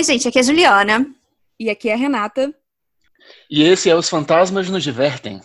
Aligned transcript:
Oi, 0.00 0.04
gente, 0.04 0.26
aqui 0.26 0.38
é 0.38 0.40
a 0.40 0.44
Juliana. 0.44 1.14
E 1.58 1.68
aqui 1.68 1.90
é 1.90 1.92
a 1.92 1.96
Renata. 1.96 2.54
E 3.50 3.62
esse 3.62 3.90
é 3.90 3.94
Os 3.94 4.08
Fantasmas 4.08 4.70
Nos 4.70 4.82
Divertem. 4.82 5.42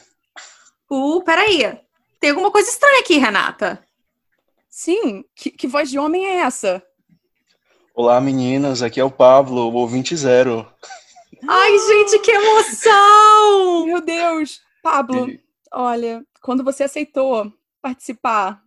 Uh, 0.90 1.22
peraí. 1.26 1.78
Tem 2.22 2.30
alguma 2.30 2.50
coisa 2.50 2.70
estranha 2.70 3.02
aqui, 3.02 3.18
Renata. 3.18 3.86
Sim, 4.70 5.26
que, 5.36 5.52
que 5.52 5.68
voz 5.68 5.90
de 5.90 6.00
homem 6.00 6.26
é 6.26 6.36
essa? 6.38 6.82
Olá, 7.94 8.22
meninas, 8.22 8.82
aqui 8.82 8.98
é 8.98 9.04
o 9.04 9.12
Pablo, 9.12 9.70
o 9.70 9.74
ouvinte 9.74 10.16
zero. 10.16 10.66
Ai, 11.46 11.78
gente, 11.78 12.20
que 12.20 12.32
emoção! 12.32 13.86
Meu 13.88 14.00
Deus! 14.00 14.62
Pablo, 14.82 15.28
E- 15.32 15.42
olha, 15.74 16.26
quando 16.42 16.64
você 16.64 16.84
aceitou 16.84 17.52
participar, 17.82 18.64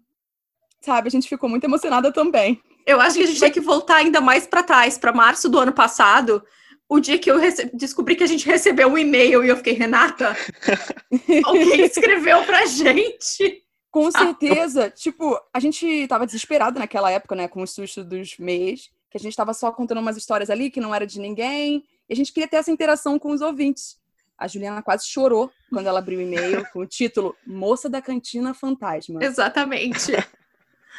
sabe, 0.83 1.09
a 1.09 1.11
gente 1.11 1.31
ficou 1.31 1.49
muito 1.49 1.65
emocionada 1.65 2.13
também. 2.13 2.63
Eu 2.89 3.01
acho 3.01 3.17
que 3.19 3.23
a 3.25 3.27
gente 3.27 3.39
tem 3.41 3.51
que 3.53 3.61
voltar 3.61 3.97
ainda 3.97 4.21
mais 4.21 4.47
pra 4.47 4.63
trás, 4.63 4.97
pra 4.97 5.13
março 5.13 5.49
do 5.49 5.59
ano 5.59 5.73
passado, 5.73 6.43
o 6.89 6.99
dia 6.99 7.19
que 7.19 7.31
eu 7.31 7.37
rece- 7.39 7.71
descobri 7.75 8.17
que 8.17 8.25
a 8.25 8.27
gente 8.27 8.47
recebeu 8.47 8.89
um 8.89 8.97
e-mail 8.97 9.45
e 9.45 9.49
eu 9.49 9.57
fiquei, 9.59 9.75
Renata, 9.75 10.35
alguém 11.45 11.83
escreveu 11.85 12.43
pra 12.45 12.65
gente. 12.67 13.63
Com 13.91 14.11
certeza, 14.11 14.91
tipo, 14.91 15.39
a 15.53 15.61
gente 15.61 16.07
tava 16.09 16.27
desesperada 16.27 16.79
naquela 16.79 17.11
época, 17.11 17.35
né, 17.35 17.49
com 17.49 17.63
o 17.63 17.67
susto 17.67 18.05
dos 18.05 18.39
mês, 18.39 18.91
que 19.11 19.17
a 19.17 19.21
gente 19.21 19.37
tava 19.37 19.53
só 19.55 19.71
contando 19.73 19.99
umas 20.01 20.17
histórias 20.17 20.51
ali 20.51 20.71
que 20.71 20.81
não 20.81 20.95
era 20.95 21.07
de 21.07 21.19
ninguém, 21.19 21.85
e 22.09 22.13
a 22.13 22.17
gente 22.17 22.33
queria 22.33 22.49
ter 22.49 22.57
essa 22.57 22.71
interação 22.71 23.19
com 23.19 23.33
os 23.33 23.41
ouvintes. 23.41 23.99
A 24.37 24.47
Juliana 24.47 24.83
quase 24.83 25.07
chorou 25.09 25.51
quando 25.71 25.87
ela 25.89 25.99
abriu 25.99 26.21
o 26.21 26.23
e-mail 26.23 26.65
com 26.73 26.81
o 26.81 26.87
título 26.87 27.35
Moça 27.47 27.89
da 27.89 28.01
Cantina 28.01 28.55
Fantasma. 28.55 29.23
Exatamente. 29.23 30.13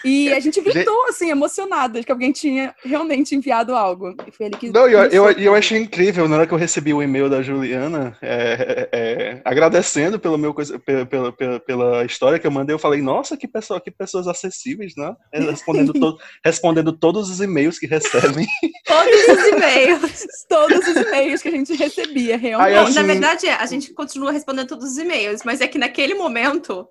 E 0.04 0.32
a 0.32 0.40
gente 0.40 0.62
gritou, 0.62 1.06
assim, 1.08 1.30
emocionada 1.30 2.00
de 2.00 2.06
que 2.06 2.12
alguém 2.12 2.32
tinha 2.32 2.74
realmente 2.84 3.36
enviado 3.36 3.76
algo. 3.76 4.16
E 4.28 4.32
foi 4.32 4.46
ele 4.46 4.56
que. 4.58 4.70
Não, 4.72 4.88
e 4.90 4.94
eu, 4.94 5.04
eu, 5.06 5.32
eu 5.32 5.56
achei 5.56 5.78
incrível, 5.78 6.28
na 6.28 6.38
hora 6.38 6.48
que 6.48 6.54
eu 6.54 6.58
recebi 6.58 6.94
o 6.94 7.02
e-mail 7.02 7.30
da 7.30 7.42
Juliana, 7.42 8.18
é, 8.22 8.88
é, 8.92 9.00
é, 9.00 9.42
agradecendo 9.44 10.20
pelo 10.20 10.38
meu, 10.38 10.54
coisa- 10.54 10.80
pela, 10.80 11.06
pela, 11.06 11.32
pela, 11.34 11.60
pela 11.60 12.06
história 12.06 12.40
que 12.40 12.48
eu 12.48 12.52
mandei, 12.52 12.74
eu 12.74 12.80
falei, 12.80 13.02
nossa, 13.02 13.36
que, 13.36 13.48
pessoa, 13.48 13.82
que 13.82 13.92
pessoas 13.92 14.28
acessíveis, 14.28 14.94
né? 14.96 15.14
É, 15.34 15.40
Respondendo, 15.42 15.94
to- 15.94 16.18
respondendo 16.46 16.94
todos 16.94 17.30
os 17.30 17.42
e-mails 17.42 17.78
que 17.78 17.86
recebem. 17.88 18.48
Todos 18.86 19.28
os 19.28 19.48
e-mails. 19.48 20.28
Todos 20.50 20.80
os 20.88 20.96
e-mails 20.96 21.42
que 21.42 21.48
a 21.48 21.52
gente 21.52 21.74
recebia, 21.76 22.38
realmente. 22.38 22.70
Aí, 22.70 22.76
Não, 22.76 22.84
assim- 22.84 22.94
na 22.96 23.04
verdade, 23.04 23.48
é, 23.48 23.54
a 23.54 23.66
gente 23.66 23.94
continua 23.94 24.32
respondendo 24.32 24.68
todos 24.68 24.92
os 24.92 24.98
e-mails, 24.98 25.42
mas 25.44 25.62
é 25.62 25.68
que 25.68 25.78
naquele 25.78 26.16
momento 26.16 26.88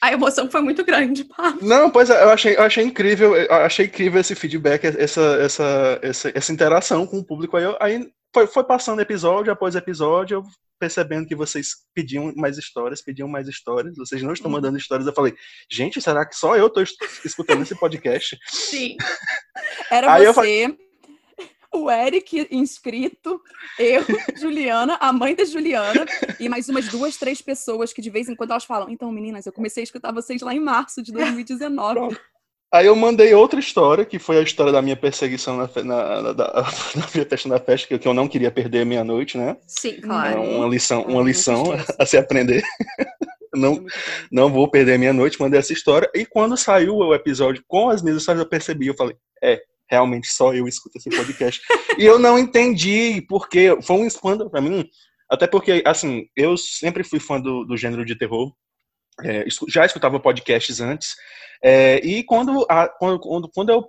a 0.00 0.12
emoção 0.12 0.50
foi 0.50 0.60
muito 0.60 0.84
grande, 0.84 1.24
pá. 1.24 1.54
Não, 1.60 1.90
pois 1.90 2.08
é, 2.10 2.22
eu 2.22 2.30
achei, 2.30 2.56
eu 2.56 2.62
achei 2.62 2.84
incrível, 2.84 3.34
eu 3.36 3.52
achei 3.54 3.86
incrível 3.86 4.20
esse 4.20 4.34
feedback, 4.34 4.84
essa, 4.84 5.20
essa, 5.40 5.98
essa, 6.02 6.32
essa 6.34 6.52
interação 6.52 7.06
com 7.06 7.18
o 7.18 7.24
público. 7.24 7.56
Aí, 7.56 7.64
eu- 7.64 7.76
aí 7.80 8.08
foi, 8.32 8.46
foi 8.46 8.64
passando 8.64 9.00
episódio 9.00 9.52
após 9.52 9.74
episódio, 9.74 10.36
eu 10.38 10.42
percebendo 10.80 11.26
que 11.26 11.34
vocês 11.34 11.70
pediam 11.92 12.32
mais 12.36 12.56
histórias, 12.56 13.02
pediam 13.02 13.26
mais 13.26 13.48
histórias, 13.48 13.96
vocês 13.96 14.22
não 14.22 14.32
estão 14.32 14.48
Uhum. 14.48 14.56
mandando 14.58 14.78
histórias. 14.78 15.08
Eu 15.08 15.12
falei, 15.12 15.34
gente, 15.68 16.00
será 16.00 16.24
que 16.24 16.36
só 16.36 16.56
eu 16.56 16.68
estou 16.68 16.84
escutando 17.24 17.62
esse 17.62 17.74
podcast? 17.74 18.38
Sim. 18.46 18.96
Era 19.90 20.12
Aí 20.14 20.24
eu 20.24 20.32
você, 20.32 20.40
o 21.74 21.90
Eric 21.90 22.48
inscrito, 22.50 23.40
eu, 23.78 24.02
Juliana, 24.40 24.96
a 25.00 25.12
mãe 25.12 25.34
da 25.34 25.44
Juliana, 25.44 26.06
e 26.40 26.48
mais 26.48 26.68
umas 26.68 26.88
duas, 26.88 27.16
três 27.16 27.40
pessoas 27.42 27.92
que 27.92 28.00
de 28.02 28.10
vez 28.10 28.28
em 28.28 28.34
quando 28.34 28.50
elas 28.50 28.64
falam: 28.64 28.88
Então, 28.90 29.10
meninas, 29.12 29.46
eu 29.46 29.52
comecei 29.52 29.82
a 29.82 29.84
escutar 29.84 30.12
vocês 30.12 30.40
lá 30.42 30.54
em 30.54 30.60
março 30.60 31.02
de 31.02 31.12
2019. 31.12 31.94
Pronto. 31.94 32.20
Aí 32.70 32.84
eu 32.84 32.94
mandei 32.94 33.32
outra 33.32 33.58
história, 33.58 34.04
que 34.04 34.18
foi 34.18 34.36
a 34.38 34.42
história 34.42 34.70
da 34.70 34.82
minha 34.82 34.96
perseguição 34.96 35.56
na, 35.56 35.70
na, 35.82 36.22
na, 36.22 36.32
da- 36.34 36.52
na 36.94 37.06
minha 37.14 37.24
festa 37.26 37.48
na 37.48 37.58
festa, 37.58 37.98
que, 37.98 38.06
eu 38.08 38.12
não 38.12 38.28
queria 38.28 38.50
perder 38.50 38.84
meia-noite, 38.84 39.38
né? 39.38 39.56
Sim, 39.66 39.94
É 39.96 40.00
claro. 40.02 40.42
uma 40.42 40.68
lição, 40.68 41.02
uma 41.04 41.22
lição 41.22 41.64
a 41.98 42.04
se 42.04 42.18
aprender. 42.18 42.62
Não, 43.54 43.72
muito 43.72 43.84
bom. 43.84 43.90
não 44.30 44.52
vou 44.52 44.70
perder 44.70 44.98
minha 44.98 45.14
noite, 45.14 45.40
mandei 45.40 45.58
essa 45.58 45.72
história. 45.72 46.10
E 46.14 46.26
quando 46.26 46.58
saiu 46.58 46.96
o 46.96 47.14
episódio 47.14 47.64
com 47.66 47.88
as 47.88 48.02
minhas 48.02 48.18
histórias, 48.18 48.42
eu 48.44 48.48
percebi, 48.48 48.88
eu 48.88 48.94
falei, 48.94 49.16
é, 49.42 49.62
realmente 49.90 50.28
só 50.28 50.54
eu 50.54 50.66
escuto 50.68 50.98
esse 50.98 51.10
podcast. 51.10 51.60
e 51.98 52.04
eu 52.04 52.18
não 52.18 52.38
entendi, 52.38 53.24
porque 53.28 53.76
foi 53.82 53.96
um 53.96 54.06
escândalo 54.06 54.50
pra 54.50 54.60
mim, 54.60 54.88
até 55.30 55.46
porque, 55.46 55.82
assim, 55.84 56.26
eu 56.36 56.56
sempre 56.56 57.04
fui 57.04 57.20
fã 57.20 57.40
do, 57.40 57.64
do 57.64 57.76
gênero 57.76 58.04
de 58.04 58.16
terror, 58.16 58.52
é, 59.24 59.44
já 59.68 59.84
escutava 59.84 60.20
podcasts 60.20 60.80
antes, 60.80 61.14
é, 61.62 61.96
e 62.04 62.22
quando, 62.22 62.64
a- 62.70 62.88
quando, 62.88 63.18
quando, 63.52 63.68
eu, 63.70 63.84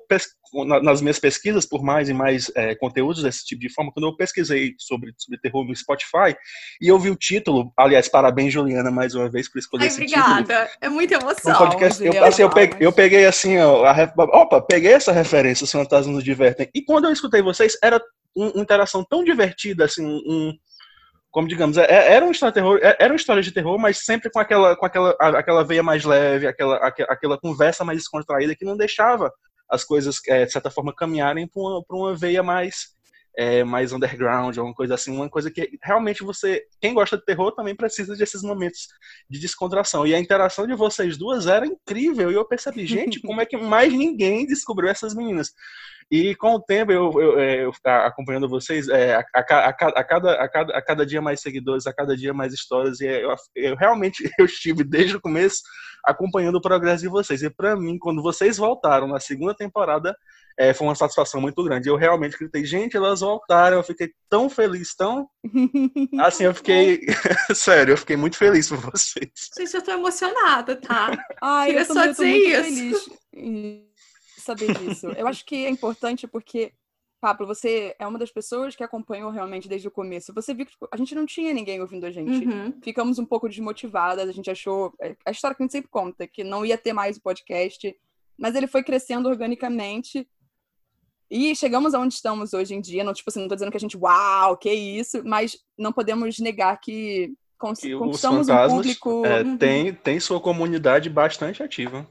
nas 0.81 1.01
minhas 1.01 1.19
pesquisas 1.19 1.67
por 1.67 1.83
mais 1.83 2.09
e 2.09 2.13
mais 2.13 2.51
é, 2.55 2.73
conteúdos 2.73 3.21
desse 3.21 3.45
tipo 3.45 3.61
de 3.61 3.71
forma, 3.71 3.91
quando 3.91 4.07
eu 4.07 4.15
pesquisei 4.15 4.73
sobre, 4.79 5.13
sobre 5.17 5.39
terror 5.39 5.63
no 5.63 5.75
Spotify, 5.75 6.35
e 6.81 6.87
eu 6.87 6.97
vi 6.97 7.11
o 7.11 7.15
título, 7.15 7.71
aliás, 7.77 8.07
parabéns, 8.09 8.51
Juliana, 8.53 8.89
mais 8.89 9.13
uma 9.13 9.29
vez, 9.29 9.47
por 9.47 9.59
escolher 9.59 9.83
Ai, 9.83 9.87
esse 9.89 10.03
título. 10.05 10.25
obrigada. 10.31 10.69
É 10.81 10.89
muita 10.89 11.17
Um 11.17 11.21
emoção. 11.21 11.55
podcast, 11.57 12.03
eu, 12.03 12.23
assim, 12.25 12.41
eu, 12.41 12.49
peguei, 12.49 12.87
eu 12.87 12.91
peguei 12.91 13.25
assim, 13.27 13.59
ó, 13.59 13.85
a 13.85 14.13
opa, 14.17 14.59
peguei 14.61 14.93
essa 14.93 15.11
referência, 15.11 15.63
os 15.63 15.71
fantasmas 15.71 16.15
nos 16.15 16.23
divertem. 16.23 16.67
E 16.73 16.81
quando 16.83 17.05
eu 17.05 17.11
escutei 17.13 17.43
vocês, 17.43 17.77
era 17.83 18.01
um- 18.35 18.49
uma 18.49 18.63
interação 18.63 19.05
tão 19.07 19.23
divertida, 19.23 19.85
assim, 19.85 20.03
um, 20.03 20.53
como 21.31 21.47
digamos, 21.47 21.77
é- 21.77 21.85
é- 21.85 22.13
era 22.13 22.25
um 22.25 22.31
história 22.31 22.51
de 22.51 22.55
terror, 22.59 22.79
é- 22.81 22.97
era 22.99 23.13
uma 23.13 23.17
história 23.17 23.43
de 23.43 23.51
terror, 23.51 23.77
mas 23.79 23.99
sempre 23.99 24.29
com 24.31 24.39
aquela, 24.39 24.75
com 24.75 24.85
aquela, 24.85 25.11
aquela 25.19 25.63
veia 25.63 25.83
mais 25.83 26.03
leve, 26.03 26.47
aquela, 26.47 26.77
aque- 26.77 27.05
aquela 27.09 27.37
conversa 27.39 27.83
mais 27.85 27.99
descontraída 27.99 28.55
que 28.55 28.65
não 28.65 28.75
deixava 28.77 29.31
as 29.69 29.83
coisas, 29.83 30.15
de 30.15 30.49
certa 30.51 30.71
forma, 30.71 30.93
caminharem 30.95 31.47
para 31.47 31.61
uma, 31.61 31.83
pra 31.85 31.97
uma 31.97 32.15
veia 32.15 32.41
mais 32.41 32.97
é, 33.37 33.63
mais 33.63 33.93
underground, 33.93 34.57
alguma 34.57 34.75
coisa 34.75 34.95
assim, 34.95 35.11
uma 35.15 35.29
coisa 35.29 35.49
que 35.49 35.77
realmente 35.81 36.23
você, 36.23 36.65
quem 36.81 36.93
gosta 36.93 37.17
de 37.17 37.23
terror 37.23 37.53
também 37.53 37.73
precisa 37.73 38.13
desses 38.15 38.41
momentos 38.41 38.87
de 39.29 39.39
descontração. 39.39 40.05
E 40.05 40.13
a 40.13 40.19
interação 40.19 40.67
de 40.67 40.75
vocês 40.75 41.15
duas 41.17 41.47
era 41.47 41.65
incrível. 41.65 42.29
E 42.31 42.33
eu 42.35 42.43
percebi, 42.43 42.85
gente, 42.85 43.21
como 43.23 43.39
é 43.39 43.45
que 43.45 43.55
mais 43.55 43.93
ninguém 43.93 44.45
descobriu 44.45 44.89
essas 44.89 45.15
meninas? 45.15 45.53
E 46.11 46.35
com 46.35 46.55
o 46.55 46.61
tempo, 46.61 46.91
eu, 46.91 47.11
eu, 47.21 47.39
é, 47.39 47.63
eu 47.65 47.71
a- 47.85 48.07
acompanhando 48.07 48.49
vocês, 48.49 48.87
é, 48.89 49.15
a, 49.15 49.23
a, 49.35 49.39
a 49.39 49.69
a 49.69 50.03
cada, 50.03 50.31
a, 50.33 50.49
cada, 50.49 50.77
a 50.77 50.81
cada 50.81 51.05
dia 51.05 51.21
mais 51.21 51.39
seguidores, 51.41 51.85
a 51.85 51.93
cada 51.93 52.17
dia 52.17 52.33
mais 52.33 52.53
histórias, 52.53 52.99
e 52.99 53.05
eu, 53.05 53.35
eu 53.55 53.75
realmente 53.75 54.23
eu 54.39 54.45
estive 54.45 54.83
desde 54.83 55.15
o 55.17 55.21
começo 55.21 55.61
acompanhando 56.03 56.55
o 56.55 56.61
progresso 56.61 57.03
de 57.03 57.09
vocês. 57.09 57.43
E 57.43 57.49
para 57.49 57.75
mim, 57.75 57.97
quando 57.99 58.21
vocês 58.23 58.57
voltaram 58.57 59.07
na 59.07 59.19
segunda 59.19 59.53
temporada, 59.53 60.15
é, 60.57 60.73
foi 60.73 60.87
uma 60.87 60.95
satisfação 60.95 61.39
muito 61.39 61.63
grande. 61.63 61.89
Eu 61.89 61.95
realmente 61.95 62.37
gritei, 62.37 62.65
gente, 62.65 62.97
elas 62.97 63.19
voltaram. 63.19 63.77
Eu 63.77 63.83
fiquei 63.83 64.09
tão 64.29 64.49
feliz, 64.49 64.95
tão. 64.95 65.27
Assim, 66.19 66.45
eu 66.45 66.53
fiquei. 66.53 67.01
Sério, 67.53 67.93
eu 67.93 67.97
fiquei 67.97 68.17
muito 68.17 68.37
feliz 68.37 68.67
por 68.67 68.77
vocês. 68.77 69.29
Gente, 69.57 69.73
eu 69.73 69.81
tô 69.81 69.91
emocionada, 69.91 70.75
tá? 70.75 71.11
Ai, 71.41 71.67
Queria 71.67 71.81
eu 71.81 71.85
só 71.85 71.93
tô 72.05 72.11
dizer 72.11 72.25
muito 72.25 72.47
isso. 72.47 73.09
feliz 73.31 73.88
saber 74.41 74.73
disso. 74.79 75.07
Eu 75.17 75.27
acho 75.27 75.45
que 75.45 75.65
é 75.65 75.69
importante 75.69 76.27
porque, 76.27 76.73
Pablo, 77.21 77.45
você 77.47 77.95
é 77.99 78.07
uma 78.07 78.17
das 78.19 78.31
pessoas 78.31 78.75
que 78.75 78.83
acompanhou 78.83 79.29
realmente 79.31 79.67
desde 79.67 79.87
o 79.87 79.91
começo. 79.91 80.33
Você 80.33 80.53
viu 80.53 80.65
que 80.65 80.71
tipo, 80.73 80.87
a 80.91 80.97
gente 80.97 81.13
não 81.15 81.25
tinha 81.25 81.53
ninguém 81.53 81.81
ouvindo 81.81 82.05
a 82.05 82.11
gente. 82.11 82.47
Uhum. 82.47 82.73
Ficamos 82.83 83.19
um 83.19 83.25
pouco 83.25 83.47
desmotivadas, 83.49 84.27
a 84.29 84.31
gente 84.31 84.49
achou. 84.49 84.93
é, 85.01 85.15
A 85.25 85.31
história 85.31 85.55
que 85.55 85.61
a 85.61 85.65
gente 85.65 85.71
sempre 85.73 85.89
conta, 85.91 86.25
que 86.27 86.43
não 86.43 86.65
ia 86.65 86.77
ter 86.77 86.93
mais 86.93 87.17
o 87.17 87.21
podcast, 87.21 87.95
mas 88.37 88.55
ele 88.55 88.67
foi 88.67 88.83
crescendo 88.83 89.27
organicamente. 89.29 90.27
E 91.31 91.55
chegamos 91.55 91.93
aonde 91.93 92.15
estamos 92.15 92.53
hoje 92.53 92.73
em 92.73 92.81
dia. 92.81 93.03
Não, 93.03 93.13
tipo 93.13 93.29
assim, 93.29 93.41
não 93.41 93.47
tô 93.47 93.53
dizendo 93.55 93.69
que 93.69 93.77
a 93.77 93.79
gente, 93.79 93.95
uau, 93.97 94.57
que 94.57 94.71
isso, 94.73 95.21
mas 95.23 95.55
não 95.77 95.93
podemos 95.93 96.39
negar 96.39 96.79
que 96.79 97.31
cons- 97.57 97.81
Que 97.81 97.93
os 97.93 97.99
conquistamos 97.99 98.49
um 98.49 98.67
público. 98.67 99.25
é, 99.25 99.43
Uhum. 99.43 99.57
tem, 99.57 99.93
tem 99.93 100.19
sua 100.19 100.39
comunidade 100.41 101.07
bastante 101.09 101.61
ativa. 101.61 102.09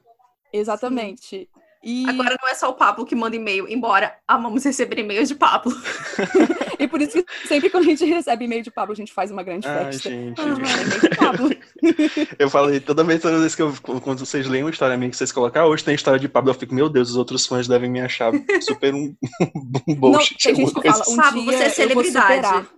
Exatamente. 0.53 1.49
E, 1.91 2.07
Agora 2.07 2.37
não 2.39 2.47
é 2.47 2.55
só 2.55 2.69
o 2.69 2.75
Pablo 2.75 3.07
que 3.07 3.15
manda 3.15 3.35
e-mail, 3.35 3.67
embora 3.67 4.15
amamos 4.29 4.63
receber 4.63 4.99
e-mails 4.99 5.27
de 5.27 5.35
Pablo. 5.35 5.75
e 6.79 6.87
por 6.87 7.01
isso 7.01 7.23
que 7.25 7.49
sempre 7.49 7.71
quando 7.71 7.85
a 7.85 7.87
gente 7.87 8.05
recebe 8.05 8.45
e-mail 8.45 8.63
de 8.63 8.71
Pablo, 8.71 8.93
a 8.93 8.95
gente 8.95 9.11
faz 9.11 9.31
uma 9.31 9.43
grande 9.43 9.67
Ai, 9.67 9.87
festa. 9.87 10.11
gente. 10.11 10.39
Ah, 10.39 10.49
e-mail 10.49 11.01
de 11.01 11.17
Pablo. 11.17 11.51
Eu 12.39 12.51
falei, 12.51 12.79
toda 12.81 13.03
vez, 13.03 13.23
toda 13.23 13.39
vez 13.39 13.55
que 13.55 13.63
eu, 13.63 13.73
quando 14.03 14.19
vocês 14.19 14.47
leem 14.47 14.65
uma 14.65 14.71
história 14.71 14.99
minha 14.99 15.09
que 15.09 15.17
vocês 15.17 15.33
colocam, 15.33 15.63
ah, 15.63 15.67
hoje 15.67 15.83
tem 15.83 15.95
história 15.95 16.19
de 16.21 16.29
Pablo, 16.29 16.51
eu 16.51 16.55
fico, 16.55 16.75
meu 16.75 16.89
Deus, 16.91 17.11
os 17.11 17.17
outros 17.17 17.47
fãs 17.47 17.67
devem 17.67 17.89
me 17.89 18.01
achar 18.01 18.33
super 18.61 18.93
um, 18.93 19.15
um 19.89 19.95
Não, 19.95 19.95
bullshit. 19.95 20.37
tem 20.43 20.57
gente 20.57 20.75
que 20.75 20.91
fala, 20.91 21.05
um 21.09 21.17
Pablo, 21.17 21.43
dia 21.45 21.53
você 21.71 21.83
é 21.83 21.85
eu 21.85 21.95
vou 21.95 22.05
celebridade. 22.05 22.69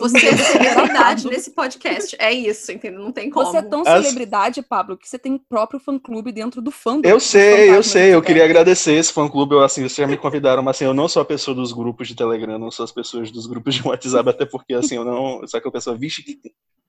Você 0.00 0.26
é 0.26 0.36
celebridade 0.36 1.26
nesse 1.28 1.50
podcast. 1.50 2.16
É 2.18 2.32
isso, 2.32 2.72
entendeu? 2.72 3.00
Não 3.00 3.12
tem 3.12 3.30
como. 3.30 3.46
Você 3.46 3.58
é 3.58 3.62
tão 3.62 3.82
As- 3.82 4.02
celebridade, 4.04 4.62
Pablo, 4.62 4.96
que 4.96 5.08
você 5.08 5.18
tem 5.18 5.38
próprio 5.38 5.78
fã-clube 5.78 6.32
dentro 6.32 6.60
do 6.60 6.70
fandom. 6.70 7.08
Eu 7.08 7.20
sei, 7.20 7.70
eu 7.70 7.82
sei, 7.82 8.14
eu 8.14 8.22
queria 8.22 8.44
agradecer 8.44 8.94
esse 8.94 9.12
fã-clube, 9.12 9.54
eu, 9.54 9.62
assim, 9.62 9.82
vocês 9.82 9.94
já 9.94 10.06
me 10.06 10.16
convidaram, 10.16 10.62
mas 10.62 10.76
assim, 10.76 10.84
eu 10.86 10.94
não 10.94 11.06
sou 11.06 11.22
a 11.22 11.24
pessoa 11.24 11.54
dos 11.54 11.72
grupos 11.72 12.08
de 12.08 12.16
Telegram, 12.16 12.58
não 12.58 12.70
sou 12.70 12.84
as 12.84 12.92
pessoas 12.92 13.30
dos 13.30 13.46
grupos 13.46 13.74
de 13.74 13.86
WhatsApp, 13.86 14.30
até 14.30 14.44
porque, 14.46 14.74
assim, 14.74 14.96
eu 14.96 15.04
não, 15.04 15.46
só 15.46 15.60
que 15.60 15.68
a 15.68 15.72
pessoa, 15.72 15.96
vixe, 15.96 16.22
que 16.22 16.40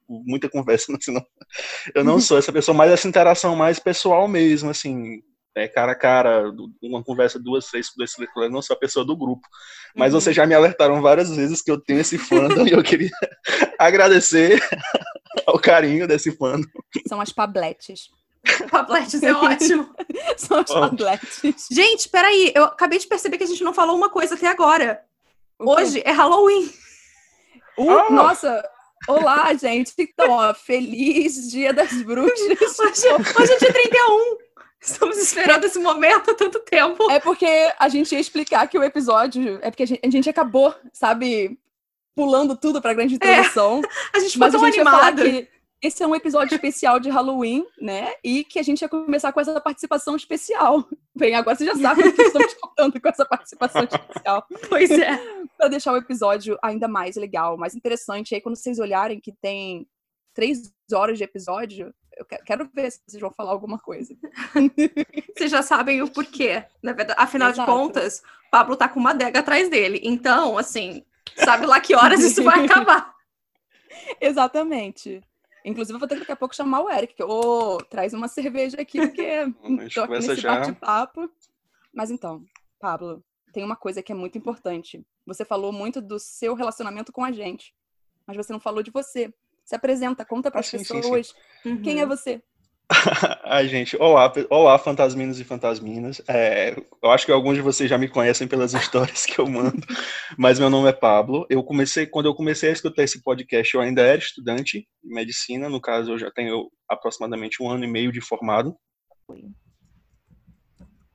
muita 0.07 0.49
conversa, 0.49 0.91
assim, 0.95 1.13
não, 1.13 1.23
eu 1.93 2.03
não 2.03 2.19
sou 2.21 2.37
essa 2.37 2.51
pessoa, 2.51 2.75
mas 2.75 2.91
essa 2.91 3.07
interação 3.07 3.55
mais 3.55 3.79
pessoal 3.79 4.27
mesmo, 4.27 4.69
assim, 4.69 5.21
é, 5.55 5.67
cara 5.67 5.91
a 5.91 5.95
cara, 5.95 6.43
uma 6.81 7.03
conversa 7.03 7.37
duas, 7.39 7.65
três, 7.67 7.89
três, 7.89 8.13
não 8.49 8.61
sou 8.61 8.75
a 8.75 8.79
pessoa 8.79 9.05
do 9.05 9.15
grupo. 9.17 9.47
Mas 9.95 10.13
Uhum. 10.13 10.19
vocês 10.21 10.35
já 10.35 10.45
me 10.45 10.53
alertaram 10.55 11.01
várias 11.01 11.29
vezes 11.35 11.61
que 11.61 11.69
eu 11.69 11.79
tenho 11.79 11.99
esse 11.99 12.17
fandom 12.17 12.65
e 12.67 12.71
eu 12.71 12.81
queria 12.83 13.09
agradecer 13.77 14.59
ao 15.45 15.59
carinho 15.59 16.07
desse 16.07 16.31
fandom. 16.37 16.67
São 17.07 17.19
as 17.19 17.31
pabletes. 17.31 18.09
Pabletes 18.71 19.21
é 19.21 19.33
ótimo. 19.33 19.93
São 20.37 20.57
as 20.59 20.65
Bom. 20.71 20.79
pabletes. 20.79 21.67
Gente, 21.71 22.09
peraí, 22.09 22.51
eu 22.55 22.63
acabei 22.63 22.97
de 22.97 23.05
perceber 23.07 23.37
que 23.37 23.43
a 23.43 23.47
gente 23.47 23.63
não 23.63 23.73
falou 23.73 23.95
uma 23.95 24.09
coisa 24.09 24.33
até 24.35 24.47
agora. 24.47 25.01
Hoje 25.59 26.01
é 26.03 26.11
Halloween. 26.11 26.65
Uh, 27.77 27.89
Ah! 27.91 28.09
Nossa! 28.09 28.63
Olá, 29.07 29.53
gente. 29.55 29.93
Então, 29.97 30.31
ó, 30.31 30.53
feliz 30.53 31.49
Dia 31.51 31.73
das 31.73 31.91
Bruxas. 32.03 32.79
Hoje, 32.79 33.07
hoje 33.39 33.53
é 33.53 33.57
dia 33.57 33.73
31. 33.73 34.37
Estamos 34.81 35.17
esperando 35.17 35.63
esse 35.65 35.79
momento 35.79 36.31
há 36.31 36.33
tanto 36.33 36.59
tempo. 36.59 37.09
É 37.11 37.19
porque 37.19 37.45
a 37.77 37.87
gente 37.87 38.13
ia 38.13 38.19
explicar 38.19 38.67
que 38.67 38.77
o 38.77 38.83
episódio. 38.83 39.59
É 39.61 39.69
porque 39.69 39.83
a 39.83 39.85
gente, 39.85 40.01
a 40.03 40.09
gente 40.09 40.29
acabou, 40.29 40.73
sabe, 40.91 41.59
pulando 42.15 42.57
tudo 42.57 42.81
pra 42.81 42.93
grande 42.93 43.15
introdução. 43.15 43.81
A 44.13 44.19
gente 44.19 44.33
ficou 44.33 44.47
mas 44.47 44.55
a 44.55 44.57
tão 44.57 44.65
gente 44.65 44.79
animada. 44.79 45.23
que 45.23 45.47
esse 45.81 46.03
é 46.03 46.07
um 46.07 46.13
episódio 46.13 46.53
especial 46.53 46.99
de 46.99 47.09
Halloween, 47.09 47.65
né? 47.79 48.13
E 48.23 48.43
que 48.43 48.59
a 48.59 48.63
gente 48.63 48.81
ia 48.81 48.89
começar 48.89 49.31
com 49.31 49.39
essa 49.39 49.59
participação 49.59 50.15
especial. 50.15 50.87
Bem, 51.15 51.33
agora 51.33 51.55
você 51.55 51.65
já 51.65 51.75
sabe 51.75 52.01
o 52.03 52.13
que 52.13 52.21
estamos 52.21 52.53
contando 52.53 53.01
com 53.01 53.09
essa 53.09 53.25
participação 53.25 53.83
especial. 53.83 54.45
Pois 54.69 54.91
é. 54.91 55.17
Pra 55.57 55.67
deixar 55.67 55.93
o 55.93 55.97
episódio 55.97 56.57
ainda 56.61 56.87
mais 56.87 57.15
legal, 57.15 57.57
mais 57.57 57.73
interessante. 57.73 58.35
Aí, 58.35 58.41
quando 58.41 58.57
vocês 58.57 58.77
olharem 58.77 59.19
que 59.19 59.31
tem 59.31 59.87
três 60.35 60.71
horas 60.93 61.17
de 61.17 61.23
episódio, 61.23 61.91
eu 62.17 62.25
que- 62.25 62.37
quero 62.39 62.69
ver 62.73 62.91
se 62.91 63.01
vocês 63.05 63.21
vão 63.21 63.31
falar 63.31 63.51
alguma 63.51 63.79
coisa. 63.79 64.15
Vocês 65.35 65.49
já 65.51 65.61
sabem 65.63 66.01
o 66.01 66.09
porquê. 66.11 66.63
Na 66.83 66.93
verdade, 66.93 67.19
afinal 67.21 67.49
Exato. 67.49 67.69
de 67.71 67.75
contas, 67.77 68.21
Pablo 68.51 68.75
tá 68.75 68.87
com 68.89 68.99
uma 68.99 69.11
adega 69.11 69.39
atrás 69.39 69.69
dele. 69.69 69.99
Então, 70.03 70.57
assim, 70.57 71.03
sabe 71.37 71.65
lá 71.65 71.79
que 71.79 71.95
horas 71.95 72.21
isso 72.21 72.43
vai 72.43 72.65
acabar. 72.65 73.13
Exatamente. 74.19 75.21
Inclusive, 75.63 75.95
eu 75.95 75.99
vou 75.99 76.07
ter 76.07 76.15
que 76.15 76.21
daqui 76.21 76.31
a 76.31 76.35
pouco 76.35 76.55
chamar 76.55 76.81
o 76.81 76.89
Eric. 76.89 77.13
que, 77.15 77.23
Ô, 77.23 77.77
traz 77.89 78.13
uma 78.13 78.27
cerveja 78.27 78.81
aqui, 78.81 78.99
porque 78.99 79.45
tô 79.93 80.01
aqui 80.03 80.13
nesse 80.27 80.41
bate-papo. 80.41 81.29
Mas 81.93 82.09
então, 82.11 82.43
Pablo, 82.79 83.23
tem 83.53 83.63
uma 83.63 83.75
coisa 83.75 84.01
que 84.01 84.11
é 84.11 84.15
muito 84.15 84.37
importante. 84.37 85.05
Você 85.25 85.45
falou 85.45 85.71
muito 85.71 86.01
do 86.01 86.17
seu 86.19 86.55
relacionamento 86.55 87.11
com 87.11 87.23
a 87.23 87.31
gente, 87.31 87.73
mas 88.25 88.35
você 88.35 88.51
não 88.51 88.59
falou 88.59 88.81
de 88.81 88.91
você. 88.91 89.31
Se 89.71 89.75
apresenta, 89.77 90.25
conta 90.25 90.51
para 90.51 90.59
Ah, 90.59 90.63
as 90.63 90.69
sim, 90.69 90.79
sim, 90.79 90.99
pessoas 90.99 91.33
quem 91.81 92.01
é 92.01 92.03
Uhum. 92.03 92.09
você. 92.09 92.41
Ai, 93.45 93.69
gente, 93.69 93.95
olá, 93.95 94.29
olá, 94.49 94.77
fantasminos 94.77 95.39
e 95.39 95.45
fantasminas. 95.45 96.21
É, 96.27 96.75
eu 97.01 97.09
acho 97.09 97.25
que 97.25 97.31
alguns 97.31 97.55
de 97.55 97.61
vocês 97.61 97.89
já 97.89 97.97
me 97.97 98.09
conhecem 98.09 98.49
pelas 98.49 98.73
histórias 98.75 99.25
que 99.25 99.39
eu 99.39 99.47
mando, 99.47 99.81
mas 100.37 100.59
meu 100.59 100.69
nome 100.69 100.89
é 100.89 100.91
Pablo. 100.91 101.47
Eu 101.49 101.63
comecei, 101.63 102.05
quando 102.05 102.25
eu 102.25 102.35
comecei 102.35 102.69
a 102.69 102.73
escutar 102.73 103.01
esse 103.03 103.23
podcast, 103.23 103.73
eu 103.73 103.79
ainda 103.79 104.01
era 104.01 104.17
estudante 104.17 104.85
de 105.01 105.13
medicina, 105.15 105.69
no 105.69 105.79
caso, 105.79 106.11
eu 106.11 106.19
já 106.19 106.29
tenho 106.29 106.69
aproximadamente 106.89 107.63
um 107.63 107.69
ano 107.69 107.85
e 107.85 107.87
meio 107.87 108.11
de 108.11 108.19
formado. 108.19 108.75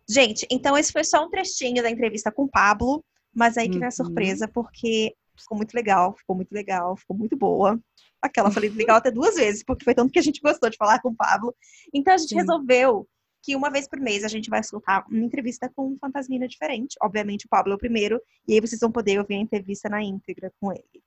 Gente, 0.08 0.46
então 0.50 0.78
esse 0.78 0.90
foi 0.92 1.04
só 1.04 1.22
um 1.22 1.28
trechinho 1.28 1.82
da 1.82 1.90
entrevista 1.90 2.32
com 2.32 2.44
o 2.44 2.48
Pablo, 2.50 3.04
mas 3.34 3.58
aí 3.58 3.68
que 3.68 3.78
vem 3.78 3.86
a 3.86 3.90
Uhum. 3.90 3.92
surpresa, 3.92 4.48
porque 4.48 5.14
ficou 5.38 5.58
muito 5.58 5.74
legal, 5.74 6.14
ficou 6.16 6.34
muito 6.34 6.52
legal, 6.52 6.96
ficou 6.96 7.14
muito 7.14 7.36
boa. 7.36 7.78
Aquela, 8.20 8.50
falei 8.50 8.70
legal 8.70 8.96
até 8.96 9.10
duas 9.10 9.34
vezes, 9.36 9.62
porque 9.62 9.84
foi 9.84 9.94
tanto 9.94 10.12
que 10.12 10.18
a 10.18 10.22
gente 10.22 10.40
gostou 10.40 10.70
de 10.70 10.76
falar 10.76 11.00
com 11.00 11.10
o 11.10 11.14
Pablo. 11.14 11.54
Então 11.94 12.14
a 12.14 12.18
gente 12.18 12.30
Sim. 12.30 12.36
resolveu 12.36 13.08
que 13.42 13.54
uma 13.54 13.70
vez 13.70 13.88
por 13.88 14.00
mês 14.00 14.24
a 14.24 14.28
gente 14.28 14.50
vai 14.50 14.58
escutar 14.58 15.04
uma 15.08 15.24
entrevista 15.24 15.70
com 15.74 15.92
um 15.92 15.98
fantasmina 16.00 16.48
diferente. 16.48 16.96
Obviamente 17.00 17.46
o 17.46 17.48
Pablo 17.48 17.72
é 17.72 17.76
o 17.76 17.78
primeiro, 17.78 18.20
e 18.48 18.54
aí 18.54 18.60
vocês 18.60 18.80
vão 18.80 18.90
poder 18.90 19.20
ouvir 19.20 19.34
a 19.34 19.38
entrevista 19.40 19.88
na 19.88 20.02
íntegra 20.02 20.52
com 20.60 20.72
ele. 20.72 21.02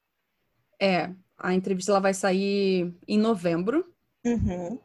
É, 0.81 1.13
a 1.37 1.53
entrevista 1.53 1.91
ela 1.91 1.99
vai 1.99 2.13
sair 2.13 2.93
em 3.05 3.19
novembro 3.19 3.85
Uhum. 4.25 4.77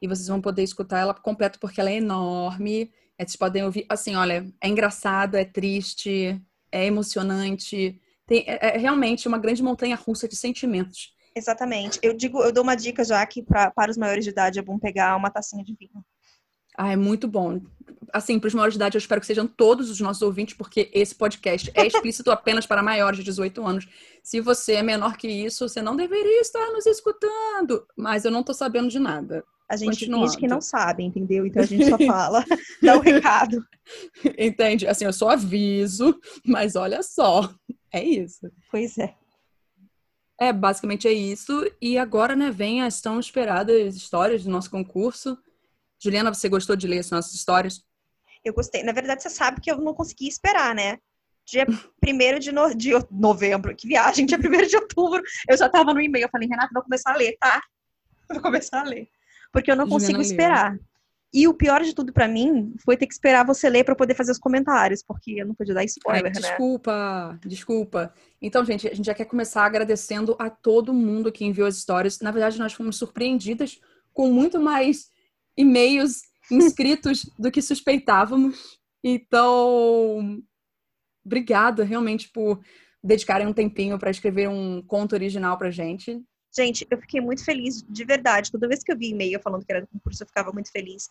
e 0.00 0.08
vocês 0.08 0.26
vão 0.28 0.40
poder 0.40 0.62
escutar 0.62 1.00
ela 1.00 1.14
completa 1.14 1.58
porque 1.58 1.80
ela 1.80 1.90
é 1.90 1.96
enorme. 1.96 2.92
É, 3.18 3.24
vocês 3.24 3.36
podem 3.36 3.64
ouvir, 3.64 3.86
assim, 3.88 4.14
olha, 4.14 4.46
é 4.60 4.68
engraçado, 4.68 5.36
é 5.36 5.44
triste, 5.44 6.40
é 6.70 6.86
emocionante. 6.86 8.00
Tem, 8.26 8.44
é, 8.46 8.76
é 8.76 8.78
realmente 8.78 9.28
uma 9.28 9.38
grande 9.38 9.62
montanha 9.62 9.96
russa 9.96 10.28
de 10.28 10.36
sentimentos. 10.36 11.11
Exatamente. 11.34 11.98
Eu 12.02 12.14
digo, 12.14 12.42
eu 12.42 12.52
dou 12.52 12.62
uma 12.62 12.74
dica 12.74 13.04
já 13.04 13.24
que 13.26 13.42
pra, 13.42 13.70
para 13.70 13.90
os 13.90 13.96
maiores 13.96 14.24
de 14.24 14.30
idade 14.30 14.58
é 14.58 14.62
bom 14.62 14.78
pegar 14.78 15.16
uma 15.16 15.30
tacinha 15.30 15.64
de 15.64 15.74
vinho. 15.74 16.04
Ah, 16.76 16.92
é 16.92 16.96
muito 16.96 17.28
bom. 17.28 17.60
Assim, 18.12 18.38
para 18.38 18.48
os 18.48 18.54
maiores 18.54 18.74
de 18.74 18.78
idade, 18.78 18.96
eu 18.96 18.98
espero 18.98 19.20
que 19.20 19.26
sejam 19.26 19.46
todos 19.46 19.90
os 19.90 20.00
nossos 20.00 20.22
ouvintes, 20.22 20.54
porque 20.54 20.90
esse 20.92 21.14
podcast 21.14 21.70
é 21.74 21.86
explícito 21.86 22.30
apenas 22.32 22.66
para 22.66 22.82
maiores 22.82 23.18
de 23.18 23.24
18 23.24 23.66
anos. 23.66 23.86
Se 24.22 24.40
você 24.40 24.74
é 24.74 24.82
menor 24.82 25.16
que 25.16 25.28
isso, 25.28 25.68
você 25.68 25.82
não 25.82 25.96
deveria 25.96 26.40
estar 26.40 26.70
nos 26.70 26.86
escutando. 26.86 27.86
Mas 27.96 28.24
eu 28.24 28.30
não 28.30 28.42
tô 28.42 28.54
sabendo 28.54 28.88
de 28.88 28.98
nada. 28.98 29.44
A 29.68 29.76
gente 29.76 30.04
finge 30.04 30.36
que 30.36 30.46
não 30.46 30.60
sabe, 30.60 31.02
entendeu? 31.02 31.46
Então 31.46 31.62
a 31.62 31.66
gente 31.66 31.88
só 31.88 31.96
fala, 31.96 32.44
dá 32.82 32.96
o 32.96 33.00
recado. 33.00 33.64
Entende? 34.38 34.86
Assim, 34.86 35.06
eu 35.06 35.12
só 35.14 35.30
aviso, 35.30 36.14
mas 36.44 36.76
olha 36.76 37.02
só. 37.02 37.50
É 37.90 38.02
isso. 38.04 38.50
Pois 38.70 38.98
é. 38.98 39.14
É, 40.42 40.52
basicamente 40.52 41.06
é 41.06 41.12
isso. 41.12 41.64
E 41.80 41.96
agora, 41.96 42.34
né, 42.34 42.50
vem 42.50 42.82
as 42.82 43.00
tão 43.00 43.20
esperadas 43.20 43.94
histórias 43.94 44.42
do 44.42 44.50
nosso 44.50 44.68
concurso. 44.68 45.38
Juliana, 46.02 46.34
você 46.34 46.48
gostou 46.48 46.74
de 46.74 46.88
ler 46.88 46.98
as 46.98 47.10
nossas 47.12 47.32
histórias? 47.32 47.84
Eu 48.44 48.52
gostei. 48.52 48.82
Na 48.82 48.90
verdade, 48.90 49.22
você 49.22 49.30
sabe 49.30 49.60
que 49.60 49.70
eu 49.70 49.78
não 49.78 49.94
consegui 49.94 50.26
esperar, 50.26 50.74
né? 50.74 50.98
Dia 51.46 51.64
1 51.64 52.38
de, 52.40 52.50
no... 52.50 52.74
de 52.74 52.90
novembro, 53.08 53.76
que 53.76 53.86
viagem, 53.86 54.26
dia 54.26 54.36
1 54.36 54.66
de 54.66 54.76
outubro, 54.78 55.22
eu 55.48 55.56
já 55.56 55.68
tava 55.68 55.94
no 55.94 56.00
e-mail. 56.00 56.24
Eu 56.24 56.28
falei, 56.28 56.48
Renata, 56.48 56.70
vou 56.74 56.82
começar 56.82 57.12
a 57.12 57.16
ler, 57.16 57.36
tá? 57.38 57.62
Vou 58.28 58.42
começar 58.42 58.80
a 58.80 58.84
ler. 58.84 59.08
Porque 59.52 59.70
eu 59.70 59.76
não 59.76 59.84
Juliana 59.84 60.00
consigo 60.00 60.18
leu. 60.18 60.76
E 61.34 61.48
o 61.48 61.54
pior 61.54 61.82
de 61.82 61.94
tudo 61.94 62.12
pra 62.12 62.28
mim 62.28 62.74
foi 62.84 62.94
ter 62.94 63.06
que 63.06 63.14
esperar 63.14 63.46
você 63.46 63.70
ler 63.70 63.88
eu 63.88 63.96
poder 63.96 64.14
fazer 64.14 64.32
os 64.32 64.38
comentários, 64.38 65.02
porque 65.02 65.40
eu 65.40 65.46
não 65.46 65.54
podia 65.54 65.72
dar 65.72 65.80
Ai, 65.80 65.86
spoiler, 65.86 66.24
né? 66.24 66.30
desculpa, 66.30 67.40
desculpa. 67.46 68.14
Então, 68.40 68.62
gente, 68.64 68.86
a 68.86 68.94
gente 68.94 69.06
já 69.06 69.14
quer 69.14 69.24
começar 69.24 69.64
agradecendo 69.64 70.36
a 70.38 70.50
todo 70.50 70.92
mundo 70.92 71.32
que 71.32 71.44
enviou 71.44 71.66
as 71.66 71.76
histórias. 71.76 72.20
Na 72.20 72.30
verdade, 72.30 72.58
nós 72.58 72.74
fomos 72.74 72.96
surpreendidas 72.96 73.80
com 74.12 74.30
muito 74.30 74.60
mais 74.60 75.10
e-mails 75.56 76.20
inscritos 76.50 77.24
do 77.38 77.50
que 77.50 77.62
suspeitávamos. 77.62 78.78
Então, 79.02 80.38
obrigada 81.24 81.82
realmente 81.82 82.28
por 82.28 82.60
dedicarem 83.02 83.46
um 83.46 83.54
tempinho 83.54 83.98
para 83.98 84.10
escrever 84.10 84.48
um 84.48 84.82
conto 84.82 85.14
original 85.14 85.56
pra 85.56 85.70
gente. 85.70 86.22
Gente, 86.54 86.86
eu 86.90 86.98
fiquei 86.98 87.20
muito 87.20 87.44
feliz, 87.44 87.82
de 87.82 88.04
verdade. 88.04 88.52
Toda 88.52 88.68
vez 88.68 88.82
que 88.82 88.92
eu 88.92 88.96
vi 88.96 89.10
e-mail 89.10 89.40
falando 89.40 89.64
que 89.64 89.72
era 89.72 89.80
do 89.80 89.86
concurso, 89.86 90.22
eu 90.22 90.26
ficava 90.26 90.52
muito 90.52 90.70
feliz. 90.70 91.08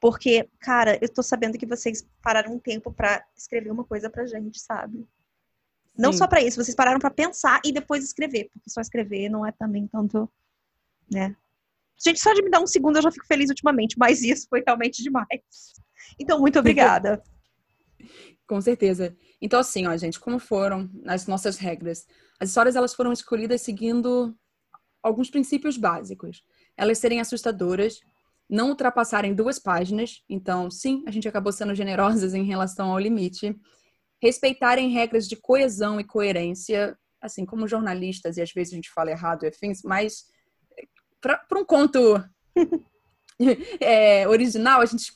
Porque, 0.00 0.48
cara, 0.60 0.98
eu 1.02 1.08
tô 1.08 1.22
sabendo 1.22 1.58
que 1.58 1.66
vocês 1.66 2.06
pararam 2.22 2.54
um 2.54 2.58
tempo 2.58 2.92
pra 2.92 3.24
escrever 3.36 3.70
uma 3.70 3.84
coisa 3.84 4.08
pra 4.08 4.26
gente, 4.26 4.60
sabe? 4.60 5.06
Não 5.96 6.12
Sim. 6.12 6.18
só 6.18 6.26
pra 6.28 6.42
isso, 6.42 6.62
vocês 6.62 6.76
pararam 6.76 6.98
pra 6.98 7.10
pensar 7.10 7.60
e 7.64 7.72
depois 7.72 8.04
escrever. 8.04 8.50
Porque 8.52 8.70
só 8.70 8.80
escrever 8.80 9.28
não 9.28 9.44
é 9.44 9.50
também 9.50 9.86
tanto, 9.86 10.30
né? 11.10 11.36
Gente, 12.04 12.20
só 12.20 12.32
de 12.32 12.42
me 12.42 12.50
dar 12.50 12.60
um 12.60 12.66
segundo 12.66 12.96
eu 12.96 13.02
já 13.02 13.10
fico 13.10 13.26
feliz 13.26 13.48
ultimamente, 13.48 13.98
mas 13.98 14.22
isso 14.22 14.46
foi 14.48 14.62
realmente 14.64 15.02
demais. 15.02 15.74
Então, 16.18 16.38
muito 16.38 16.58
obrigada. 16.58 17.22
Com 18.46 18.60
certeza. 18.60 19.16
Então, 19.40 19.58
assim, 19.58 19.86
ó, 19.86 19.96
gente, 19.96 20.20
como 20.20 20.38
foram 20.38 20.90
as 21.06 21.26
nossas 21.26 21.56
regras? 21.56 22.06
As 22.38 22.50
histórias, 22.50 22.76
elas 22.76 22.94
foram 22.94 23.12
escolhidas 23.12 23.62
seguindo 23.62 24.36
alguns 25.04 25.30
princípios 25.30 25.76
básicos. 25.76 26.42
Elas 26.76 26.98
serem 26.98 27.20
assustadoras, 27.20 28.00
não 28.48 28.70
ultrapassarem 28.70 29.34
duas 29.34 29.58
páginas. 29.58 30.22
Então, 30.28 30.70
sim, 30.70 31.04
a 31.06 31.10
gente 31.10 31.28
acabou 31.28 31.52
sendo 31.52 31.74
generosas 31.74 32.32
em 32.32 32.44
relação 32.44 32.90
ao 32.90 32.98
limite. 32.98 33.54
Respeitarem 34.20 34.88
regras 34.88 35.28
de 35.28 35.36
coesão 35.36 36.00
e 36.00 36.04
coerência, 36.04 36.96
assim, 37.20 37.44
como 37.44 37.68
jornalistas, 37.68 38.38
e 38.38 38.42
às 38.42 38.50
vezes 38.50 38.72
a 38.72 38.76
gente 38.76 38.90
fala 38.90 39.10
errado 39.10 39.46
afins, 39.46 39.82
mas 39.84 40.24
para 41.20 41.58
um 41.58 41.64
conto 41.64 42.22
é, 43.80 44.26
original, 44.28 44.80
a 44.80 44.86
gente 44.86 45.12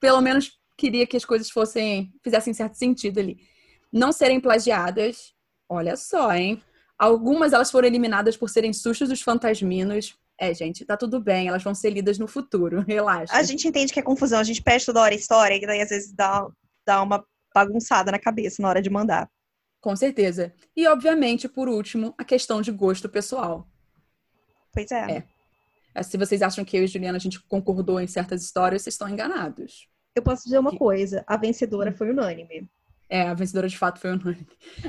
pelo 0.00 0.20
menos 0.20 0.58
queria 0.76 1.06
que 1.06 1.16
as 1.16 1.24
coisas 1.24 1.50
fossem, 1.50 2.12
fizessem 2.22 2.52
certo 2.52 2.74
sentido 2.74 3.18
ali. 3.18 3.38
Não 3.92 4.12
serem 4.12 4.40
plagiadas, 4.40 5.32
olha 5.68 5.96
só, 5.96 6.32
hein? 6.32 6.62
Algumas 6.98 7.52
elas 7.52 7.70
foram 7.70 7.88
eliminadas 7.88 8.36
por 8.36 8.48
serem 8.48 8.72
sustos 8.72 9.08
dos 9.08 9.22
fantasminos. 9.22 10.16
É, 10.38 10.52
gente, 10.54 10.84
tá 10.84 10.96
tudo 10.96 11.20
bem, 11.20 11.48
elas 11.48 11.62
vão 11.62 11.74
ser 11.74 11.90
lidas 11.90 12.18
no 12.18 12.26
futuro, 12.26 12.80
relaxa. 12.86 13.34
A 13.34 13.42
gente 13.42 13.66
entende 13.66 13.92
que 13.92 14.00
é 14.00 14.02
confusão, 14.02 14.40
a 14.40 14.44
gente 14.44 14.62
pede 14.62 14.86
toda 14.86 15.00
hora 15.00 15.14
a 15.14 15.16
história, 15.16 15.54
e 15.54 15.66
daí 15.66 15.80
às 15.80 15.90
vezes 15.90 16.12
dá, 16.12 16.46
dá 16.86 17.02
uma 17.02 17.24
bagunçada 17.54 18.10
na 18.10 18.18
cabeça 18.18 18.62
na 18.62 18.68
hora 18.68 18.82
de 18.82 18.90
mandar. 18.90 19.30
Com 19.80 19.94
certeza. 19.96 20.54
E, 20.76 20.86
obviamente, 20.86 21.48
por 21.48 21.68
último, 21.68 22.14
a 22.16 22.24
questão 22.24 22.62
de 22.62 22.70
gosto 22.70 23.08
pessoal. 23.08 23.68
Pois 24.72 24.90
é. 24.90 25.24
É. 25.94 26.02
Se 26.02 26.16
vocês 26.16 26.40
acham 26.40 26.64
que 26.64 26.76
eu 26.76 26.84
e 26.84 26.86
Juliana 26.86 27.18
a 27.18 27.20
gente 27.20 27.40
concordou 27.40 28.00
em 28.00 28.06
certas 28.06 28.42
histórias, 28.42 28.82
vocês 28.82 28.94
estão 28.94 29.08
enganados. 29.08 29.88
Eu 30.14 30.22
posso 30.22 30.44
dizer 30.44 30.58
uma 30.58 30.76
coisa: 30.76 31.24
a 31.26 31.36
vencedora 31.36 31.92
foi 31.92 32.10
unânime. 32.10 32.68
É, 33.12 33.28
a 33.28 33.34
vencedora 33.34 33.68
de 33.68 33.76
fato 33.76 34.00
foi 34.00 34.10
unânime. 34.10 34.46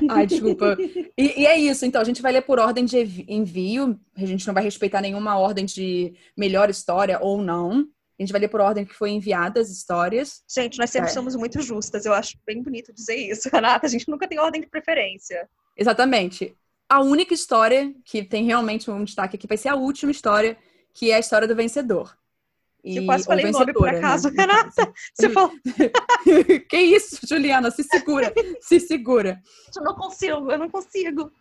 Ai, 0.08 0.26
desculpa. 0.26 0.78
E, 1.14 1.42
e, 1.42 1.46
é 1.46 1.58
isso, 1.58 1.84
então, 1.84 2.00
a 2.00 2.04
gente 2.04 2.22
vai 2.22 2.32
ler 2.32 2.40
por 2.40 2.58
ordem 2.58 2.86
de 2.86 2.96
envio, 3.28 4.00
a 4.16 4.24
gente 4.24 4.46
não 4.46 4.54
vai 4.54 4.62
respeitar 4.62 5.02
nenhuma 5.02 5.36
ordem 5.36 5.66
de 5.66 6.14
melhor 6.34 6.70
história 6.70 7.18
ou 7.20 7.42
não. 7.42 7.86
A 8.18 8.22
gente 8.22 8.32
vai 8.32 8.40
ler 8.40 8.48
por 8.48 8.62
ordem 8.62 8.86
que 8.86 8.94
foi 8.94 9.10
enviada 9.10 9.60
as 9.60 9.68
histórias. 9.68 10.42
Gente, 10.48 10.78
nós 10.78 10.88
sempre 10.88 11.10
é. 11.10 11.12
somos 11.12 11.36
muito 11.36 11.60
justas. 11.60 12.06
Eu 12.06 12.14
acho 12.14 12.38
bem 12.46 12.62
bonito 12.62 12.94
dizer 12.94 13.16
isso, 13.16 13.50
Renata. 13.52 13.86
A 13.86 13.90
gente 13.90 14.08
nunca 14.08 14.26
tem 14.26 14.38
ordem 14.38 14.62
de 14.62 14.68
preferência. 14.68 15.46
Exatamente. 15.76 16.56
A 16.88 17.02
única 17.02 17.34
história 17.34 17.94
que 18.06 18.24
tem 18.24 18.46
realmente 18.46 18.90
um 18.90 19.04
destaque 19.04 19.36
aqui 19.36 19.46
vai 19.46 19.58
ser 19.58 19.68
a 19.68 19.76
última 19.76 20.10
história, 20.10 20.56
que 20.94 21.10
é 21.10 21.16
a 21.16 21.20
história 21.20 21.46
do 21.46 21.54
vencedor. 21.54 22.16
E, 22.84 22.98
eu 22.98 23.06
quase 23.06 23.24
falei 23.24 23.46
o 23.46 23.50
nome 23.50 23.72
por 23.72 23.88
acaso, 23.88 24.28
né? 24.30 24.34
Renata. 24.44 24.92
Você 25.14 25.30
falou. 25.30 25.50
que 26.68 26.76
isso, 26.76 27.26
Juliana? 27.26 27.70
Se 27.70 27.82
segura, 27.82 28.32
se 28.60 28.78
segura. 28.78 29.40
Eu 29.74 29.82
não 29.82 29.94
consigo, 29.94 30.50
eu 30.50 30.58
não 30.58 30.68
consigo. 30.68 31.32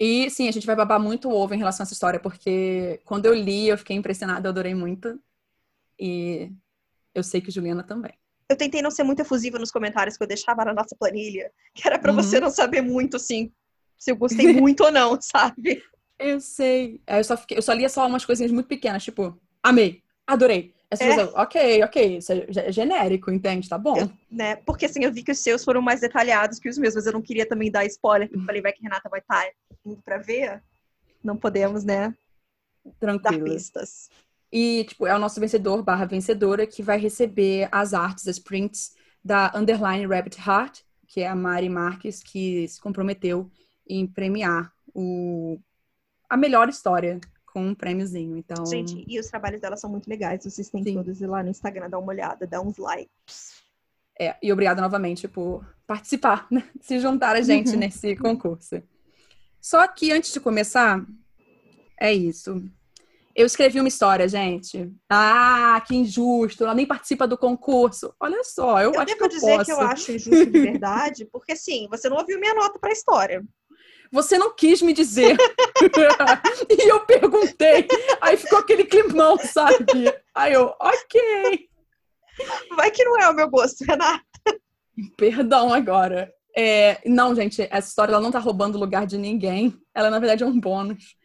E 0.00 0.28
sim, 0.30 0.48
a 0.48 0.52
gente 0.52 0.66
vai 0.66 0.74
babar 0.74 0.98
muito 0.98 1.28
o 1.28 1.32
ovo 1.32 1.54
em 1.54 1.58
relação 1.58 1.82
a 1.82 1.84
essa 1.84 1.92
história, 1.92 2.18
porque 2.18 3.00
quando 3.04 3.26
eu 3.26 3.34
li, 3.34 3.68
eu 3.68 3.78
fiquei 3.78 3.96
impressionada, 3.96 4.48
eu 4.48 4.50
adorei 4.50 4.74
muito. 4.74 5.20
E 5.98 6.50
eu 7.14 7.22
sei 7.22 7.40
que 7.40 7.52
Juliana 7.52 7.84
também. 7.84 8.12
Eu 8.48 8.56
tentei 8.56 8.82
não 8.82 8.90
ser 8.90 9.04
muito 9.04 9.20
efusiva 9.20 9.58
nos 9.58 9.70
comentários 9.70 10.16
que 10.16 10.22
eu 10.22 10.28
deixava 10.28 10.64
na 10.64 10.74
nossa 10.74 10.96
planilha, 10.98 11.52
que 11.74 11.86
era 11.86 11.98
para 11.98 12.10
uhum. 12.10 12.16
você 12.16 12.40
não 12.40 12.50
saber 12.50 12.80
muito, 12.80 13.16
assim, 13.16 13.52
se 13.96 14.10
eu 14.10 14.16
gostei 14.16 14.52
muito 14.60 14.82
ou 14.84 14.90
não, 14.90 15.20
sabe? 15.20 15.82
Eu 16.18 16.40
sei. 16.40 17.00
Eu 17.06 17.22
só, 17.22 17.36
fiquei, 17.36 17.58
eu 17.58 17.62
só 17.62 17.72
lia 17.72 17.88
só 17.88 18.06
umas 18.06 18.24
coisinhas 18.24 18.50
muito 18.50 18.66
pequenas, 18.66 19.04
tipo, 19.04 19.38
amei, 19.62 20.02
adorei. 20.28 20.74
Essa 20.90 21.04
é. 21.04 21.08
Pessoa, 21.08 21.42
ok, 21.42 21.82
ok, 21.82 22.16
isso 22.18 22.32
é, 22.32 22.72
genérico, 22.72 23.30
entende? 23.30 23.68
Tá 23.68 23.76
bom. 23.76 23.98
Eu, 23.98 24.10
né? 24.30 24.56
Porque 24.56 24.86
assim, 24.86 25.04
eu 25.04 25.12
vi 25.12 25.22
que 25.22 25.32
os 25.32 25.38
seus 25.38 25.64
foram 25.64 25.82
mais 25.82 26.00
detalhados 26.00 26.58
que 26.58 26.68
os 26.68 26.78
meus, 26.78 26.94
mas 26.94 27.06
eu 27.06 27.12
não 27.12 27.20
queria 27.20 27.46
também 27.46 27.70
dar 27.70 27.84
spoiler, 27.84 28.28
porque 28.28 28.40
eu 28.40 28.46
falei, 28.46 28.62
vai 28.62 28.72
que 28.72 28.82
Renata 28.82 29.08
vai 29.08 29.20
estar 29.20 29.46
indo 29.84 30.00
pra 30.02 30.18
ver. 30.18 30.62
Não 31.22 31.36
podemos, 31.36 31.84
né? 31.84 32.14
Tranquilo. 32.98 33.44
Dar 33.44 33.50
pistas. 33.50 34.08
E, 34.50 34.84
tipo, 34.84 35.06
é 35.06 35.14
o 35.14 35.18
nosso 35.18 35.38
vencedor 35.40 35.82
barra 35.82 36.06
vencedora 36.06 36.66
que 36.66 36.82
vai 36.82 36.98
receber 36.98 37.68
as 37.70 37.92
artes, 37.92 38.26
as 38.26 38.38
prints 38.38 38.94
da 39.22 39.52
Underline 39.54 40.06
Rabbit 40.06 40.38
Heart, 40.40 40.80
que 41.06 41.20
é 41.20 41.28
a 41.28 41.34
Mari 41.34 41.68
Marques, 41.68 42.22
que 42.22 42.66
se 42.66 42.80
comprometeu 42.80 43.50
em 43.86 44.06
premiar 44.06 44.72
o, 44.94 45.58
a 46.30 46.36
melhor 46.36 46.68
história 46.70 47.20
com 47.58 47.66
um 47.66 47.74
prêmiozinho. 47.74 48.36
Então... 48.36 48.64
Gente, 48.64 49.04
e 49.06 49.18
os 49.18 49.26
trabalhos 49.26 49.60
dela 49.60 49.76
são 49.76 49.90
muito 49.90 50.08
legais. 50.08 50.44
Vocês 50.44 50.68
têm 50.68 50.84
Sim. 50.84 50.94
todos 50.94 51.20
ir 51.20 51.26
lá 51.26 51.42
no 51.42 51.50
Instagram, 51.50 51.90
dar 51.90 51.98
uma 51.98 52.12
olhada, 52.12 52.46
dar 52.46 52.60
uns 52.60 52.78
likes. 52.78 53.58
É, 54.18 54.36
e 54.40 54.52
obrigada 54.52 54.80
novamente 54.80 55.26
por 55.26 55.64
participar, 55.86 56.46
né? 56.50 56.68
se 56.80 57.00
juntar 57.00 57.34
a 57.34 57.42
gente 57.42 57.74
nesse 57.76 58.14
concurso. 58.16 58.80
Só 59.60 59.86
que 59.88 60.12
antes 60.12 60.32
de 60.32 60.38
começar, 60.38 61.04
é 62.00 62.12
isso. 62.12 62.62
Eu 63.34 63.46
escrevi 63.46 63.80
uma 63.80 63.88
história, 63.88 64.28
gente. 64.28 64.92
Ah, 65.08 65.82
que 65.86 65.96
injusto. 65.96 66.64
Ela 66.64 66.74
nem 66.74 66.86
participa 66.86 67.26
do 67.26 67.38
concurso. 67.38 68.12
Olha 68.20 68.42
só, 68.44 68.80
eu, 68.80 68.92
eu 68.92 69.00
acho 69.00 69.16
que 69.16 69.22
eu 69.22 69.28
dizer 69.28 69.56
posso. 69.56 69.64
que 69.64 69.72
eu 69.72 69.80
acho 69.80 70.12
injusto 70.12 70.46
de 70.46 70.58
verdade, 70.60 71.24
porque 71.26 71.52
assim, 71.52 71.88
você 71.88 72.08
não 72.08 72.18
ouviu 72.18 72.38
minha 72.38 72.54
nota 72.54 72.78
para 72.78 72.90
a 72.90 72.92
história. 72.92 73.44
Você 74.12 74.38
não 74.38 74.54
quis 74.54 74.82
me 74.82 74.92
dizer. 74.92 75.36
e 76.70 76.88
eu 76.90 77.00
perguntei. 77.00 77.86
Aí 78.20 78.36
ficou 78.36 78.58
aquele 78.58 78.84
climão, 78.84 79.36
sabe? 79.38 80.14
Aí 80.34 80.52
eu, 80.52 80.74
ok. 80.80 81.68
Vai 82.76 82.90
que 82.90 83.04
não 83.04 83.18
é 83.18 83.28
o 83.28 83.34
meu 83.34 83.50
gosto, 83.50 83.84
Renata. 83.84 84.22
Perdão 85.16 85.72
agora. 85.72 86.32
É, 86.56 87.00
não, 87.06 87.34
gente, 87.34 87.62
essa 87.70 87.88
história 87.88 88.12
ela 88.12 88.20
não 88.20 88.32
tá 88.32 88.38
roubando 88.38 88.76
o 88.76 88.80
lugar 88.80 89.06
de 89.06 89.18
ninguém. 89.18 89.78
Ela, 89.94 90.10
na 90.10 90.18
verdade, 90.18 90.42
é 90.42 90.46
um 90.46 90.58
bônus 90.58 91.18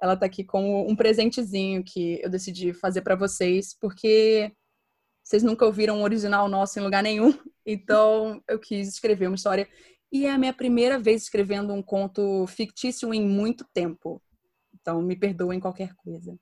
ela 0.00 0.16
tá 0.16 0.26
aqui 0.26 0.44
com 0.44 0.88
um 0.88 0.94
presentezinho 0.94 1.82
que 1.84 2.20
eu 2.22 2.30
decidi 2.30 2.72
fazer 2.72 3.02
para 3.02 3.16
vocês, 3.16 3.76
porque 3.78 4.52
vocês 5.24 5.42
nunca 5.42 5.66
ouviram 5.66 5.98
um 5.98 6.02
original 6.02 6.48
nosso 6.48 6.78
em 6.78 6.82
lugar 6.82 7.02
nenhum, 7.02 7.34
então 7.66 8.42
eu 8.48 8.58
quis 8.58 8.88
escrever 8.88 9.26
uma 9.26 9.34
história. 9.34 9.68
E 10.10 10.26
é 10.26 10.30
a 10.30 10.38
minha 10.38 10.52
primeira 10.52 10.98
vez 10.98 11.22
escrevendo 11.22 11.72
um 11.72 11.82
conto 11.82 12.46
fictício 12.46 13.12
em 13.12 13.26
muito 13.26 13.64
tempo. 13.72 14.22
Então 14.80 15.02
me 15.02 15.16
perdoem 15.16 15.60
qualquer 15.60 15.94
coisa. 15.94 16.38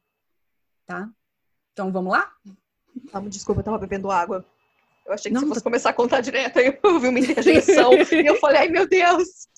Tá? 0.86 1.10
Então 1.72 1.90
vamos 1.92 2.12
lá? 2.12 2.30
Vamos, 3.12 3.30
desculpa, 3.30 3.60
eu 3.60 3.64
tava 3.64 3.78
bebendo 3.78 4.10
água. 4.10 4.44
Eu 5.04 5.12
achei 5.12 5.30
que 5.30 5.34
Não, 5.34 5.42
você 5.42 5.48
fosse 5.48 5.60
tá... 5.60 5.64
começar 5.64 5.90
a 5.90 5.94
contar 5.94 6.20
direto, 6.20 6.58
aí 6.58 6.78
eu 6.82 7.00
vi 7.00 7.08
uma 7.08 7.18
interjeição 7.18 7.92
e 8.12 8.26
eu 8.26 8.36
falei, 8.36 8.62
ai 8.62 8.68
meu 8.68 8.88
Deus! 8.88 9.48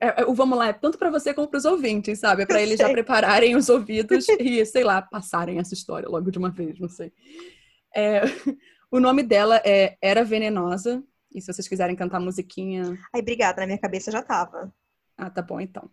É, 0.00 0.22
é, 0.22 0.24
o 0.26 0.34
vamos 0.34 0.58
lá 0.58 0.68
é 0.68 0.72
tanto 0.72 0.98
para 0.98 1.10
você 1.10 1.32
como 1.32 1.48
para 1.48 1.58
os 1.58 1.64
ouvintes, 1.64 2.18
sabe? 2.18 2.42
É 2.42 2.46
para 2.46 2.60
eles 2.60 2.78
já 2.78 2.90
prepararem 2.90 3.56
os 3.56 3.68
ouvidos 3.68 4.26
e, 4.38 4.64
sei 4.64 4.84
lá, 4.84 5.02
passarem 5.02 5.58
essa 5.58 5.74
história 5.74 6.08
logo 6.08 6.30
de 6.30 6.38
uma 6.38 6.50
vez, 6.50 6.78
não 6.78 6.88
sei. 6.88 7.12
É, 7.94 8.22
o 8.90 9.00
nome 9.00 9.22
dela 9.22 9.60
é 9.64 9.96
Era 10.00 10.24
Venenosa. 10.24 11.02
E 11.34 11.40
se 11.40 11.52
vocês 11.52 11.66
quiserem 11.66 11.96
cantar 11.96 12.20
musiquinha. 12.20 12.98
Ai, 13.12 13.20
obrigada, 13.20 13.60
na 13.60 13.66
minha 13.66 13.78
cabeça 13.78 14.10
já 14.10 14.22
tava. 14.22 14.72
Ah, 15.16 15.30
tá 15.30 15.42
bom 15.42 15.60
então. 15.60 15.90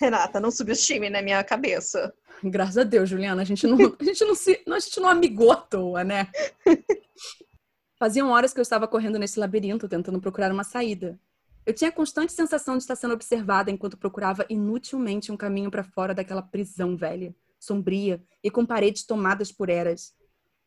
Renata, 0.00 0.40
não 0.40 0.50
subestime 0.50 1.08
na 1.08 1.22
minha 1.22 1.42
cabeça. 1.44 2.12
Graças 2.42 2.78
a 2.78 2.84
Deus, 2.84 3.08
Juliana. 3.08 3.42
A 3.42 3.44
gente 3.44 3.66
não, 3.66 3.76
a 4.00 4.04
gente 4.04 4.24
não, 4.24 4.34
se, 4.34 4.62
a 4.66 4.78
gente 4.78 5.00
não 5.00 5.08
amigou 5.08 5.52
à 5.52 5.56
toa, 5.56 6.02
né? 6.02 6.28
Faziam 7.98 8.30
horas 8.30 8.52
que 8.52 8.58
eu 8.58 8.62
estava 8.62 8.88
correndo 8.88 9.18
nesse 9.18 9.38
labirinto, 9.38 9.88
tentando 9.88 10.20
procurar 10.20 10.50
uma 10.50 10.64
saída. 10.64 11.18
Eu 11.64 11.72
tinha 11.72 11.88
a 11.88 11.92
constante 11.92 12.32
sensação 12.32 12.76
de 12.76 12.82
estar 12.82 12.96
sendo 12.96 13.14
observada 13.14 13.70
enquanto 13.70 13.96
procurava 13.96 14.44
inutilmente 14.50 15.32
um 15.32 15.36
caminho 15.36 15.70
para 15.70 15.84
fora 15.84 16.12
daquela 16.12 16.42
prisão 16.42 16.96
velha, 16.96 17.34
sombria 17.58 18.22
e 18.42 18.50
com 18.50 18.66
paredes 18.66 19.06
tomadas 19.06 19.50
por 19.50 19.70
eras. 19.70 20.14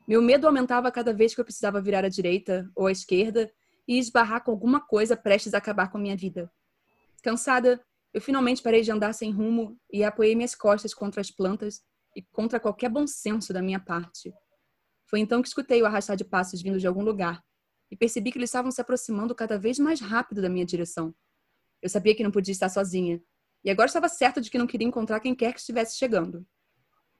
Meu 0.07 0.21
medo 0.21 0.47
aumentava 0.47 0.91
cada 0.91 1.13
vez 1.13 1.35
que 1.35 1.41
eu 1.41 1.45
precisava 1.45 1.81
virar 1.81 2.03
à 2.03 2.09
direita 2.09 2.67
ou 2.73 2.87
à 2.87 2.91
esquerda 2.91 3.51
e 3.87 3.97
esbarrar 3.97 4.43
com 4.43 4.51
alguma 4.51 4.81
coisa 4.81 5.15
prestes 5.15 5.53
a 5.53 5.57
acabar 5.57 5.89
com 5.89 5.97
a 5.97 6.01
minha 6.01 6.15
vida. 6.15 6.51
Cansada, 7.23 7.81
eu 8.13 8.21
finalmente 8.21 8.61
parei 8.61 8.81
de 8.81 8.91
andar 8.91 9.13
sem 9.13 9.31
rumo 9.31 9.79
e 9.91 10.03
apoiei 10.03 10.35
minhas 10.35 10.55
costas 10.55 10.93
contra 10.93 11.21
as 11.21 11.31
plantas 11.31 11.81
e 12.15 12.21
contra 12.21 12.59
qualquer 12.59 12.89
bom 12.89 13.05
senso 13.05 13.53
da 13.53 13.61
minha 13.61 13.79
parte. 13.79 14.33
Foi 15.09 15.19
então 15.19 15.41
que 15.41 15.47
escutei 15.47 15.81
o 15.81 15.85
arrastar 15.85 16.17
de 16.17 16.25
passos 16.25 16.61
vindo 16.61 16.79
de 16.79 16.87
algum 16.87 17.03
lugar 17.03 17.41
e 17.89 17.95
percebi 17.95 18.31
que 18.31 18.37
eles 18.37 18.49
estavam 18.49 18.71
se 18.71 18.81
aproximando 18.81 19.33
cada 19.33 19.57
vez 19.57 19.79
mais 19.79 20.01
rápido 20.01 20.41
da 20.41 20.49
minha 20.49 20.65
direção. 20.65 21.15
Eu 21.81 21.89
sabia 21.89 22.15
que 22.15 22.23
não 22.23 22.31
podia 22.31 22.51
estar 22.51 22.69
sozinha, 22.69 23.21
e 23.63 23.69
agora 23.69 23.87
estava 23.87 24.09
certa 24.09 24.41
de 24.41 24.49
que 24.49 24.57
não 24.57 24.67
queria 24.67 24.87
encontrar 24.87 25.19
quem 25.19 25.35
quer 25.35 25.53
que 25.53 25.59
estivesse 25.59 25.97
chegando. 25.97 26.45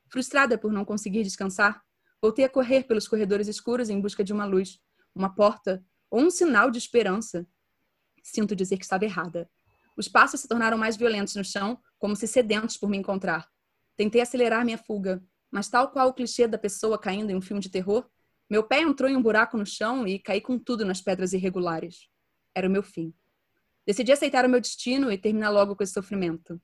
Frustrada 0.10 0.58
por 0.58 0.72
não 0.72 0.86
conseguir 0.86 1.24
descansar, 1.24 1.82
voltei 2.22 2.46
a 2.46 2.50
correr 2.50 2.84
pelos 2.84 3.08
corredores 3.08 3.48
escuros 3.48 3.90
em 3.90 4.00
busca 4.00 4.24
de 4.24 4.34
uma 4.34 4.46
luz, 4.46 4.80
uma 5.14 5.34
porta 5.34 5.84
ou 6.10 6.22
um 6.22 6.30
sinal 6.30 6.70
de 6.72 6.78
esperança. 6.78 7.48
Sinto 8.24 8.56
dizer 8.56 8.78
que 8.78 8.84
estava 8.84 9.06
errada. 9.06 9.50
Os 9.96 10.08
passos 10.08 10.42
se 10.42 10.48
tornaram 10.48 10.78
mais 10.78 10.96
violentos 10.96 11.36
no 11.36 11.44
chão, 11.44 11.80
como 11.98 12.16
se 12.16 12.28
sedentos 12.28 12.78
por 12.78 12.90
me 12.90 12.98
encontrar. 12.98 13.48
Tentei 13.96 14.22
acelerar 14.22 14.64
minha 14.64 14.78
fuga, 14.78 15.24
mas 15.50 15.70
tal 15.70 15.90
qual 15.90 16.10
o 16.10 16.14
clichê 16.14 16.48
da 16.48 16.58
pessoa 16.58 17.00
caindo 17.00 17.32
em 17.32 17.36
um 17.36 17.42
filme 17.42 17.62
de 17.62 17.70
terror, 17.70 18.08
meu 18.50 18.64
pé 18.64 18.82
entrou 18.82 19.10
em 19.10 19.16
um 19.16 19.22
buraco 19.22 19.58
no 19.58 19.66
chão 19.66 20.08
e 20.08 20.20
caí 20.20 20.40
com 20.40 20.58
tudo 20.58 20.86
nas 20.86 21.02
pedras 21.02 21.34
irregulares. 21.34 22.08
Era 22.56 22.68
o 22.68 22.72
meu 22.72 22.84
fim. 22.84 23.14
Decidi 23.86 24.12
aceitar 24.12 24.46
o 24.46 24.50
meu 24.50 24.62
destino 24.62 25.12
e 25.12 25.18
terminar 25.18 25.50
logo 25.50 25.76
com 25.76 25.84
esse 25.84 25.94
sofrimento. 25.94 26.62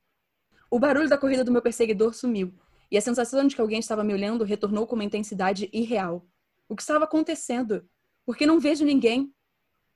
O 0.69 0.79
barulho 0.79 1.09
da 1.09 1.17
corrida 1.17 1.43
do 1.43 1.51
meu 1.51 1.61
perseguidor 1.61 2.13
sumiu, 2.13 2.53
e 2.91 2.97
a 2.97 3.01
sensação 3.01 3.45
de 3.47 3.55
que 3.55 3.61
alguém 3.61 3.79
estava 3.79 4.03
me 4.03 4.13
olhando 4.13 4.43
retornou 4.43 4.85
com 4.85 4.95
uma 4.95 5.03
intensidade 5.03 5.69
irreal. 5.73 6.27
O 6.69 6.75
que 6.75 6.81
estava 6.81 7.05
acontecendo? 7.05 7.87
Por 8.25 8.37
que 8.37 8.45
não 8.45 8.59
vejo 8.59 8.85
ninguém? 8.85 9.33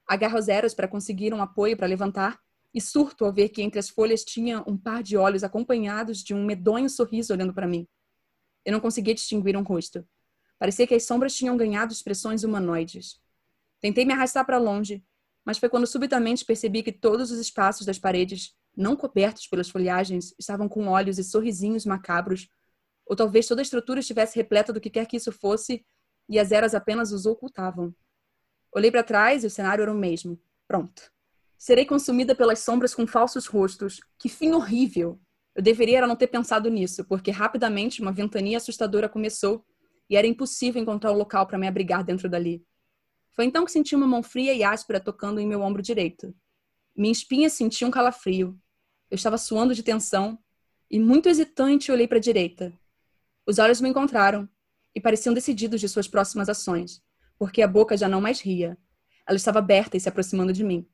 Agarro 0.05 0.37
as 0.37 0.47
eras 0.47 0.73
para 0.73 0.87
conseguir 0.87 1.33
um 1.33 1.41
apoio 1.41 1.77
para 1.77 1.87
levantar 1.87 2.39
e 2.73 2.81
surto 2.81 3.25
ao 3.25 3.33
ver 3.33 3.49
que 3.49 3.61
entre 3.61 3.79
as 3.79 3.89
folhas 3.89 4.23
tinha 4.23 4.63
um 4.67 4.77
par 4.77 5.01
de 5.01 5.17
olhos 5.17 5.43
acompanhados 5.43 6.23
de 6.23 6.33
um 6.33 6.45
medonho 6.45 6.89
sorriso 6.89 7.33
olhando 7.33 7.53
para 7.53 7.67
mim. 7.67 7.87
Eu 8.65 8.73
não 8.73 8.79
conseguia 8.79 9.13
distinguir 9.13 9.55
um 9.55 9.63
rosto. 9.63 10.05
Parecia 10.59 10.85
que 10.85 10.93
as 10.93 11.05
sombras 11.05 11.35
tinham 11.35 11.55
ganhado 11.55 11.93
expressões 11.93 12.43
humanoides. 12.43 13.21
Tentei 13.79 14.05
me 14.05 14.13
arrastar 14.13 14.45
para 14.45 14.57
longe, 14.57 15.03
mas 15.45 15.57
foi 15.57 15.69
quando 15.69 15.87
subitamente 15.87 16.43
percebi 16.43 16.83
que 16.83 16.91
todos 16.91 17.31
os 17.31 17.39
espaços 17.39 17.85
das 17.85 17.97
paredes, 17.97 18.53
não 18.75 18.95
cobertos 18.95 19.47
pelas 19.47 19.69
folhagens, 19.69 20.35
estavam 20.37 20.67
com 20.67 20.87
olhos 20.87 21.17
e 21.17 21.23
sorrisinhos 21.23 21.85
macabros, 21.85 22.49
ou 23.05 23.15
talvez 23.15 23.47
toda 23.47 23.61
a 23.61 23.63
estrutura 23.63 24.01
estivesse 24.01 24.35
repleta 24.35 24.73
do 24.73 24.81
que 24.81 24.89
quer 24.89 25.05
que 25.05 25.15
isso 25.15 25.31
fosse 25.31 25.85
e 26.27 26.37
as 26.37 26.51
eras 26.51 26.75
apenas 26.75 27.11
os 27.11 27.25
ocultavam. 27.25 27.95
Olhei 28.77 28.91
para 28.91 29.01
trás 29.01 29.43
e 29.43 29.47
o 29.47 29.49
cenário 29.49 29.81
era 29.81 29.91
o 29.91 29.97
mesmo. 29.97 30.39
Pronto. 30.67 31.11
Serei 31.57 31.83
consumida 31.83 32.35
pelas 32.35 32.59
sombras 32.59 32.93
com 32.93 33.07
falsos 33.07 33.47
rostos. 33.47 33.99
Que 34.19 34.29
fim 34.29 34.51
horrível! 34.51 35.19
Eu 35.55 35.63
deveria 35.63 36.05
não 36.05 36.15
ter 36.15 36.27
pensado 36.27 36.69
nisso, 36.69 37.03
porque 37.03 37.31
rapidamente 37.31 38.03
uma 38.03 38.11
ventania 38.11 38.57
assustadora 38.57 39.09
começou 39.09 39.65
e 40.07 40.15
era 40.15 40.27
impossível 40.27 40.79
encontrar 40.79 41.11
o 41.11 41.17
local 41.17 41.47
para 41.47 41.57
me 41.57 41.67
abrigar 41.67 42.03
dentro 42.03 42.29
dali. 42.29 42.63
Foi 43.31 43.45
então 43.45 43.65
que 43.65 43.71
senti 43.71 43.95
uma 43.95 44.05
mão 44.05 44.21
fria 44.21 44.53
e 44.53 44.63
áspera 44.63 44.99
tocando 44.99 45.39
em 45.39 45.47
meu 45.47 45.63
ombro 45.63 45.81
direito. 45.81 46.31
Minha 46.95 47.13
espinha 47.13 47.49
sentia 47.49 47.87
um 47.87 47.91
calafrio. 47.91 48.55
Eu 49.09 49.15
estava 49.15 49.39
suando 49.39 49.73
de 49.73 49.81
tensão 49.81 50.37
e, 50.87 50.99
muito 50.99 51.27
hesitante, 51.27 51.91
olhei 51.91 52.07
para 52.07 52.19
a 52.19 52.21
direita. 52.21 52.71
Os 53.43 53.57
olhos 53.57 53.81
me 53.81 53.89
encontraram 53.89 54.47
e 54.93 55.01
pareciam 55.01 55.33
decididos 55.33 55.81
de 55.81 55.89
suas 55.89 56.07
próximas 56.07 56.47
ações, 56.47 57.01
porque 57.37 57.61
a 57.61 57.67
boca 57.67 57.97
já 57.97 58.07
não 58.07 58.21
mais 58.21 58.41
ria. 58.41 58.77
Ela 59.27 59.37
estava 59.37 59.59
aberta 59.59 59.97
e 59.97 59.99
se 59.99 60.09
aproximando 60.09 60.53
de 60.53 60.63
mim. 60.63 60.87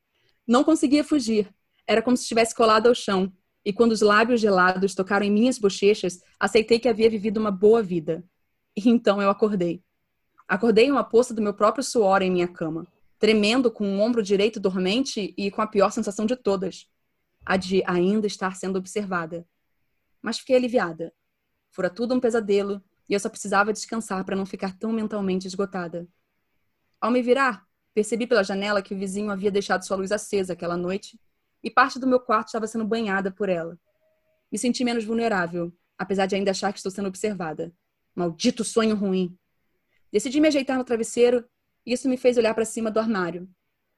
Não 0.48 0.64
conseguia 0.64 1.04
fugir. 1.04 1.54
Era 1.88 2.02
como 2.02 2.18
se 2.18 2.24
estivesse 2.24 2.56
colada 2.56 2.90
ao 2.90 2.96
chão, 2.96 3.32
e 3.66 3.72
quando 3.72 3.94
os 3.94 4.02
lábios 4.02 4.42
gelados 4.42 4.94
tocaram 4.94 5.26
em 5.26 5.32
minhas 5.32 5.58
bochechas, 5.58 6.20
aceitei 6.40 6.80
que 6.80 6.90
havia 6.90 7.10
vivido 7.10 7.40
uma 7.40 7.52
boa 7.52 7.82
vida. 7.82 8.24
E 8.76 8.90
então 8.90 9.22
eu 9.22 9.30
acordei. 9.30 9.82
Acordei 10.48 10.88
em 10.88 10.92
uma 10.92 11.04
poça 11.04 11.34
do 11.34 11.42
meu 11.42 11.54
próprio 11.54 11.84
suor 11.84 12.22
em 12.22 12.32
minha 12.32 12.48
cama, 12.48 12.86
tremendo 13.18 13.72
com 13.72 13.88
o 13.88 14.02
ombro 14.02 14.22
direito 14.22 14.60
dormente 14.60 15.34
e 15.38 15.50
com 15.50 15.62
a 15.62 15.68
pior 15.68 15.92
sensação 15.92 16.26
de 16.26 16.36
todas, 16.36 16.90
a 17.46 17.56
de 17.56 17.82
ainda 17.86 18.28
estar 18.28 18.56
sendo 18.56 18.78
observada. 18.78 19.48
Mas 20.22 20.40
fiquei 20.40 20.56
aliviada. 20.56 21.14
Fora 21.72 21.90
tudo 21.90 22.14
um 22.14 22.20
pesadelo 22.20 22.84
e 23.10 23.14
eu 23.14 23.20
só 23.20 23.30
precisava 23.30 23.72
descansar 23.72 24.26
para 24.26 24.36
não 24.36 24.46
ficar 24.46 24.78
tão 24.78 24.92
mentalmente 24.92 25.48
esgotada. 25.48 26.08
Ao 27.04 27.12
me 27.12 27.22
virar, 27.22 27.68
percebi 27.94 28.26
pela 28.26 28.46
janela 28.46 28.82
que 28.82 28.94
o 28.94 28.98
vizinho 28.98 29.30
havia 29.30 29.52
deixado 29.52 29.86
sua 29.86 29.98
luz 29.98 30.10
acesa 30.10 30.54
aquela 30.54 30.78
noite 30.78 31.20
e 31.62 31.70
parte 31.70 32.00
do 32.00 32.08
meu 32.08 32.18
quarto 32.18 32.48
estava 32.48 32.66
sendo 32.66 32.86
banhada 32.86 33.30
por 33.30 33.50
ela. 33.50 33.78
Me 34.50 34.58
senti 34.58 34.86
menos 34.86 35.04
vulnerável, 35.04 35.74
apesar 35.98 36.28
de 36.28 36.36
ainda 36.36 36.52
achar 36.52 36.72
que 36.72 36.80
estou 36.80 36.90
sendo 36.90 37.10
observada. 37.10 37.74
Maldito 38.16 38.64
sonho 38.64 38.96
ruim. 38.96 39.38
Decidi 40.14 40.40
me 40.40 40.48
ajeitar 40.48 40.78
no 40.78 40.86
travesseiro 40.86 41.44
e 41.86 41.92
isso 41.92 42.08
me 42.08 42.16
fez 42.16 42.38
olhar 42.38 42.54
para 42.54 42.64
cima 42.64 42.90
do 42.90 43.02
armário. 43.02 43.50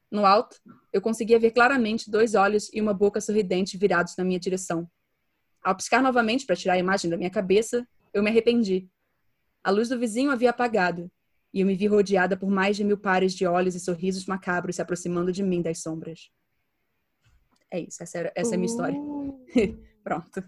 No 0.10 0.26
alto, 0.26 0.60
eu 0.92 1.00
conseguia 1.00 1.38
ver 1.38 1.52
claramente 1.52 2.10
dois 2.10 2.34
olhos 2.34 2.72
e 2.74 2.82
uma 2.82 2.92
boca 2.92 3.22
sorridente 3.22 3.78
virados 3.78 4.18
na 4.18 4.24
minha 4.24 4.40
direção. 4.40 4.90
Ao 5.64 5.76
piscar 5.76 6.02
novamente 6.02 6.44
para 6.44 6.56
tirar 6.56 6.74
a 6.74 6.80
imagem 6.80 7.12
da 7.12 7.18
minha 7.18 7.30
cabeça, 7.30 7.88
eu 8.12 8.24
me 8.24 8.32
arrependi. 8.32 8.90
A 9.64 9.70
luz 9.70 9.90
do 9.90 10.00
vizinho 10.00 10.32
havia 10.32 10.50
apagado 10.50 11.12
e 11.56 11.62
eu 11.62 11.66
me 11.66 11.74
vi 11.74 11.88
rodeada 11.88 12.36
por 12.36 12.52
mais 12.52 12.76
de 12.76 12.84
mil 12.84 12.98
pares 12.98 13.34
de 13.34 13.48
olhos 13.48 13.76
e 13.76 13.80
sorrisos 13.80 14.26
macabros 14.26 14.76
se 14.76 14.82
aproximando 14.82 15.32
de 15.32 15.42
mim 15.42 15.62
das 15.62 15.82
sombras. 15.82 16.30
É 17.72 17.80
isso, 17.80 18.04
essa, 18.04 18.18
era, 18.18 18.34
essa 18.36 18.52
é 18.52 18.56
a 18.56 18.58
minha 18.58 18.70
história. 18.70 19.00
Uh. 19.00 19.42
Pronto. 20.04 20.44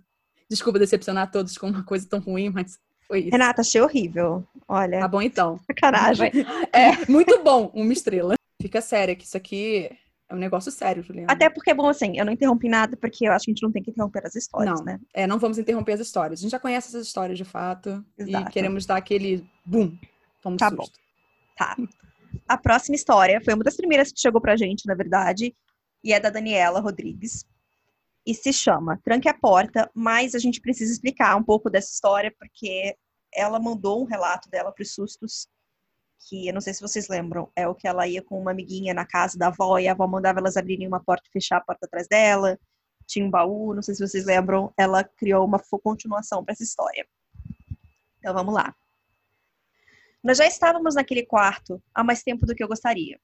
Desculpa 0.49 0.77
decepcionar 0.77 1.31
todos 1.31 1.57
com 1.57 1.69
uma 1.69 1.85
coisa 1.85 2.05
tão 2.09 2.19
ruim, 2.19 2.49
mas 2.49 2.77
foi 3.07 3.21
isso. 3.21 3.31
Renata, 3.31 3.61
achei 3.61 3.79
horrível. 3.79 4.45
Olha, 4.67 4.99
Tá 4.99 5.07
bom 5.07 5.21
então. 5.21 5.57
sacanagem. 5.65 6.29
É, 6.73 7.09
muito 7.09 7.41
bom, 7.41 7.71
uma 7.73 7.93
estrela. 7.93 8.35
Fica 8.61 8.81
séria, 8.81 9.15
que 9.15 9.23
isso 9.23 9.37
aqui 9.37 9.89
é 10.29 10.35
um 10.35 10.37
negócio 10.37 10.69
sério, 10.73 11.01
Juliana. 11.01 11.31
Até 11.31 11.49
porque, 11.49 11.73
bom, 11.73 11.87
assim, 11.87 12.19
eu 12.19 12.25
não 12.25 12.33
interrompi 12.33 12.67
nada, 12.67 12.97
porque 12.97 13.25
eu 13.25 13.31
acho 13.31 13.45
que 13.45 13.51
a 13.51 13.53
gente 13.53 13.63
não 13.63 13.71
tem 13.71 13.81
que 13.81 13.91
interromper 13.91 14.25
as 14.25 14.35
histórias, 14.35 14.77
não, 14.79 14.83
né? 14.83 14.99
é, 15.13 15.25
não 15.25 15.39
vamos 15.39 15.57
interromper 15.57 15.93
as 15.93 16.01
histórias. 16.01 16.41
A 16.41 16.41
gente 16.41 16.51
já 16.51 16.59
conhece 16.59 16.89
essas 16.89 17.07
histórias 17.07 17.37
de 17.37 17.45
fato 17.45 18.03
Exato. 18.17 18.49
e 18.49 18.51
queremos 18.51 18.85
dar 18.85 18.97
aquele 18.97 19.47
boom. 19.65 19.97
Toma 20.41 20.55
um 20.55 20.57
Tá 20.57 20.69
susto. 20.69 20.99
Tá. 21.57 21.75
A 22.47 22.57
próxima 22.57 22.95
história 22.95 23.41
foi 23.43 23.53
uma 23.53 23.63
das 23.63 23.75
primeiras 23.75 24.11
que 24.11 24.19
chegou 24.19 24.39
pra 24.39 24.55
gente, 24.55 24.85
na 24.85 24.95
verdade, 24.95 25.55
e 26.03 26.13
é 26.13 26.19
da 26.19 26.29
Daniela 26.29 26.79
Rodrigues. 26.79 27.45
E 28.25 28.33
se 28.33 28.51
chama 28.51 28.99
Tranque 29.03 29.29
a 29.29 29.33
Porta, 29.33 29.89
mas 29.93 30.35
a 30.35 30.39
gente 30.39 30.59
precisa 30.59 30.91
explicar 30.91 31.35
um 31.35 31.43
pouco 31.43 31.69
dessa 31.69 31.91
história, 31.91 32.33
porque 32.37 32.95
ela 33.33 33.59
mandou 33.59 34.01
um 34.01 34.05
relato 34.05 34.49
dela 34.49 34.71
para 34.71 34.83
os 34.83 34.93
sustos, 34.93 35.47
que 36.27 36.47
eu 36.47 36.53
não 36.53 36.61
sei 36.61 36.73
se 36.73 36.81
vocês 36.81 37.07
lembram, 37.07 37.51
é 37.55 37.67
o 37.67 37.75
que 37.75 37.87
ela 37.87 38.07
ia 38.07 38.21
com 38.21 38.39
uma 38.39 38.51
amiguinha 38.51 38.93
na 38.93 39.05
casa 39.05 39.37
da 39.37 39.47
avó 39.47 39.77
e 39.77 39.87
a 39.87 39.91
avó 39.91 40.07
mandava 40.07 40.39
elas 40.39 40.57
abrirem 40.57 40.87
uma 40.87 40.99
porta 40.99 41.23
e 41.27 41.31
fechar 41.31 41.57
a 41.57 41.61
porta 41.61 41.85
atrás 41.85 42.07
dela. 42.07 42.59
Tinha 43.05 43.25
um 43.25 43.29
baú, 43.29 43.73
não 43.73 43.81
sei 43.81 43.95
se 43.95 44.05
vocês 44.05 44.25
lembram, 44.25 44.73
ela 44.77 45.03
criou 45.03 45.45
uma 45.45 45.59
continuação 45.81 46.43
para 46.43 46.53
essa 46.53 46.63
história. 46.63 47.07
Então 48.19 48.33
vamos 48.33 48.53
lá. 48.53 48.75
Nós 50.23 50.37
já 50.37 50.47
estávamos 50.47 50.95
naquele 50.95 51.25
quarto 51.25 51.81
há 51.93 52.03
mais 52.03 52.23
tempo 52.23 52.45
do 52.45 52.55
que 52.55 52.63
eu 52.63 52.67
gostaria. 52.67 53.19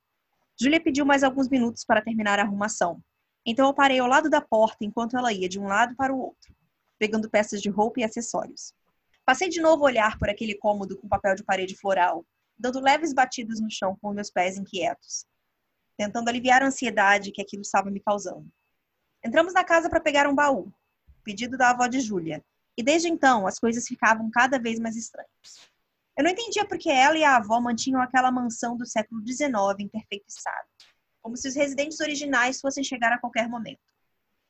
Júlia 0.60 0.82
pediu 0.82 1.06
mais 1.06 1.23
alguns 1.23 1.49
minutos 1.49 1.84
para 1.84 2.01
terminar 2.01 2.39
a 2.39 2.43
arrumação. 2.43 3.01
Então 3.45 3.67
eu 3.67 3.73
parei 3.73 3.99
ao 3.99 4.08
lado 4.08 4.29
da 4.29 4.39
porta 4.39 4.86
enquanto 4.86 5.17
ela 5.17 5.34
ia 5.34 5.49
de 5.49 5.60
um 5.60 5.67
lado 5.67 5.95
para 5.95 6.13
o 6.13 6.19
outro, 6.19 6.56
pegando 6.99 7.29
peças 7.29 7.62
de 7.62 7.69
roupa 7.69 7.99
e 7.99 8.03
acessórios. 8.03 8.73
Passei 9.25 9.49
de 9.49 9.60
novo 9.60 9.84
a 9.84 9.88
olhar 9.88 10.17
por 10.17 10.29
aquele 10.29 10.56
cômodo 10.56 10.97
com 10.97 11.08
papel 11.08 11.36
de 11.36 11.43
parede 11.43 11.75
floral, 11.75 12.25
dando 12.58 12.79
leves 12.79 13.13
batidas 13.13 13.60
no 13.60 13.71
chão 13.71 13.97
com 14.01 14.13
meus 14.13 14.29
pés 14.29 14.58
inquietos, 14.58 15.25
tentando 15.97 16.29
aliviar 16.29 16.62
a 16.62 16.67
ansiedade 16.67 17.32
que 17.32 17.41
aquilo 17.41 17.63
estava 17.63 17.89
me 17.89 17.99
causando. 17.99 18.47
Entramos 19.25 19.53
na 19.53 19.63
casa 19.63 19.89
para 19.89 19.99
pegar 19.99 20.27
um 20.27 20.36
baú, 20.36 20.71
pedido 21.23 21.58
da 21.58 21.71
avó 21.71 21.88
de 21.88 21.99
Júlia, 21.99 22.43
e 22.77 22.84
desde 22.84 23.08
então 23.08 23.47
as 23.47 23.60
coisas 23.60 23.88
ficavam 23.88 24.29
cada 24.29 24.60
vez 24.60 24.79
mais 24.79 24.95
estranhas. 24.95 25.72
Eu 26.15 26.23
não 26.23 26.32
entendia 26.32 26.65
por 26.65 26.78
que 26.78 26.89
ela 26.89 27.17
e 27.17 27.23
a 27.23 27.38
avó 27.38 27.60
mantinham 27.60 28.02
aquela 28.02 28.32
mansão 28.32 28.78
do 28.78 28.86
século 28.86 29.26
XIX 29.26 29.89
estado, 30.28 30.67
como 31.21 31.36
se 31.36 31.47
os 31.47 31.56
residentes 31.56 31.99
originais 31.99 32.62
fossem 32.62 32.84
chegar 32.84 33.12
a 33.12 33.19
qualquer 33.19 33.49
momento. 33.49 33.82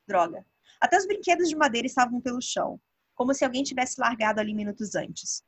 Droga. 0.06 0.44
Até 0.80 0.98
os 0.98 1.06
brinquedos 1.06 1.48
de 1.48 1.56
madeira 1.56 1.86
estavam 1.86 2.20
pelo 2.20 2.42
chão, 2.42 2.78
como 3.14 3.32
se 3.32 3.44
alguém 3.44 3.62
tivesse 3.62 3.98
largado 3.98 4.40
ali 4.40 4.52
minutos 4.52 4.94
antes. 4.94 5.42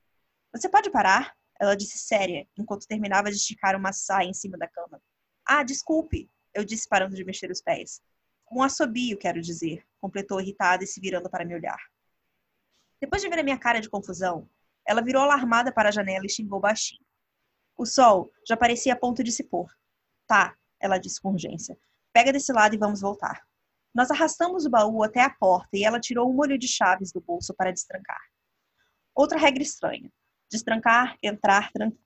Você 0.53 0.69
pode 0.69 0.91
parar? 0.91 1.37
Ela 1.61 1.77
disse 1.77 1.99
séria, 1.99 2.47
enquanto 2.57 2.87
terminava 2.87 3.31
de 3.31 3.37
esticar 3.37 3.77
uma 3.77 3.93
saia 3.93 4.29
em 4.29 4.35
cima 4.35 4.57
da 4.57 4.69
cama. 4.69 5.03
Ah, 5.45 5.63
desculpe, 5.63 6.31
eu 6.55 6.65
disse 6.65 6.89
parando 6.89 7.15
de 7.15 7.25
mexer 7.25 7.51
os 7.51 7.61
pés. 7.61 8.01
Um 8.51 8.63
assobio, 8.63 9.19
quero 9.19 9.41
dizer, 9.41 9.85
completou 10.01 10.41
irritada 10.41 10.85
e 10.85 10.87
se 10.87 11.01
virando 11.01 11.29
para 11.29 11.45
me 11.45 11.55
olhar. 11.55 11.79
Depois 13.01 13.21
de 13.21 13.29
ver 13.29 13.41
a 13.41 13.43
minha 13.43 13.59
cara 13.59 13.81
de 13.81 13.91
confusão, 13.91 14.49
ela 14.87 15.03
virou 15.03 15.23
alarmada 15.23 15.73
para 15.73 15.89
a 15.89 15.93
janela 15.93 16.25
e 16.25 16.31
xingou 16.31 16.61
baixinho. 16.61 17.05
O 17.77 17.85
sol 17.85 18.31
já 18.47 18.57
parecia 18.57 18.95
a 18.95 18.97
ponto 18.97 19.23
de 19.23 19.31
se 19.33 19.45
pôr. 19.45 19.67
Tá, 20.27 20.57
ela 20.81 20.99
disse 20.99 21.21
com 21.21 21.33
urgência. 21.33 21.79
Pega 22.13 22.33
desse 22.33 22.53
lado 22.53 22.75
e 22.75 22.79
vamos 22.79 23.01
voltar. 23.01 23.43
Nós 23.95 24.11
arrastamos 24.11 24.65
o 24.65 24.71
baú 24.71 25.03
até 25.03 25.23
a 25.23 25.31
porta 25.31 25.71
e 25.75 25.85
ela 25.85 26.01
tirou 26.01 26.31
um 26.31 26.35
molho 26.35 26.59
de 26.59 26.69
chaves 26.69 27.13
do 27.13 27.21
bolso 27.21 27.55
para 27.55 27.73
destrancar. 27.73 28.21
Outra 29.15 29.39
regra 29.39 29.63
estranha: 29.63 30.11
destrancar, 30.51 31.17
entrar, 31.23 31.73
trancar. 31.73 31.99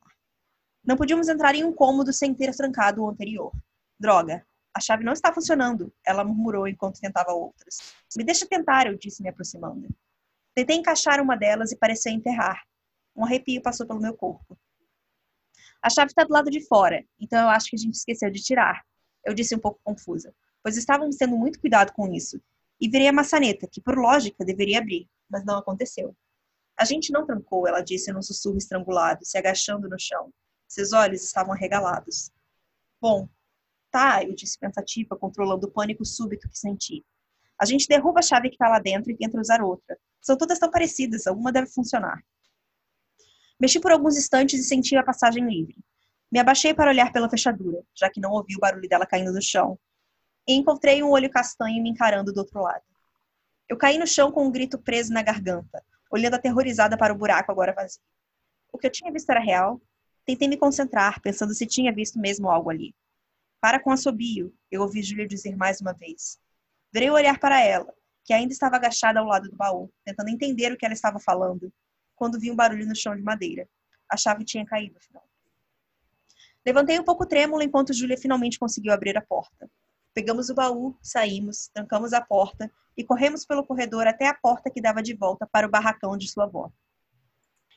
Não 0.85 0.97
podíamos 0.97 1.29
entrar 1.29 1.55
em 1.55 1.65
um 1.65 1.73
cômodo 1.73 2.13
sem 2.13 2.35
ter 2.35 2.55
trancado 2.57 3.03
o 3.03 3.09
anterior. 3.09 3.53
Droga, 3.99 4.47
a 4.75 4.81
chave 4.81 5.05
não 5.05 5.13
está 5.13 5.33
funcionando, 5.33 5.93
ela 6.07 6.25
murmurou 6.25 6.67
enquanto 6.67 7.01
tentava 7.01 7.33
outras. 7.33 7.79
Me 8.17 8.25
deixa 8.25 8.47
tentar, 8.47 8.87
eu 8.87 8.97
disse, 8.97 9.23
me 9.23 9.29
aproximando. 9.29 9.89
Tentei 10.55 10.77
encaixar 10.77 11.21
uma 11.21 11.37
delas 11.37 11.73
e 11.73 11.77
parecia 11.77 12.13
enterrar. 12.13 12.63
Um 13.17 13.25
arrepio 13.25 13.63
passou 13.63 13.87
pelo 13.87 14.01
meu 14.01 14.15
corpo. 14.15 14.59
A 15.83 15.89
chave 15.89 16.11
está 16.11 16.25
do 16.25 16.33
lado 16.33 16.51
de 16.51 16.67
fora, 16.67 17.05
então 17.19 17.41
eu 17.41 17.49
acho 17.49 17.71
que 17.71 17.77
a 17.77 17.79
gente 17.79 17.95
esqueceu 17.95 18.31
de 18.31 18.43
tirar. 18.43 18.85
Eu 19.25 19.35
disse 19.35 19.55
um 19.55 19.59
pouco 19.59 19.81
confusa, 19.83 20.35
pois 20.63 20.77
estávamos 20.77 21.17
tendo 21.17 21.37
muito 21.37 21.61
cuidado 21.61 21.93
com 21.93 22.13
isso. 22.13 22.41
E 22.81 22.89
virei 22.89 23.09
a 23.09 23.13
maçaneta, 23.13 23.69
que 23.71 23.81
por 23.81 23.99
lógica 23.99 24.45
deveria 24.45 24.79
abrir, 24.79 25.09
mas 25.29 25.45
não 25.45 25.59
aconteceu. 25.59 26.17
A 26.77 26.85
gente 26.85 27.13
não 27.13 27.27
trancou, 27.27 27.67
ela 27.67 27.83
disse 27.83 28.13
num 28.13 28.23
sussurro 28.23 28.57
estrangulado, 28.57 29.25
se 29.25 29.37
agachando 29.37 29.89
no 29.89 29.99
chão. 29.99 30.33
Seus 30.67 30.93
olhos 30.93 31.23
estavam 31.23 31.53
arregalados. 31.53 32.31
Bom, 33.01 33.29
tá, 33.91 34.23
eu 34.23 34.35
disse 34.35 34.59
pensativa, 34.59 35.17
controlando 35.17 35.67
o 35.67 35.71
pânico 35.71 36.05
súbito 36.05 36.49
que 36.49 36.59
senti. 36.59 37.05
A 37.59 37.67
gente 37.67 37.87
derruba 37.87 38.21
a 38.21 38.23
chave 38.23 38.49
que 38.49 38.55
está 38.55 38.69
lá 38.69 38.79
dentro 38.79 39.11
e 39.11 39.17
tenta 39.17 39.39
usar 39.39 39.63
outra. 39.63 39.99
São 40.23 40.37
todas 40.37 40.59
tão 40.59 40.71
parecidas, 40.71 41.27
alguma 41.27 41.53
deve 41.53 41.71
funcionar. 41.71 42.23
Mexi 43.61 43.79
por 43.79 43.93
alguns 43.93 44.17
instantes 44.17 44.59
e 44.59 44.65
senti 44.65 44.97
a 44.97 45.03
passagem 45.03 45.47
livre. 45.47 45.77
Me 46.33 46.39
abaixei 46.39 46.73
para 46.73 46.91
olhar 46.91 47.13
pela 47.13 47.29
fechadura, 47.29 47.83
já 47.95 48.09
que 48.09 48.19
não 48.19 48.33
ouvi 48.33 48.57
o 48.57 48.59
barulho 48.59 48.89
dela 48.89 49.05
caindo 49.05 49.33
no 49.33 49.43
chão, 49.43 49.79
e 50.49 50.55
encontrei 50.55 51.03
um 51.03 51.11
olho 51.11 51.29
castanho 51.29 51.83
me 51.83 51.91
encarando 51.91 52.33
do 52.33 52.39
outro 52.39 52.63
lado. 52.63 52.83
Eu 53.69 53.77
caí 53.77 53.99
no 53.99 54.07
chão 54.07 54.33
com 54.33 54.47
um 54.47 54.51
grito 54.51 54.79
preso 54.79 55.13
na 55.13 55.23
garganta, 55.23 55.85
olhando 56.11 56.35
aterrorizada 56.35 56.97
para 56.97 57.13
o 57.13 57.17
buraco 57.17 57.53
agora 57.53 57.75
vazio. 57.75 58.01
O 58.73 58.79
que 58.79 58.87
eu 58.87 58.91
tinha 58.91 59.13
visto 59.13 59.29
era 59.29 59.41
real? 59.41 59.79
Tentei 60.25 60.49
me 60.49 60.57
concentrar, 60.57 61.21
pensando 61.21 61.53
se 61.53 61.67
tinha 61.67 61.93
visto 61.93 62.19
mesmo 62.19 62.49
algo 62.49 62.71
ali. 62.71 62.95
Para 63.61 63.79
com 63.79 63.91
assobio, 63.91 64.55
eu 64.71 64.81
ouvi 64.81 65.03
Júlia 65.03 65.27
dizer 65.27 65.55
mais 65.55 65.81
uma 65.83 65.93
vez. 65.93 66.39
Virei 66.93 67.11
olhar 67.11 67.39
para 67.39 67.61
ela, 67.61 67.93
que 68.25 68.33
ainda 68.33 68.53
estava 68.53 68.77
agachada 68.77 69.21
ao 69.21 69.27
lado 69.27 69.51
do 69.51 69.57
baú, 69.57 69.93
tentando 70.05 70.31
entender 70.31 70.73
o 70.73 70.79
que 70.79 70.85
ela 70.87 70.95
estava 70.95 71.19
falando, 71.19 71.71
quando 72.21 72.39
vi 72.39 72.51
um 72.51 72.55
barulho 72.55 72.87
no 72.87 72.95
chão 72.95 73.17
de 73.17 73.23
madeira. 73.23 73.67
A 74.07 74.15
chave 74.15 74.45
tinha 74.45 74.67
caído, 74.67 74.99
afinal. 74.99 75.27
Levantei 76.67 77.01
um 77.01 77.03
pouco 77.03 77.25
trêmula 77.25 77.65
enquanto 77.65 77.95
Júlia 77.95 78.19
finalmente 78.19 78.59
conseguiu 78.59 78.93
abrir 78.93 79.17
a 79.17 79.23
porta. 79.23 79.71
Pegamos 80.13 80.51
o 80.51 80.55
baú, 80.55 80.95
saímos, 81.01 81.71
trancamos 81.73 82.13
a 82.13 82.21
porta 82.21 82.71
e 82.95 83.03
corremos 83.03 83.47
pelo 83.47 83.65
corredor 83.65 84.07
até 84.07 84.27
a 84.27 84.35
porta 84.35 84.71
que 84.71 84.83
dava 84.83 85.03
de 85.03 85.15
volta 85.15 85.49
para 85.51 85.67
o 85.67 85.71
barracão 85.71 86.15
de 86.15 86.31
sua 86.31 86.45
avó. 86.45 86.71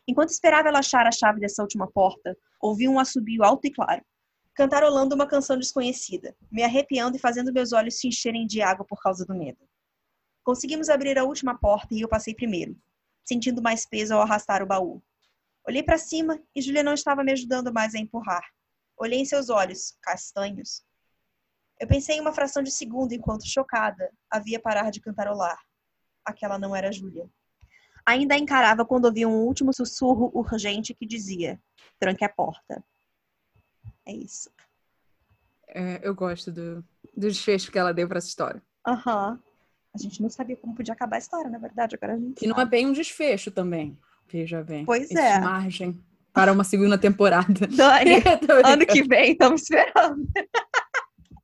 Enquanto 0.06 0.32
esperava 0.32 0.68
ela 0.68 0.80
achar 0.80 1.08
a 1.08 1.12
chave 1.12 1.40
dessa 1.40 1.62
última 1.62 1.90
porta, 1.90 2.36
ouvi 2.60 2.90
um 2.90 3.00
assobio 3.00 3.46
alto 3.46 3.66
e 3.66 3.72
claro, 3.72 4.04
cantarolando 4.54 5.16
uma 5.16 5.26
canção 5.26 5.58
desconhecida, 5.58 6.36
me 6.52 6.64
arrepiando 6.64 7.16
e 7.16 7.20
fazendo 7.20 7.54
meus 7.54 7.72
olhos 7.72 7.98
se 7.98 8.10
encherem 8.10 8.46
de 8.46 8.62
água 8.62 8.86
por 8.86 9.00
causa 9.02 9.26
do 9.26 9.34
medo. 9.34 9.60
Conseguimos 10.44 10.90
abrir 10.90 11.18
a 11.18 11.24
última 11.24 11.58
porta 11.58 11.96
e 11.96 12.02
eu 12.02 12.10
passei 12.10 12.36
primeiro, 12.36 12.76
sentindo 13.24 13.62
mais 13.62 13.86
peso 13.86 14.14
ao 14.14 14.22
arrastar 14.22 14.62
o 14.62 14.68
baú. 14.68 15.02
Olhei 15.68 15.82
para 15.82 15.98
cima 15.98 16.42
e 16.56 16.62
Julia 16.62 16.84
não 16.84 16.94
estava 16.94 17.24
me 17.24 17.32
ajudando 17.32 17.72
mais 17.72 17.96
a 17.96 18.00
empurrar. 18.00 18.44
Olhei 18.98 19.20
em 19.20 19.26
seus 19.26 19.50
olhos, 19.50 19.98
castanhos. 20.02 20.84
Eu 21.80 21.88
pensei 21.88 22.18
em 22.18 22.22
uma 22.22 22.34
fração 22.34 22.62
de 22.62 22.72
segundo 22.72 23.14
enquanto, 23.14 23.48
chocada, 23.48 24.12
havia 24.30 24.60
parar 24.60 24.92
de 24.92 25.02
cantarolar. 25.02 25.58
Aquela 26.26 26.60
não 26.60 26.76
era 26.76 26.92
Júlia. 26.92 27.30
Ainda 28.06 28.36
a 28.36 28.38
encarava 28.38 28.86
quando 28.86 29.06
ouvi 29.06 29.26
um 29.26 29.44
último 29.46 29.74
sussurro 29.74 30.32
urgente 30.34 30.94
que 30.94 31.06
dizia: 31.06 31.62
tranque 32.00 32.26
a 32.26 32.30
porta. 32.30 32.84
É 34.06 34.14
isso. 34.14 34.52
É, 35.68 36.06
eu 36.08 36.14
gosto 36.14 36.52
do, 36.52 36.82
do 37.16 37.28
desfecho 37.28 37.72
que 37.72 37.80
ela 37.80 37.94
deu 37.94 38.08
para 38.08 38.18
essa 38.18 38.28
história. 38.28 38.62
Aham. 38.86 39.42
A 39.94 39.98
gente 39.98 40.22
não 40.22 40.30
sabia 40.30 40.56
como 40.56 40.74
podia 40.74 40.94
acabar 40.94 41.18
a 41.18 41.20
história, 41.20 41.50
na 41.50 41.60
verdade, 41.60 41.96
agora 41.96 42.14
a 42.14 42.18
gente 42.18 42.44
E 42.44 42.48
não 42.48 42.56
é 42.56 42.60
sabe. 42.60 42.72
bem 42.72 42.88
um 42.88 42.94
desfecho 42.94 43.52
também. 43.52 43.98
Veja 44.28 44.64
bem. 44.64 44.86
Pois 44.86 45.04
Existe 45.04 45.20
é. 45.20 45.40
margem 45.40 46.04
para 46.34 46.52
uma 46.52 46.64
segunda 46.64 46.98
temporada. 46.98 47.68
Dani, 47.68 48.16
ano 48.66 48.86
que 48.88 49.04
vem, 49.04 49.34
estamos 49.34 49.62
esperando. 49.62 50.28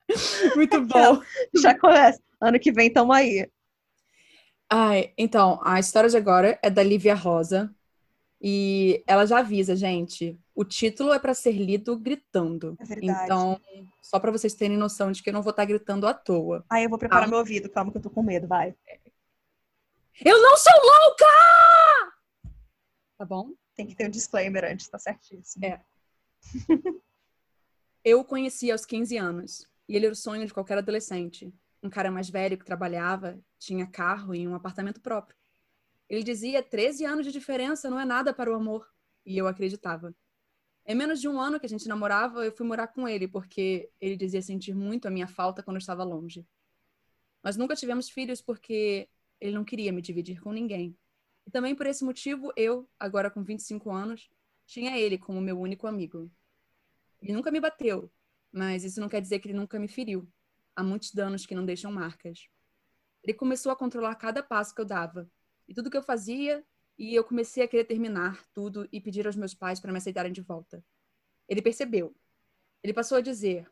Muito 0.55 0.81
bom. 0.81 1.21
Já 1.55 1.77
começa. 1.77 2.19
Ano 2.41 2.59
que 2.59 2.71
vem, 2.71 2.87
estamos 2.87 3.15
aí. 3.15 3.47
Ai, 4.71 5.13
então, 5.17 5.59
a 5.63 5.79
história 5.79 6.09
de 6.09 6.17
agora 6.17 6.57
é 6.63 6.69
da 6.69 6.81
Lívia 6.81 7.13
Rosa. 7.13 7.73
E 8.41 9.03
ela 9.05 9.25
já 9.27 9.39
avisa, 9.39 9.75
gente. 9.75 10.39
O 10.59 10.65
título 10.65 11.13
é 11.13 11.19
para 11.19 11.33
ser 11.33 11.53
lido 11.53 11.97
gritando. 11.97 12.75
É 12.81 12.83
verdade. 12.83 13.23
Então, 13.23 13.61
só 14.01 14.19
para 14.19 14.29
vocês 14.29 14.53
terem 14.53 14.75
noção 14.75 15.09
de 15.09 15.23
que 15.23 15.29
eu 15.29 15.33
não 15.33 15.41
vou 15.41 15.51
estar 15.51 15.63
gritando 15.63 16.05
à 16.05 16.13
toa. 16.13 16.65
Aí 16.69 16.83
eu 16.83 16.89
vou 16.89 16.99
preparar 16.99 17.23
Ah. 17.23 17.27
meu 17.29 17.37
ouvido, 17.39 17.69
calma 17.69 17.93
que 17.93 17.97
eu 17.97 18.01
tô 18.01 18.09
com 18.09 18.21
medo, 18.21 18.45
vai. 18.45 18.75
Eu 20.25 20.41
não 20.41 20.57
sou 20.57 20.73
louca! 20.83 21.25
Tá 23.17 23.23
bom? 23.23 23.53
Tem 23.73 23.87
que 23.87 23.95
ter 23.95 24.05
um 24.05 24.09
disclaimer 24.09 24.65
antes, 24.65 24.89
tá 24.89 24.99
certíssimo. 24.99 25.65
É. 25.65 25.81
Eu 28.03 28.19
o 28.19 28.25
conheci 28.25 28.69
aos 28.69 28.85
15 28.85 29.15
anos. 29.15 29.65
E 29.87 29.95
ele 29.95 30.07
era 30.07 30.13
o 30.13 30.15
sonho 30.17 30.45
de 30.45 30.53
qualquer 30.53 30.77
adolescente. 30.77 31.53
Um 31.81 31.89
cara 31.89 32.11
mais 32.11 32.29
velho 32.29 32.57
que 32.57 32.65
trabalhava, 32.65 33.39
tinha 33.57 33.87
carro 33.87 34.35
e 34.35 34.45
um 34.45 34.55
apartamento 34.55 34.99
próprio. 34.99 35.37
Ele 36.09 36.21
dizia: 36.21 36.61
13 36.61 37.05
anos 37.05 37.25
de 37.25 37.31
diferença 37.31 37.89
não 37.89 37.97
é 37.97 38.03
nada 38.03 38.33
para 38.33 38.51
o 38.51 38.55
amor. 38.55 38.85
E 39.25 39.37
eu 39.37 39.47
acreditava. 39.47 40.13
Em 40.89 40.95
menos 40.95 41.21
de 41.21 41.27
um 41.27 41.39
ano 41.39 41.59
que 41.59 41.67
a 41.67 41.69
gente 41.69 41.87
namorava, 41.87 42.43
eu 42.43 42.51
fui 42.51 42.65
morar 42.65 42.87
com 42.87 43.07
ele, 43.07 43.27
porque 43.27 43.91
ele 44.01 44.17
dizia 44.17 44.41
sentir 44.41 44.73
muito 44.73 45.07
a 45.07 45.11
minha 45.11 45.27
falta 45.27 45.61
quando 45.61 45.75
eu 45.75 45.81
estava 45.81 46.03
longe. 46.03 46.43
Nós 47.43 47.55
nunca 47.55 47.75
tivemos 47.75 48.09
filhos 48.09 48.41
porque 48.41 49.07
ele 49.39 49.53
não 49.53 49.63
queria 49.63 49.91
me 49.91 50.01
dividir 50.01 50.41
com 50.41 50.51
ninguém. 50.51 50.97
E 51.45 51.51
também 51.51 51.75
por 51.75 51.85
esse 51.85 52.03
motivo, 52.03 52.51
eu, 52.55 52.89
agora 52.99 53.29
com 53.29 53.43
25 53.43 53.91
anos, 53.91 54.31
tinha 54.65 54.97
ele 54.97 55.19
como 55.19 55.39
meu 55.39 55.59
único 55.59 55.85
amigo. 55.85 56.27
Ele 57.21 57.33
nunca 57.33 57.51
me 57.51 57.59
bateu, 57.59 58.11
mas 58.51 58.83
isso 58.83 58.99
não 58.99 59.07
quer 59.07 59.21
dizer 59.21 59.37
que 59.37 59.47
ele 59.47 59.59
nunca 59.59 59.77
me 59.77 59.87
feriu. 59.87 60.27
Há 60.75 60.81
muitos 60.81 61.13
danos 61.13 61.45
que 61.45 61.53
não 61.53 61.67
deixam 61.67 61.91
marcas. 61.91 62.47
Ele 63.23 63.35
começou 63.35 63.71
a 63.71 63.75
controlar 63.75 64.15
cada 64.15 64.41
passo 64.41 64.73
que 64.73 64.81
eu 64.81 64.85
dava 64.85 65.29
e 65.67 65.73
tudo 65.75 65.91
que 65.91 65.97
eu 65.97 66.01
fazia, 66.01 66.65
e 66.99 67.15
eu 67.15 67.23
comecei 67.23 67.63
a 67.63 67.67
querer 67.67 67.85
terminar 67.85 68.45
tudo 68.53 68.87
e 68.91 68.99
pedir 68.99 69.25
aos 69.25 69.37
meus 69.37 69.53
pais 69.53 69.79
para 69.79 69.89
me 69.89 69.97
aceitarem 69.97 70.33
de 70.33 70.41
volta. 70.41 70.83
Ele 71.47 71.61
percebeu. 71.61 72.13
Ele 72.83 72.93
passou 72.93 73.17
a 73.17 73.21
dizer: 73.21 73.65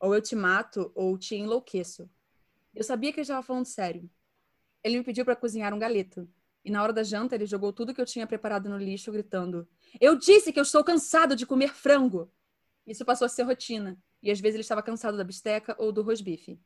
ou 0.00 0.12
eu 0.12 0.20
te 0.20 0.34
mato 0.34 0.90
ou 0.96 1.16
te 1.16 1.36
enlouqueço. 1.36 2.10
Eu 2.74 2.82
sabia 2.82 3.12
que 3.12 3.20
ele 3.20 3.22
estava 3.22 3.42
falando 3.42 3.66
sério. 3.66 4.10
Ele 4.82 4.98
me 4.98 5.04
pediu 5.04 5.24
para 5.24 5.36
cozinhar 5.36 5.72
um 5.72 5.78
galeto. 5.78 6.28
E 6.64 6.70
na 6.70 6.82
hora 6.82 6.92
da 6.92 7.04
janta, 7.04 7.36
ele 7.36 7.46
jogou 7.46 7.72
tudo 7.72 7.94
que 7.94 8.00
eu 8.00 8.06
tinha 8.06 8.26
preparado 8.26 8.68
no 8.68 8.76
lixo, 8.76 9.12
gritando: 9.12 9.68
Eu 10.00 10.16
disse 10.16 10.52
que 10.52 10.58
eu 10.58 10.64
estou 10.64 10.82
cansado 10.82 11.36
de 11.36 11.46
comer 11.46 11.72
frango! 11.72 12.32
Isso 12.84 13.04
passou 13.04 13.26
a 13.26 13.28
ser 13.28 13.44
rotina, 13.44 13.96
e 14.20 14.28
às 14.28 14.40
vezes 14.40 14.56
ele 14.56 14.62
estava 14.62 14.82
cansado 14.82 15.16
da 15.16 15.22
bisteca 15.22 15.76
ou 15.78 15.92
do 15.92 16.02
rosbife. 16.02 16.58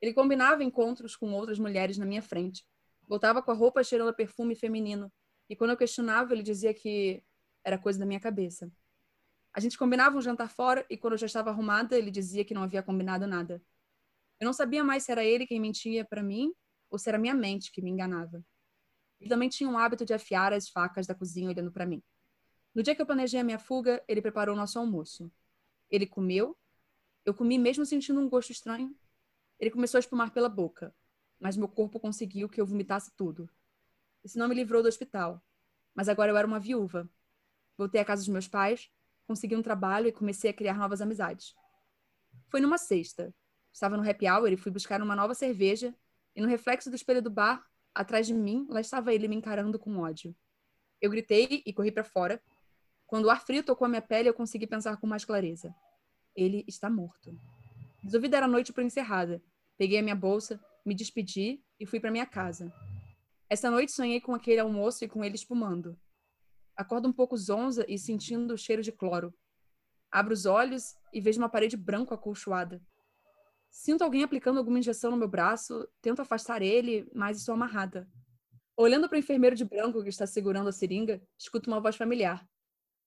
Ele 0.00 0.12
combinava 0.12 0.62
encontros 0.62 1.16
com 1.16 1.32
outras 1.32 1.58
mulheres 1.58 1.98
na 1.98 2.06
minha 2.06 2.22
frente. 2.22 2.64
Voltava 3.08 3.42
com 3.42 3.50
a 3.50 3.54
roupa 3.54 3.82
cheirando 3.82 4.10
a 4.10 4.12
perfume 4.12 4.54
feminino, 4.54 5.12
e 5.52 5.54
quando 5.54 5.68
eu 5.68 5.76
questionava, 5.76 6.32
ele 6.32 6.42
dizia 6.42 6.72
que 6.72 7.22
era 7.62 7.76
coisa 7.76 7.98
da 7.98 8.06
minha 8.06 8.18
cabeça. 8.18 8.72
A 9.52 9.60
gente 9.60 9.76
combinava 9.76 10.16
um 10.16 10.20
jantar 10.22 10.48
fora, 10.48 10.82
e 10.88 10.96
quando 10.96 11.12
eu 11.12 11.18
já 11.18 11.26
estava 11.26 11.50
arrumada, 11.50 11.94
ele 11.94 12.10
dizia 12.10 12.42
que 12.42 12.54
não 12.54 12.62
havia 12.62 12.82
combinado 12.82 13.26
nada. 13.26 13.62
Eu 14.40 14.46
não 14.46 14.54
sabia 14.54 14.82
mais 14.82 15.02
se 15.02 15.12
era 15.12 15.22
ele 15.22 15.46
quem 15.46 15.60
mentia 15.60 16.06
para 16.06 16.22
mim 16.22 16.54
ou 16.88 16.98
se 16.98 17.06
era 17.10 17.18
minha 17.18 17.34
mente 17.34 17.70
que 17.70 17.82
me 17.82 17.90
enganava. 17.90 18.42
Ele 19.20 19.28
também 19.28 19.50
tinha 19.50 19.68
um 19.68 19.76
hábito 19.76 20.06
de 20.06 20.14
afiar 20.14 20.54
as 20.54 20.70
facas 20.70 21.06
da 21.06 21.14
cozinha 21.14 21.50
olhando 21.50 21.70
para 21.70 21.84
mim. 21.84 22.02
No 22.74 22.82
dia 22.82 22.94
que 22.94 23.02
eu 23.02 23.06
planejei 23.06 23.38
a 23.38 23.44
minha 23.44 23.58
fuga, 23.58 24.02
ele 24.08 24.22
preparou 24.22 24.54
o 24.54 24.58
nosso 24.58 24.78
almoço. 24.78 25.30
Ele 25.90 26.06
comeu, 26.06 26.56
eu 27.26 27.34
comi 27.34 27.58
mesmo 27.58 27.84
sentindo 27.84 28.18
um 28.18 28.26
gosto 28.26 28.52
estranho. 28.52 28.96
Ele 29.60 29.70
começou 29.70 29.98
a 29.98 30.00
espumar 30.00 30.30
pela 30.30 30.48
boca, 30.48 30.94
mas 31.38 31.58
meu 31.58 31.68
corpo 31.68 32.00
conseguiu 32.00 32.48
que 32.48 32.58
eu 32.58 32.64
vomitasse 32.64 33.12
tudo. 33.14 33.50
Isso 34.24 34.38
não 34.38 34.48
me 34.48 34.54
livrou 34.54 34.82
do 34.82 34.88
hospital, 34.88 35.42
mas 35.94 36.08
agora 36.08 36.30
eu 36.30 36.36
era 36.36 36.46
uma 36.46 36.60
viúva. 36.60 37.08
Voltei 37.76 38.00
à 38.00 38.04
casa 38.04 38.22
dos 38.22 38.28
meus 38.28 38.48
pais, 38.48 38.90
consegui 39.26 39.56
um 39.56 39.62
trabalho 39.62 40.06
e 40.06 40.12
comecei 40.12 40.50
a 40.50 40.54
criar 40.54 40.74
novas 40.74 41.00
amizades. 41.00 41.54
Foi 42.48 42.60
numa 42.60 42.78
sexta. 42.78 43.34
Estava 43.72 43.96
no 43.96 44.08
happy 44.08 44.28
hour 44.28 44.52
e 44.52 44.56
fui 44.56 44.70
buscar 44.70 45.00
uma 45.00 45.16
nova 45.16 45.34
cerveja, 45.34 45.94
e 46.36 46.40
no 46.40 46.48
reflexo 46.48 46.90
do 46.90 46.96
espelho 46.96 47.22
do 47.22 47.30
bar, 47.30 47.64
atrás 47.94 48.26
de 48.26 48.34
mim, 48.34 48.66
lá 48.68 48.80
estava 48.80 49.12
ele 49.12 49.28
me 49.28 49.36
encarando 49.36 49.78
com 49.78 49.98
ódio. 49.98 50.34
Eu 51.00 51.10
gritei 51.10 51.62
e 51.66 51.72
corri 51.72 51.90
para 51.90 52.04
fora. 52.04 52.42
Quando 53.06 53.24
o 53.24 53.30
ar 53.30 53.44
frio 53.44 53.62
tocou 53.62 53.86
a 53.86 53.88
minha 53.88 54.02
pele, 54.02 54.28
eu 54.28 54.34
consegui 54.34 54.66
pensar 54.66 54.96
com 54.98 55.06
mais 55.06 55.24
clareza. 55.24 55.74
Ele 56.34 56.64
está 56.66 56.88
morto. 56.88 57.36
Resolvi 58.02 58.28
dar 58.28 58.42
a 58.42 58.48
noite 58.48 58.72
por 58.72 58.82
encerrada. 58.82 59.42
Peguei 59.76 59.98
a 59.98 60.02
minha 60.02 60.14
bolsa, 60.14 60.60
me 60.84 60.94
despedi 60.94 61.62
e 61.78 61.86
fui 61.86 62.00
para 62.00 62.10
minha 62.10 62.26
casa. 62.26 62.72
Essa 63.52 63.70
noite 63.70 63.92
sonhei 63.92 64.18
com 64.18 64.34
aquele 64.34 64.60
almoço 64.60 65.04
e 65.04 65.08
com 65.08 65.22
ele 65.22 65.34
espumando. 65.34 65.94
Acordo 66.74 67.06
um 67.06 67.12
pouco 67.12 67.36
zonza 67.36 67.84
e 67.86 67.98
sentindo 67.98 68.54
o 68.54 68.56
cheiro 68.56 68.80
de 68.80 68.90
cloro. 68.90 69.34
Abro 70.10 70.32
os 70.32 70.46
olhos 70.46 70.94
e 71.12 71.20
vejo 71.20 71.38
uma 71.38 71.50
parede 71.50 71.76
branca 71.76 72.14
acolchoada. 72.14 72.82
Sinto 73.70 74.00
alguém 74.00 74.22
aplicando 74.22 74.56
alguma 74.56 74.78
injeção 74.78 75.10
no 75.10 75.18
meu 75.18 75.28
braço, 75.28 75.86
tento 76.00 76.22
afastar 76.22 76.62
ele, 76.62 77.06
mas 77.14 77.40
estou 77.40 77.52
amarrada. 77.52 78.08
Olhando 78.74 79.06
para 79.06 79.16
o 79.16 79.18
enfermeiro 79.18 79.54
de 79.54 79.66
branco 79.66 80.02
que 80.02 80.08
está 80.08 80.26
segurando 80.26 80.70
a 80.70 80.72
seringa, 80.72 81.22
escuto 81.38 81.68
uma 81.68 81.78
voz 81.78 81.94
familiar. 81.94 82.48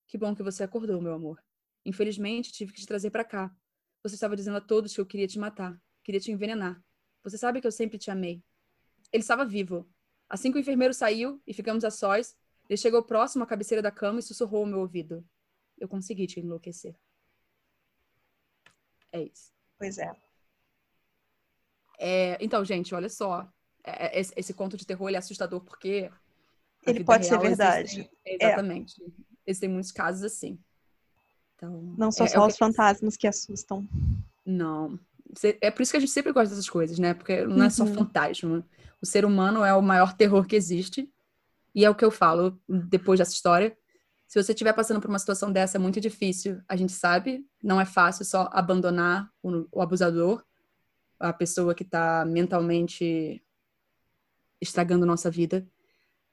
Que 0.06 0.16
bom 0.16 0.32
que 0.32 0.44
você 0.44 0.62
acordou, 0.62 1.02
meu 1.02 1.14
amor. 1.14 1.42
Infelizmente, 1.84 2.52
tive 2.52 2.72
que 2.72 2.82
te 2.82 2.86
trazer 2.86 3.10
para 3.10 3.24
cá. 3.24 3.52
Você 4.00 4.14
estava 4.14 4.36
dizendo 4.36 4.58
a 4.58 4.60
todos 4.60 4.94
que 4.94 5.00
eu 5.00 5.06
queria 5.06 5.26
te 5.26 5.40
matar, 5.40 5.76
queria 6.04 6.20
te 6.20 6.30
envenenar. 6.30 6.80
Você 7.24 7.36
sabe 7.36 7.60
que 7.60 7.66
eu 7.66 7.72
sempre 7.72 7.98
te 7.98 8.12
amei. 8.12 8.44
Ele 9.12 9.22
estava 9.22 9.44
vivo. 9.44 9.92
Assim 10.28 10.50
que 10.50 10.58
o 10.58 10.60
enfermeiro 10.60 10.92
saiu 10.92 11.40
e 11.46 11.54
ficamos 11.54 11.84
a 11.84 11.90
sós, 11.90 12.36
ele 12.68 12.76
chegou 12.76 13.02
próximo 13.02 13.44
à 13.44 13.46
cabeceira 13.46 13.80
da 13.82 13.90
cama 13.90 14.18
e 14.18 14.22
sussurrou 14.22 14.60
ao 14.60 14.66
meu 14.66 14.80
ouvido. 14.80 15.24
Eu 15.78 15.88
consegui 15.88 16.26
te 16.26 16.40
enlouquecer. 16.40 16.96
É 19.12 19.22
isso. 19.22 19.52
Pois 19.78 19.98
é. 19.98 20.12
É, 21.98 22.36
então, 22.44 22.64
gente, 22.64 22.94
olha 22.94 23.08
só. 23.08 23.48
É, 23.84 24.06
é, 24.16 24.20
esse, 24.20 24.32
esse 24.36 24.52
conto 24.54 24.76
de 24.76 24.86
terror 24.86 25.10
é 25.10 25.16
assustador 25.16 25.60
porque. 25.60 26.10
Ele 26.84 27.04
pode 27.04 27.26
ser 27.26 27.38
verdade. 27.38 28.00
existem- 28.00 28.10
exatamente. 28.24 28.94
Existem 29.46 29.68
muitos 29.68 29.92
casos 29.92 30.22
assim. 30.22 30.58
Então, 31.54 31.70
Não 31.96 32.10
são 32.12 32.26
é- 32.26 32.28
é 32.28 32.32
só 32.32 32.46
os 32.46 32.52
que- 32.54 32.58
fantasmas 32.58 33.16
que 33.16 33.26
assustam. 33.26 33.88
Não. 34.44 34.98
É 35.60 35.70
por 35.70 35.82
isso 35.82 35.90
que 35.92 35.96
a 35.96 36.00
gente 36.00 36.12
sempre 36.12 36.32
gosta 36.32 36.50
dessas 36.50 36.68
coisas, 36.68 36.98
né? 36.98 37.14
Porque 37.14 37.44
não 37.46 37.64
é 37.64 37.70
só 37.70 37.84
Uhum. 37.84 37.94
fantasma. 37.94 38.66
O 39.00 39.06
ser 39.06 39.24
humano 39.24 39.64
é 39.64 39.74
o 39.74 39.82
maior 39.82 40.14
terror 40.14 40.46
que 40.46 40.56
existe. 40.56 41.12
E 41.74 41.84
é 41.84 41.90
o 41.90 41.94
que 41.94 42.04
eu 42.04 42.10
falo 42.10 42.58
depois 42.68 43.18
dessa 43.18 43.32
história. 43.32 43.76
Se 44.26 44.42
você 44.42 44.52
estiver 44.52 44.72
passando 44.72 45.00
por 45.00 45.10
uma 45.10 45.18
situação 45.18 45.52
dessa, 45.52 45.76
é 45.76 45.80
muito 45.80 46.00
difícil. 46.00 46.60
A 46.68 46.74
gente 46.74 46.92
sabe, 46.92 47.46
não 47.62 47.80
é 47.80 47.84
fácil 47.84 48.24
só 48.24 48.48
abandonar 48.52 49.30
o, 49.42 49.66
o 49.70 49.82
abusador, 49.82 50.42
a 51.20 51.32
pessoa 51.32 51.74
que 51.74 51.82
está 51.82 52.24
mentalmente 52.24 53.42
estragando 54.60 55.06
nossa 55.06 55.30
vida. 55.30 55.68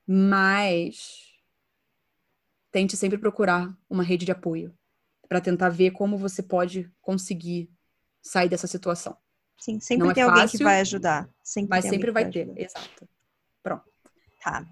Mas 0.07 1.33
tente 2.71 2.97
sempre 2.97 3.17
procurar 3.17 3.77
uma 3.89 4.01
rede 4.03 4.25
de 4.25 4.31
apoio 4.31 4.73
para 5.27 5.39
tentar 5.41 5.69
ver 5.69 5.91
como 5.91 6.17
você 6.17 6.41
pode 6.41 6.91
conseguir 7.01 7.69
sair 8.23 8.49
dessa 8.49 8.67
situação. 8.67 9.17
Sim, 9.59 9.79
sempre 9.79 10.05
Não 10.05 10.11
é 10.11 10.13
tem 10.13 10.23
alguém 10.23 10.43
que 10.43 10.51
fácil, 10.51 10.63
vai 10.65 10.81
ajudar. 10.81 11.29
Sempre 11.43 11.69
Mas 11.69 11.85
sempre 11.85 12.11
vai 12.11 12.25
alguém 12.25 12.47
ter, 12.47 12.53
que 12.53 12.61
exato. 12.63 13.07
Tá. 14.43 14.65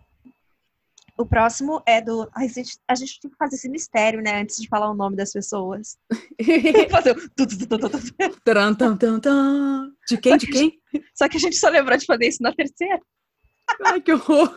O 1.18 1.26
próximo 1.26 1.82
é 1.86 2.02
do. 2.02 2.30
A, 2.34 2.46
gente, 2.48 2.78
a 2.88 2.96
gente 2.96 3.20
tem 3.22 3.32
que 3.32 3.38
fazer 3.38 3.56
esse 3.56 3.70
mistério, 3.70 4.22
né? 4.22 4.42
Antes 4.42 4.58
de 4.58 4.68
falar 4.68 4.90
o 4.90 4.96
nome 4.96 5.16
das 5.16 5.32
pessoas. 5.32 5.98
fazer 6.92 7.12
o. 7.12 7.22
De 10.08 10.18
quem? 10.18 10.38
De 10.38 10.48
quem? 10.48 10.82
Só 11.16 11.30
que 11.30 11.38
a 11.38 11.40
gente 11.40 11.56
só 11.58 11.70
lembrou 11.70 11.98
de 11.98 12.06
fazer 12.06 12.28
isso 12.28 12.44
na 12.44 12.54
terceira. 12.54 13.00
Ai, 13.86 14.02
que 14.02 14.12
horror. 14.12 14.54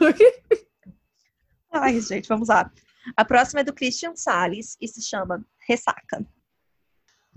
Ai, 1.71 2.01
gente, 2.01 2.29
vamos 2.29 2.49
lá. 2.49 2.71
A 3.17 3.25
próxima 3.25 3.61
é 3.61 3.65
do 3.65 3.75
Christian 3.75 4.17
Salles 4.17 4.77
e 4.81 4.89
se 4.89 5.03
chama 5.03 5.45
Ressaca. 5.69 6.27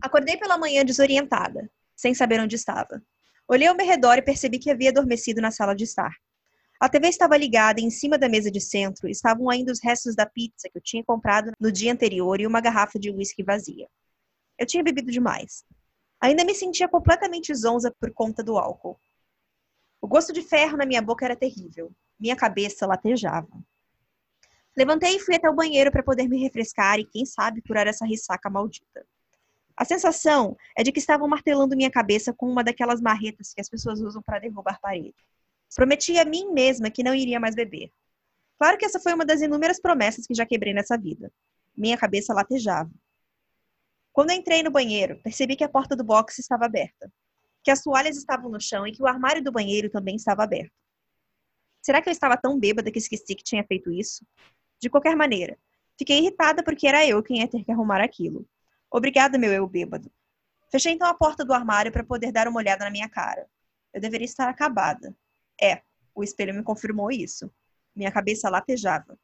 Acordei 0.01 0.37
pela 0.37 0.57
manhã 0.57 0.85
desorientada, 0.85 1.69
sem 1.95 2.13
saber 2.13 2.39
onde 2.39 2.55
estava. 2.55 3.01
Olhei 3.47 3.67
ao 3.67 3.75
meu 3.75 3.85
redor 3.85 4.17
e 4.17 4.21
percebi 4.21 4.59
que 4.59 4.69
havia 4.69 4.89
adormecido 4.89 5.41
na 5.41 5.51
sala 5.51 5.73
de 5.73 5.83
estar. 5.83 6.15
A 6.79 6.87
TV 6.87 7.07
estava 7.07 7.35
ligada 7.35 7.81
e 7.81 7.83
em 7.83 7.89
cima 7.89 8.17
da 8.17 8.29
mesa 8.29 8.51
de 8.51 8.61
centro 8.61 9.09
estavam 9.09 9.49
ainda 9.49 9.71
os 9.71 9.81
restos 9.81 10.15
da 10.15 10.27
pizza 10.27 10.69
que 10.69 10.77
eu 10.77 10.81
tinha 10.81 11.03
comprado 11.03 11.51
no 11.59 11.71
dia 11.71 11.91
anterior 11.91 12.39
e 12.39 12.45
uma 12.45 12.61
garrafa 12.61 12.99
de 12.99 13.09
uísque 13.09 13.41
vazia. 13.41 13.87
Eu 14.59 14.65
tinha 14.65 14.83
bebido 14.83 15.11
demais. 15.11 15.63
Ainda 16.21 16.45
me 16.45 16.53
sentia 16.53 16.87
completamente 16.87 17.53
zonza 17.55 17.91
por 17.99 18.11
conta 18.13 18.43
do 18.43 18.57
álcool. 18.57 18.99
O 19.99 20.07
gosto 20.07 20.31
de 20.31 20.43
ferro 20.43 20.77
na 20.77 20.85
minha 20.85 21.01
boca 21.01 21.25
era 21.25 21.35
terrível. 21.35 21.91
Minha 22.19 22.35
cabeça 22.35 22.85
latejava. 22.85 23.49
Levantei 24.75 25.15
e 25.15 25.19
fui 25.19 25.35
até 25.35 25.49
o 25.49 25.55
banheiro 25.55 25.91
para 25.91 26.03
poder 26.03 26.27
me 26.27 26.39
refrescar 26.39 26.99
e, 26.99 27.05
quem 27.05 27.25
sabe, 27.25 27.63
curar 27.63 27.87
essa 27.87 28.05
ressaca 28.05 28.49
maldita. 28.49 29.03
A 29.77 29.85
sensação 29.85 30.57
é 30.75 30.81
de 30.81 30.91
que 30.91 30.97
estavam 30.97 31.27
martelando 31.27 31.77
minha 31.77 31.91
cabeça 31.91 32.33
com 32.33 32.49
uma 32.49 32.63
daquelas 32.63 32.99
marretas 32.99 33.53
que 33.53 33.61
as 33.61 33.69
pessoas 33.69 34.01
usam 34.01 34.23
para 34.23 34.39
derrubar 34.39 34.79
parede. 34.81 35.15
Prometi 35.75 36.17
a 36.17 36.25
mim 36.25 36.51
mesma 36.51 36.89
que 36.89 37.03
não 37.03 37.13
iria 37.13 37.39
mais 37.39 37.53
beber. 37.53 37.91
Claro 38.57 38.75
que 38.79 38.85
essa 38.85 38.99
foi 38.99 39.13
uma 39.13 39.23
das 39.23 39.39
inúmeras 39.39 39.79
promessas 39.79 40.25
que 40.25 40.33
já 40.33 40.47
quebrei 40.47 40.73
nessa 40.73 40.97
vida. 40.97 41.31
Minha 41.75 41.95
cabeça 41.95 42.33
latejava. 42.33 42.89
Quando 44.11 44.31
entrei 44.31 44.63
no 44.63 44.71
banheiro, 44.71 45.21
percebi 45.21 45.55
que 45.55 45.63
a 45.63 45.69
porta 45.69 45.95
do 45.95 46.03
box 46.03 46.39
estava 46.39 46.65
aberta, 46.65 47.13
que 47.63 47.69
as 47.69 47.83
toalhas 47.83 48.17
estavam 48.17 48.49
no 48.49 48.59
chão 48.59 48.87
e 48.87 48.91
que 48.91 49.03
o 49.03 49.05
armário 49.05 49.43
do 49.43 49.51
banheiro 49.51 49.91
também 49.91 50.15
estava 50.15 50.43
aberto. 50.43 50.73
Será 51.83 52.01
que 52.01 52.09
eu 52.09 52.11
estava 52.11 52.35
tão 52.35 52.59
bêbada 52.59 52.91
que 52.91 52.97
esqueci 52.97 53.35
que 53.35 53.43
tinha 53.43 53.63
feito 53.63 53.91
isso? 53.91 54.25
De 54.81 54.89
qualquer 54.89 55.15
maneira, 55.15 55.55
fiquei 55.95 56.17
irritada 56.17 56.63
porque 56.63 56.87
era 56.87 57.05
eu 57.05 57.21
quem 57.21 57.41
ia 57.41 57.47
ter 57.47 57.63
que 57.63 57.71
arrumar 57.71 58.01
aquilo. 58.01 58.43
Obrigada, 58.91 59.37
meu 59.37 59.51
eu 59.51 59.67
bêbado. 59.67 60.11
Fechei 60.71 60.93
então 60.93 61.07
a 61.07 61.13
porta 61.13 61.45
do 61.45 61.53
armário 61.53 61.91
para 61.91 62.03
poder 62.03 62.31
dar 62.31 62.47
uma 62.47 62.59
olhada 62.59 62.85
na 62.85 62.91
minha 62.91 63.09
cara. 63.09 63.47
Eu 63.93 64.01
deveria 64.01 64.25
estar 64.25 64.49
acabada. 64.49 65.15
É, 65.61 65.81
o 66.13 66.23
espelho 66.23 66.53
me 66.53 66.63
confirmou 66.63 67.11
isso. 67.11 67.51
Minha 67.95 68.11
cabeça 68.11 68.49
latejava. 68.49 69.17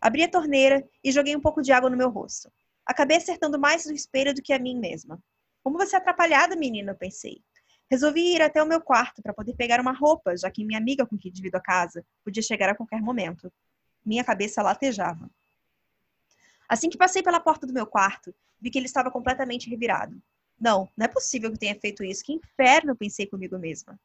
Abri 0.00 0.22
a 0.22 0.30
torneira 0.30 0.86
e 1.04 1.12
joguei 1.12 1.36
um 1.36 1.40
pouco 1.40 1.60
de 1.60 1.72
água 1.72 1.90
no 1.90 1.96
meu 1.96 2.08
rosto. 2.08 2.50
Acabei 2.86 3.18
acertando 3.18 3.58
mais 3.58 3.84
o 3.86 3.92
espelho 3.92 4.34
do 4.34 4.42
que 4.42 4.52
a 4.52 4.58
mim 4.58 4.78
mesma. 4.78 5.22
Como 5.62 5.76
você 5.76 5.96
é 5.96 5.98
atrapalhada, 5.98 6.56
menina, 6.56 6.92
eu 6.92 6.96
pensei. 6.96 7.42
Resolvi 7.90 8.34
ir 8.34 8.40
até 8.40 8.62
o 8.62 8.66
meu 8.66 8.80
quarto 8.80 9.20
para 9.20 9.34
poder 9.34 9.54
pegar 9.54 9.80
uma 9.80 9.92
roupa, 9.92 10.36
já 10.36 10.50
que 10.50 10.64
minha 10.64 10.78
amiga 10.78 11.06
com 11.06 11.18
quem 11.18 11.30
divido 11.30 11.56
a 11.56 11.60
casa 11.60 12.04
podia 12.24 12.42
chegar 12.42 12.70
a 12.70 12.74
qualquer 12.74 13.02
momento. 13.02 13.52
Minha 14.04 14.24
cabeça 14.24 14.62
latejava. 14.62 15.28
Assim 16.70 16.88
que 16.88 16.96
passei 16.96 17.20
pela 17.20 17.40
porta 17.40 17.66
do 17.66 17.72
meu 17.72 17.84
quarto, 17.84 18.32
vi 18.60 18.70
que 18.70 18.78
ele 18.78 18.86
estava 18.86 19.10
completamente 19.10 19.68
revirado. 19.68 20.22
Não, 20.56 20.88
não 20.96 21.04
é 21.04 21.08
possível 21.08 21.50
que 21.50 21.58
tenha 21.58 21.74
feito 21.74 22.04
isso. 22.04 22.22
Que 22.24 22.32
inferno, 22.32 22.94
pensei 22.94 23.26
comigo 23.26 23.58
mesma. 23.58 23.98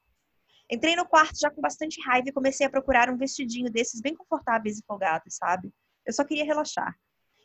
Entrei 0.68 0.96
no 0.96 1.06
quarto 1.06 1.40
já 1.40 1.52
com 1.52 1.62
bastante 1.62 2.02
raiva 2.02 2.30
e 2.30 2.34
comecei 2.34 2.66
a 2.66 2.70
procurar 2.70 3.08
um 3.08 3.18
vestidinho 3.18 3.72
desses 3.72 4.02
bem 4.02 4.16
confortáveis 4.16 4.80
e 4.80 4.84
folgados, 4.84 5.36
sabe? 5.36 5.72
Eu 6.04 6.12
só 6.12 6.24
queria 6.24 6.44
relaxar. 6.44 6.98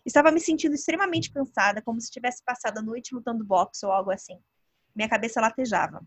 Estava 0.06 0.30
me 0.30 0.40
sentindo 0.40 0.74
extremamente 0.74 1.30
cansada, 1.30 1.83
como 1.83 2.00
se 2.00 2.11
tivesse 2.11 2.42
passado 2.42 2.78
a 2.78 2.83
noite 2.83 3.14
lutando 3.14 3.44
boxe 3.44 3.85
ou 3.85 3.92
algo 3.92 4.11
assim. 4.11 4.40
Minha 4.96 5.09
cabeça 5.09 5.38
latejava. 5.38 6.02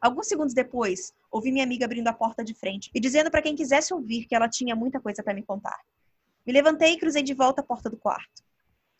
Alguns 0.00 0.26
segundos 0.26 0.54
depois, 0.54 1.14
ouvi 1.30 1.52
minha 1.52 1.64
amiga 1.64 1.84
abrindo 1.84 2.08
a 2.08 2.12
porta 2.12 2.42
de 2.42 2.52
frente 2.52 2.90
e 2.92 2.98
dizendo 2.98 3.30
para 3.30 3.42
quem 3.42 3.54
quisesse 3.54 3.94
ouvir 3.94 4.24
que 4.26 4.34
ela 4.34 4.48
tinha 4.48 4.74
muita 4.74 4.98
coisa 4.98 5.22
para 5.22 5.34
me 5.34 5.44
contar. 5.44 5.78
Me 6.50 6.54
levantei 6.54 6.94
e 6.94 6.98
cruzei 6.98 7.22
de 7.22 7.32
volta 7.32 7.60
a 7.60 7.64
porta 7.64 7.88
do 7.88 7.96
quarto. 7.96 8.42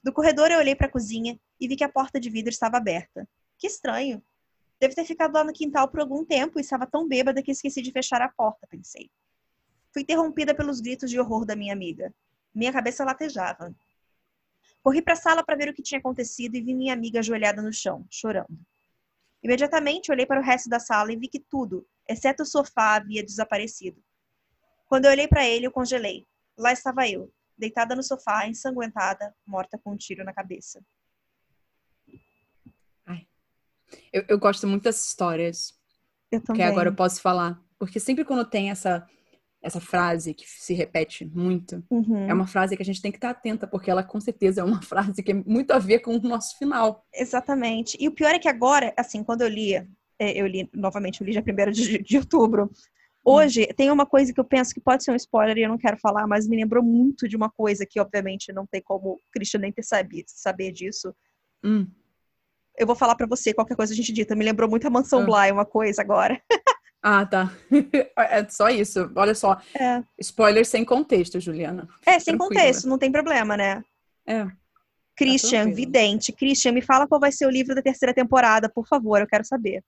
Do 0.05 0.13
corredor 0.13 0.53
eu 0.53 0.59
olhei 0.61 0.77
para 0.77 0.87
a 0.87 0.91
cozinha 0.91 1.37
e 1.59 1.67
vi 1.67 1.75
que 1.75 1.83
a 1.83 1.89
porta 1.89 2.21
de 2.21 2.31
vidro 2.31 2.49
estava 2.49 2.77
aberta. 2.77 3.29
Que 3.59 3.67
estranho. 3.67 4.23
Deve 4.79 4.95
ter 4.95 5.05
ficado 5.05 5.35
lá 5.35 5.43
no 5.43 5.53
quintal 5.53 5.89
por 5.89 5.99
algum 5.99 6.25
tempo 6.25 6.61
e 6.61 6.63
estava 6.63 6.87
tão 6.87 7.09
bêbada 7.09 7.43
que 7.43 7.51
esqueci 7.51 7.83
de 7.83 7.91
fechar 7.91 8.23
a 8.23 8.29
porta, 8.29 8.69
pensei. 8.69 9.11
Fui 9.93 10.03
interrompida 10.03 10.55
pelos 10.55 10.81
gritos 10.81 11.11
de 11.11 11.19
horror 11.19 11.45
da 11.45 11.57
minha 11.57 11.73
amiga. 11.73 12.15
Minha 12.55 12.73
cabeça 12.73 13.05
latejava. 13.05 13.75
Corri 14.81 15.03
para 15.03 15.15
a 15.15 15.17
sala 15.17 15.43
para 15.43 15.57
ver 15.57 15.71
o 15.71 15.75
que 15.75 15.83
tinha 15.83 15.99
acontecido 15.99 16.55
e 16.55 16.63
vi 16.63 16.73
minha 16.73 16.95
amiga 16.95 17.19
ajoelhada 17.19 17.61
no 17.61 17.73
chão, 17.73 18.07
chorando. 18.09 18.61
Imediatamente 19.43 20.13
olhei 20.13 20.25
para 20.25 20.39
o 20.39 20.45
resto 20.45 20.69
da 20.69 20.79
sala 20.79 21.13
e 21.13 21.17
vi 21.17 21.27
que 21.27 21.41
tudo, 21.41 21.85
exceto 22.09 22.45
o 22.45 22.47
sofá, 22.47 22.95
havia 22.95 23.25
desaparecido. 23.25 24.01
Quando 24.87 25.07
eu 25.07 25.11
olhei 25.11 25.27
para 25.27 25.45
ele, 25.45 25.67
eu 25.67 25.73
congelei. 25.73 26.29
Lá 26.57 26.73
estava 26.73 27.09
eu, 27.09 27.33
deitada 27.61 27.94
no 27.94 28.03
sofá, 28.03 28.49
ensanguentada, 28.49 29.35
morta 29.46 29.79
com 29.79 29.92
um 29.92 29.96
tiro 29.96 30.25
na 30.25 30.33
cabeça. 30.33 30.81
Eu, 34.12 34.25
eu 34.29 34.38
gosto 34.38 34.66
muito 34.66 34.85
dessas 34.85 35.07
histórias. 35.09 35.75
Eu 36.31 36.40
também. 36.40 36.62
Que 36.62 36.68
agora 36.68 36.88
eu 36.90 36.94
posso 36.94 37.20
falar. 37.20 37.61
Porque 37.79 37.99
sempre 37.99 38.25
quando 38.25 38.44
tem 38.44 38.70
essa, 38.70 39.07
essa 39.62 39.81
frase 39.81 40.35
que 40.35 40.49
se 40.49 40.75
repete 40.75 41.25
muito, 41.25 41.83
Uhum. 41.90 42.29
é 42.29 42.35
uma 42.35 42.46
frase 42.46 42.77
que 42.77 42.83
a 42.83 42.85
gente 42.85 43.01
tem 43.01 43.11
que 43.11 43.18
estar 43.18 43.31
atenta, 43.31 43.66
porque 43.66 43.90
ela 43.90 44.03
com 44.03 44.20
certeza 44.20 44.61
é 44.61 44.64
uma 44.64 44.81
frase 44.83 45.23
que 45.23 45.33
é 45.33 45.35
muito 45.35 45.73
a 45.73 45.79
ver 45.79 46.01
com 46.01 46.14
o 46.14 46.20
nosso 46.20 46.59
final. 46.59 47.07
Exatamente. 47.14 47.96
E 48.01 48.09
o 48.09 48.12
pior 48.12 48.35
é 48.35 48.38
que 48.38 48.49
agora, 48.49 48.92
assim, 48.96 49.25
quando 49.25 49.42
eu 49.42 49.49
li, 49.49 49.75
é, 49.75 50.40
eu 50.40 50.46
li, 50.46 50.68
novamente, 50.75 51.20
eu 51.20 51.27
li 51.27 51.33
já 51.33 51.42
primeiro 51.42 51.73
de, 51.73 51.99
de 52.03 52.18
outubro. 52.18 52.70
Hoje, 53.24 53.66
tem 53.76 53.90
uma 53.90 54.06
coisa 54.06 54.33
que 54.33 54.40
eu 54.40 54.44
penso 54.44 54.72
que 54.72 54.80
pode 54.80 55.04
ser 55.04 55.11
um 55.11 55.16
spoiler 55.16 55.56
e 55.59 55.62
eu 55.62 55.68
não 55.68 55.76
quero 55.78 55.98
falar, 55.98 56.26
mas 56.26 56.48
me 56.48 56.56
lembrou 56.56 56.83
muito 56.83 57.28
de 57.28 57.37
uma 57.37 57.50
coisa 57.50 57.85
que, 57.85 58.00
obviamente, 58.00 58.52
não 58.52 58.66
tem 58.66 58.80
como 58.83 59.11
o 59.11 59.18
Christian 59.33 59.61
nem 59.61 59.72
ter 59.72 59.83
saber, 59.83 60.24
saber 60.26 60.72
disso. 60.72 61.14
Hum. 61.62 61.87
Eu 62.78 62.87
vou 62.87 62.96
falar 62.96 63.14
pra 63.14 63.26
você 63.26 63.52
qualquer 63.52 63.76
coisa 63.76 63.92
a 63.92 63.96
gente 63.96 64.12
dita. 64.12 64.35
Me 64.35 64.44
lembrou 64.44 64.68
muito 64.70 64.87
a 64.87 64.90
Mansão 64.90 65.20
Ah. 65.20 65.24
Bly, 65.26 65.52
uma 65.52 65.66
coisa 65.66 66.00
agora. 66.02 66.40
Ah, 67.02 67.24
tá. 67.24 67.50
é 68.28 68.46
só 68.50 68.68
isso. 68.68 69.11
Olha 69.16 69.35
só. 69.35 69.59
É, 69.74 70.02
Spoiler 70.18 70.66
sem 70.66 70.85
contexto, 70.85 71.40
Juliana. 71.40 71.88
é 72.04 72.18
sem 72.18 72.37
Tranquila. 72.37 72.61
contexto, 72.61 72.87
não 72.87 72.98
tem 72.98 73.11
problema, 73.11 73.56
né? 73.56 73.83
É. 74.26 74.46
Christian, 75.16 75.62
tranquilo. 75.64 75.76
vidente. 75.76 76.30
Christian, 76.30 76.72
me 76.72 76.83
fala 76.83 77.09
qual 77.09 77.18
vai 77.18 77.33
ser 77.33 77.46
o 77.46 77.50
livro 77.50 77.74
da 77.74 77.80
terceira 77.80 78.12
temporada, 78.12 78.68
por 78.68 78.87
favor, 78.87 79.18
eu 79.18 79.26
quero 79.26 79.46
saber. 79.46 79.83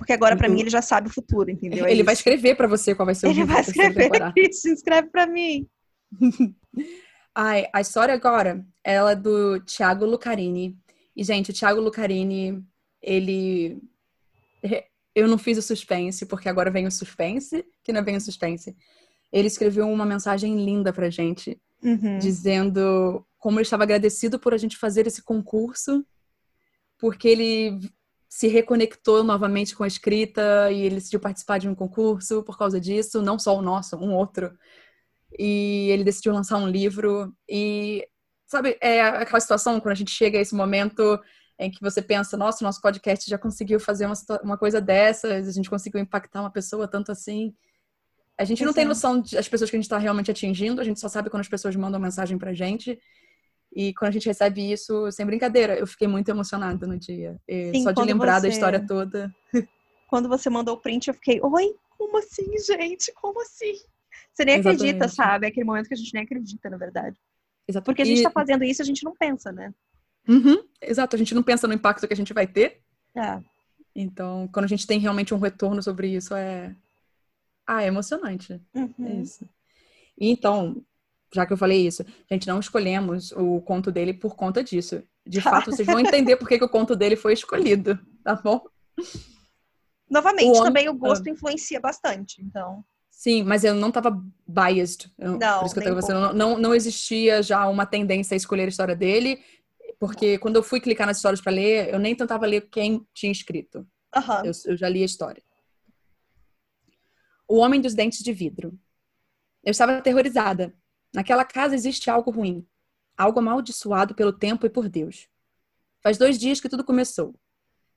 Porque 0.00 0.14
agora, 0.14 0.34
pra 0.34 0.48
Uhum. 0.48 0.54
mim, 0.54 0.60
ele 0.62 0.70
já 0.70 0.80
sabe 0.80 1.08
o 1.08 1.12
futuro, 1.12 1.50
entendeu? 1.50 1.84
É 1.84 1.92
Ele 1.92 2.02
vai 2.02 2.14
isso. 2.14 2.20
escrever 2.22 2.54
pra 2.56 2.66
você 2.66 2.94
qual 2.94 3.04
vai 3.04 3.14
ser 3.14 3.26
o 3.26 3.30
Ele 3.30 3.44
vai 3.44 3.60
escrever. 3.60 4.32
Christian, 4.32 4.72
escreve 4.72 5.08
pra 5.10 5.26
mim. 5.26 5.68
Ai, 7.34 7.66
a 7.70 7.80
história 7.82 8.14
agora, 8.14 8.64
ela 8.82 9.12
é 9.12 9.14
do 9.14 9.60
Thiago 9.60 10.06
Lucarini. 10.06 10.74
E, 11.14 11.22
gente, 11.22 11.50
o 11.50 11.54
Thiago 11.54 11.80
Lucarini, 11.82 12.64
ele. 13.02 13.78
Eu 15.14 15.28
não 15.28 15.36
fiz 15.36 15.58
o 15.58 15.62
suspense, 15.62 16.24
porque 16.24 16.48
agora 16.48 16.70
vem 16.70 16.86
o 16.86 16.90
suspense, 16.90 17.62
que 17.84 17.92
não 17.92 18.02
vem 18.02 18.16
o 18.16 18.20
suspense. 18.20 18.74
Ele 19.30 19.48
escreveu 19.48 19.86
uma 19.86 20.06
mensagem 20.06 20.64
linda 20.64 20.92
pra 20.94 21.10
gente, 21.10 21.60
Uhum. 21.82 22.18
dizendo 22.18 23.24
como 23.38 23.58
ele 23.58 23.62
estava 23.64 23.82
agradecido 23.82 24.38
por 24.38 24.54
a 24.54 24.56
gente 24.58 24.76
fazer 24.78 25.06
esse 25.06 25.22
concurso, 25.22 26.04
porque 26.98 27.28
ele 27.28 27.78
se 28.30 28.46
reconectou 28.46 29.24
novamente 29.24 29.74
com 29.74 29.82
a 29.82 29.88
escrita 29.88 30.70
e 30.70 30.82
ele 30.82 30.94
decidiu 30.94 31.18
participar 31.18 31.58
de 31.58 31.68
um 31.68 31.74
concurso 31.74 32.44
por 32.44 32.56
causa 32.56 32.80
disso, 32.80 33.20
não 33.20 33.40
só 33.40 33.58
o 33.58 33.60
nosso, 33.60 33.96
um 33.96 34.14
outro. 34.14 34.56
E 35.36 35.88
ele 35.90 36.04
decidiu 36.04 36.32
lançar 36.32 36.56
um 36.58 36.68
livro 36.68 37.34
e 37.48 38.06
sabe, 38.46 38.78
é 38.80 39.02
aquela 39.02 39.40
situação 39.40 39.80
quando 39.80 39.92
a 39.92 39.96
gente 39.96 40.12
chega 40.12 40.38
a 40.38 40.40
esse 40.40 40.54
momento 40.54 41.20
em 41.58 41.72
que 41.72 41.80
você 41.80 42.00
pensa, 42.00 42.36
nossa, 42.36 42.64
nosso 42.64 42.80
podcast 42.80 43.28
já 43.28 43.36
conseguiu 43.36 43.80
fazer 43.80 44.06
uma, 44.06 44.14
uma 44.44 44.56
coisa 44.56 44.80
dessas, 44.80 45.48
a 45.48 45.52
gente 45.52 45.68
conseguiu 45.68 46.00
impactar 46.00 46.40
uma 46.40 46.50
pessoa 46.52 46.86
tanto 46.86 47.10
assim. 47.10 47.52
A 48.38 48.44
gente 48.44 48.64
não 48.64 48.72
tem 48.72 48.84
noção 48.84 49.20
das 49.20 49.48
pessoas 49.48 49.68
que 49.70 49.76
a 49.76 49.78
gente 49.78 49.86
está 49.86 49.98
realmente 49.98 50.30
atingindo, 50.30 50.80
a 50.80 50.84
gente 50.84 51.00
só 51.00 51.08
sabe 51.08 51.28
quando 51.28 51.42
as 51.42 51.48
pessoas 51.48 51.74
mandam 51.74 52.00
mensagem 52.00 52.38
pra 52.38 52.54
gente. 52.54 52.96
E 53.72 53.94
quando 53.94 54.08
a 54.08 54.12
gente 54.12 54.26
recebe 54.26 54.72
isso, 54.72 55.10
sem 55.12 55.24
brincadeira, 55.24 55.78
eu 55.78 55.86
fiquei 55.86 56.08
muito 56.08 56.28
emocionada 56.28 56.86
no 56.86 56.98
dia. 56.98 57.40
Sim, 57.48 57.82
só 57.82 57.92
de 57.92 58.02
lembrar 58.02 58.34
da 58.34 58.40
você- 58.40 58.48
história 58.48 58.84
toda. 58.84 59.32
Quando 60.08 60.28
você 60.28 60.50
mandou 60.50 60.74
o 60.74 60.80
print, 60.80 61.06
eu 61.08 61.14
fiquei, 61.14 61.40
oi, 61.40 61.74
como 61.96 62.18
assim, 62.18 62.46
gente? 62.58 63.12
Como 63.14 63.40
assim? 63.42 63.74
Você 64.32 64.44
nem 64.44 64.56
acredita, 64.56 65.04
Exatamente. 65.04 65.14
sabe? 65.14 65.46
É 65.46 65.48
aquele 65.50 65.64
momento 65.66 65.86
que 65.86 65.94
a 65.94 65.96
gente 65.96 66.12
nem 66.12 66.24
acredita, 66.24 66.68
na 66.68 66.76
verdade. 66.76 67.16
Exato. 67.68 67.84
Porque 67.84 68.02
a 68.02 68.04
gente 68.04 68.18
E- 68.20 68.22
tá 68.24 68.30
fazendo 68.30 68.64
isso, 68.64 68.82
a 68.82 68.84
gente 68.84 69.04
não 69.04 69.14
pensa, 69.14 69.52
né? 69.52 69.72
Uhum, 70.28 70.64
exato, 70.82 71.14
a 71.14 71.18
gente 71.18 71.34
não 71.34 71.42
pensa 71.42 71.66
no 71.68 71.74
impacto 71.74 72.06
que 72.06 72.12
a 72.12 72.16
gente 72.16 72.32
vai 72.32 72.46
ter. 72.46 72.80
É. 73.14 73.40
Então, 73.94 74.48
quando 74.52 74.64
a 74.64 74.68
gente 74.68 74.86
tem 74.86 74.98
realmente 74.98 75.32
um 75.32 75.38
retorno 75.38 75.80
sobre 75.82 76.08
isso, 76.08 76.34
é. 76.34 76.74
Ah, 77.66 77.82
é 77.84 77.86
emocionante. 77.86 78.60
É 78.74 78.78
Uhum. 78.80 79.22
isso. 79.22 79.48
E 80.18 80.28
então, 80.30 80.84
já 81.34 81.46
que 81.46 81.52
eu 81.52 81.56
falei 81.56 81.86
isso, 81.86 82.02
a 82.30 82.34
gente 82.34 82.46
não 82.48 82.58
escolhemos 82.60 83.32
o 83.32 83.60
conto 83.62 83.90
dele 83.92 84.12
por 84.14 84.34
conta 84.36 84.62
disso. 84.64 85.02
De 85.26 85.40
fato, 85.40 85.70
vocês 85.72 85.86
vão 85.86 86.00
entender 86.00 86.36
por 86.36 86.48
que, 86.48 86.58
que 86.58 86.64
o 86.64 86.68
conto 86.68 86.96
dele 86.96 87.16
foi 87.16 87.32
escolhido, 87.34 87.98
tá 88.24 88.34
bom? 88.34 88.60
Novamente, 90.08 90.46
O 90.46 90.50
homem- 90.52 90.64
também 90.64 90.88
o 90.88 90.94
gosto 90.94 91.28
influencia 91.28 91.78
bastante, 91.80 92.42
então. 92.42 92.84
Sim, 93.10 93.42
mas 93.44 93.64
eu 93.64 93.74
não 93.74 93.92
tava 93.92 94.18
biased. 94.46 95.10
Eu- 95.18 95.38
Não, 95.38 95.58
por 95.60 95.66
isso 95.66 95.74
que 95.74 95.80
eu 95.80 95.84
tava 95.84 95.96
pensando, 95.96 96.34
não, 96.34 96.58
não 96.58 96.74
existia 96.74 97.42
já 97.42 97.68
uma 97.68 97.86
tendência 97.86 98.34
a 98.34 98.36
escolher 98.36 98.64
a 98.64 98.68
história 98.68 98.96
dele, 98.96 99.38
porque 99.98 100.38
quando 100.38 100.56
eu 100.56 100.62
fui 100.62 100.80
clicar 100.80 101.06
nas 101.06 101.18
histórias 101.18 101.40
pra 101.40 101.52
ler, 101.52 101.92
eu 101.92 101.98
nem 101.98 102.14
tentava 102.16 102.46
ler 102.46 102.62
quem 102.70 103.06
tinha 103.14 103.30
escrito. 103.30 103.86
Aham. 104.16 104.42
Eu, 104.46 104.52
eu 104.66 104.76
já 104.76 104.88
li 104.88 105.02
a 105.02 105.06
história. 105.06 105.42
O 107.46 107.58
Homem 107.58 107.80
dos 107.80 107.94
Dentes 107.94 108.20
de 108.20 108.32
Vidro. 108.32 108.78
Eu 109.62 109.70
estava 109.72 109.98
aterrorizada. 109.98 110.74
Naquela 111.12 111.44
casa 111.44 111.74
existe 111.74 112.08
algo 112.08 112.30
ruim. 112.30 112.66
Algo 113.16 113.40
amaldiçoado 113.40 114.14
pelo 114.14 114.32
tempo 114.32 114.64
e 114.66 114.70
por 114.70 114.88
Deus. 114.88 115.28
Faz 116.02 116.16
dois 116.16 116.38
dias 116.38 116.60
que 116.60 116.68
tudo 116.68 116.84
começou. 116.84 117.34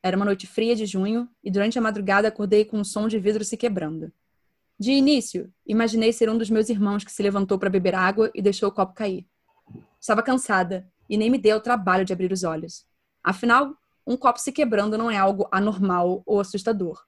Era 0.02 0.18
uma 0.18 0.26
noite 0.26 0.46
fria 0.46 0.76
de 0.76 0.86
junho 0.86 1.30
e 1.42 1.50
durante 1.50 1.80
a 1.80 1.82
madrugada 1.82 2.28
acordei 2.28 2.66
com 2.66 2.78
um 2.78 2.84
som 2.84 3.08
de 3.08 3.18
vidro 3.20 3.46
se 3.46 3.56
quebrando. 3.56 4.12
De 4.78 4.92
início, 4.92 5.54
imaginei 5.66 6.12
ser 6.12 6.30
um 6.30 6.38
dos 6.38 6.50
meus 6.50 6.68
irmãos 6.68 7.04
que 7.04 7.12
se 7.12 7.24
levantou 7.24 7.58
para 7.58 7.70
beber 7.70 7.96
água 7.96 8.30
e 8.34 8.42
deixou 8.42 8.68
o 8.68 8.72
copo 8.72 8.94
cair. 8.94 9.26
Estava 10.02 10.22
cansada 10.22 10.86
e 11.08 11.16
nem 11.16 11.30
me 11.30 11.38
dei 11.38 11.52
ao 11.52 11.62
trabalho 11.62 12.04
de 12.04 12.12
abrir 12.12 12.32
os 12.34 12.44
olhos. 12.44 12.86
Afinal, 13.24 13.78
um 14.06 14.18
copo 14.18 14.40
se 14.40 14.52
quebrando 14.52 14.98
não 14.98 15.10
é 15.10 15.18
algo 15.18 15.48
anormal 15.52 16.22
ou 16.26 16.42
assustador. 16.42 17.06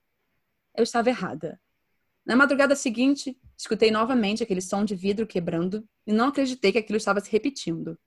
Eu 0.74 0.84
estava 0.84 1.10
errada. 1.10 1.60
Na 2.26 2.36
madrugada 2.36 2.76
seguinte, 2.76 3.38
escutei 3.56 3.92
novamente 3.92 4.42
aquele 4.42 4.62
som 4.62 4.84
de 4.84 4.96
vidro 4.96 5.28
quebrando 5.28 5.88
e 6.08 6.12
não 6.12 6.30
acreditei 6.30 6.72
que 6.72 6.80
aquilo 6.80 6.98
estava 6.98 7.20
se 7.20 7.32
repetindo. 7.32 8.00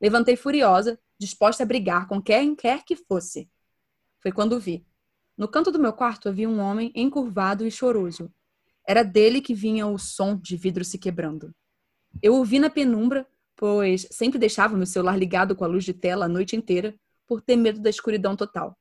Levantei 0.00 0.36
furiosa, 0.36 0.98
disposta 1.18 1.64
a 1.64 1.66
brigar 1.66 2.06
com 2.06 2.22
quem 2.22 2.54
quer 2.54 2.84
que 2.84 2.94
fosse. 2.94 3.50
Foi 4.20 4.30
quando 4.30 4.60
vi. 4.60 4.86
No 5.36 5.48
canto 5.48 5.72
do 5.72 5.78
meu 5.78 5.92
quarto 5.92 6.28
havia 6.28 6.48
um 6.48 6.60
homem 6.60 6.92
encurvado 6.94 7.66
e 7.66 7.70
choroso. 7.70 8.32
Era 8.86 9.02
dele 9.02 9.40
que 9.40 9.54
vinha 9.54 9.88
o 9.88 9.98
som 9.98 10.36
de 10.36 10.56
vidro 10.56 10.84
se 10.84 10.96
quebrando. 10.96 11.52
Eu 12.22 12.36
o 12.36 12.44
vi 12.44 12.60
na 12.60 12.70
penumbra, 12.70 13.26
pois 13.56 14.06
sempre 14.08 14.38
deixava 14.38 14.76
meu 14.76 14.86
celular 14.86 15.16
ligado 15.18 15.56
com 15.56 15.64
a 15.64 15.68
luz 15.68 15.84
de 15.84 15.92
tela 15.92 16.26
a 16.26 16.28
noite 16.28 16.54
inteira, 16.54 16.94
por 17.26 17.42
ter 17.42 17.56
medo 17.56 17.80
da 17.80 17.90
escuridão 17.90 18.36
total. 18.36 18.78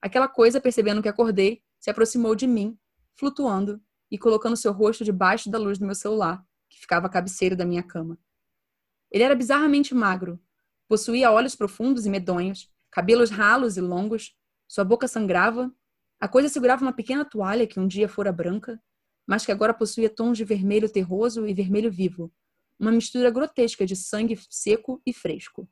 Aquela 0.00 0.26
coisa, 0.26 0.60
percebendo 0.60 1.00
que 1.00 1.08
acordei, 1.08 1.62
se 1.78 1.88
aproximou 1.88 2.34
de 2.34 2.48
mim, 2.48 2.76
flutuando 3.14 3.80
e 4.12 4.18
colocando 4.18 4.58
seu 4.58 4.72
rosto 4.72 5.02
debaixo 5.02 5.50
da 5.50 5.58
luz 5.58 5.78
do 5.78 5.86
meu 5.86 5.94
celular, 5.94 6.44
que 6.68 6.78
ficava 6.78 7.06
à 7.06 7.08
cabeceira 7.08 7.56
da 7.56 7.64
minha 7.64 7.82
cama. 7.82 8.18
Ele 9.10 9.24
era 9.24 9.34
bizarramente 9.34 9.94
magro, 9.94 10.38
possuía 10.86 11.32
olhos 11.32 11.56
profundos 11.56 12.04
e 12.04 12.10
medonhos, 12.10 12.70
cabelos 12.90 13.30
ralos 13.30 13.78
e 13.78 13.80
longos, 13.80 14.36
sua 14.68 14.84
boca 14.84 15.08
sangrava, 15.08 15.74
a 16.20 16.28
coisa 16.28 16.50
segurava 16.50 16.84
uma 16.84 16.92
pequena 16.92 17.24
toalha 17.24 17.66
que 17.66 17.80
um 17.80 17.88
dia 17.88 18.06
fora 18.06 18.30
branca, 18.30 18.78
mas 19.26 19.46
que 19.46 19.52
agora 19.52 19.72
possuía 19.72 20.10
tons 20.10 20.36
de 20.36 20.44
vermelho 20.44 20.90
terroso 20.90 21.46
e 21.46 21.54
vermelho 21.54 21.90
vivo, 21.90 22.30
uma 22.78 22.92
mistura 22.92 23.30
grotesca 23.30 23.86
de 23.86 23.96
sangue 23.96 24.38
seco 24.50 25.00
e 25.06 25.14
fresco. 25.14 25.66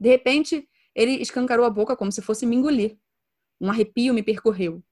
De 0.00 0.08
repente, 0.08 0.66
ele 0.94 1.12
escancarou 1.20 1.66
a 1.66 1.70
boca 1.70 1.94
como 1.94 2.10
se 2.10 2.22
fosse 2.22 2.46
me 2.46 2.56
engolir. 2.56 2.98
Um 3.60 3.68
arrepio 3.68 4.14
me 4.14 4.22
percorreu. 4.22 4.82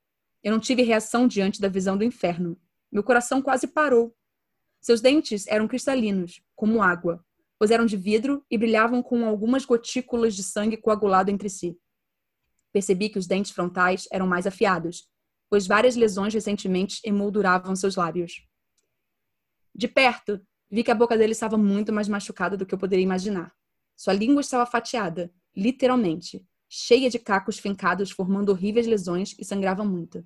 Eu 0.43 0.53
não 0.53 0.61
tive 0.61 0.83
reação 0.83 1.27
diante 1.27 1.63
da 1.63 1.69
visão 1.69 1.97
do 1.97 2.05
inferno. 2.05 2.61
Meu 2.95 3.03
coração 3.03 3.43
quase 3.43 3.67
parou. 3.67 4.17
Seus 4.81 5.01
dentes 5.01 5.49
eram 5.49 5.67
cristalinos, 5.67 6.41
como 6.55 6.81
água, 6.81 7.27
pois 7.59 7.73
eram 7.73 7.85
de 7.85 7.97
vidro 7.97 8.47
e 8.49 8.57
brilhavam 8.57 9.03
com 9.03 9.27
algumas 9.27 9.65
gotículas 9.65 10.37
de 10.37 10.45
sangue 10.45 10.77
coagulado 10.77 11.29
entre 11.29 11.49
si. 11.51 11.77
Percebi 12.73 13.09
que 13.09 13.19
os 13.19 13.27
dentes 13.27 13.51
frontais 13.51 14.07
eram 14.13 14.29
mais 14.29 14.47
afiados, 14.47 15.09
pois 15.51 15.67
várias 15.67 15.97
lesões 15.97 16.33
recentemente 16.33 17.01
emolduravam 17.05 17.75
seus 17.75 17.97
lábios. 17.97 18.47
De 19.75 19.89
perto, 19.89 20.41
vi 20.71 20.85
que 20.85 20.91
a 20.93 20.95
boca 20.95 21.19
dele 21.19 21.33
estava 21.33 21.59
muito 21.59 21.93
mais 21.93 22.07
machucada 22.07 22.57
do 22.57 22.65
que 22.65 22.75
eu 22.75 22.79
poderia 22.79 23.03
imaginar. 23.03 23.53
Sua 23.97 24.13
língua 24.13 24.41
estava 24.41 24.67
fatiada, 24.67 25.33
literalmente, 25.57 26.47
cheia 26.69 27.11
de 27.11 27.19
cacos 27.19 27.59
fincados 27.59 28.13
formando 28.13 28.51
horríveis 28.51 28.87
lesões 28.87 29.35
e 29.37 29.45
sangrava 29.45 29.85
muito. 29.85 30.25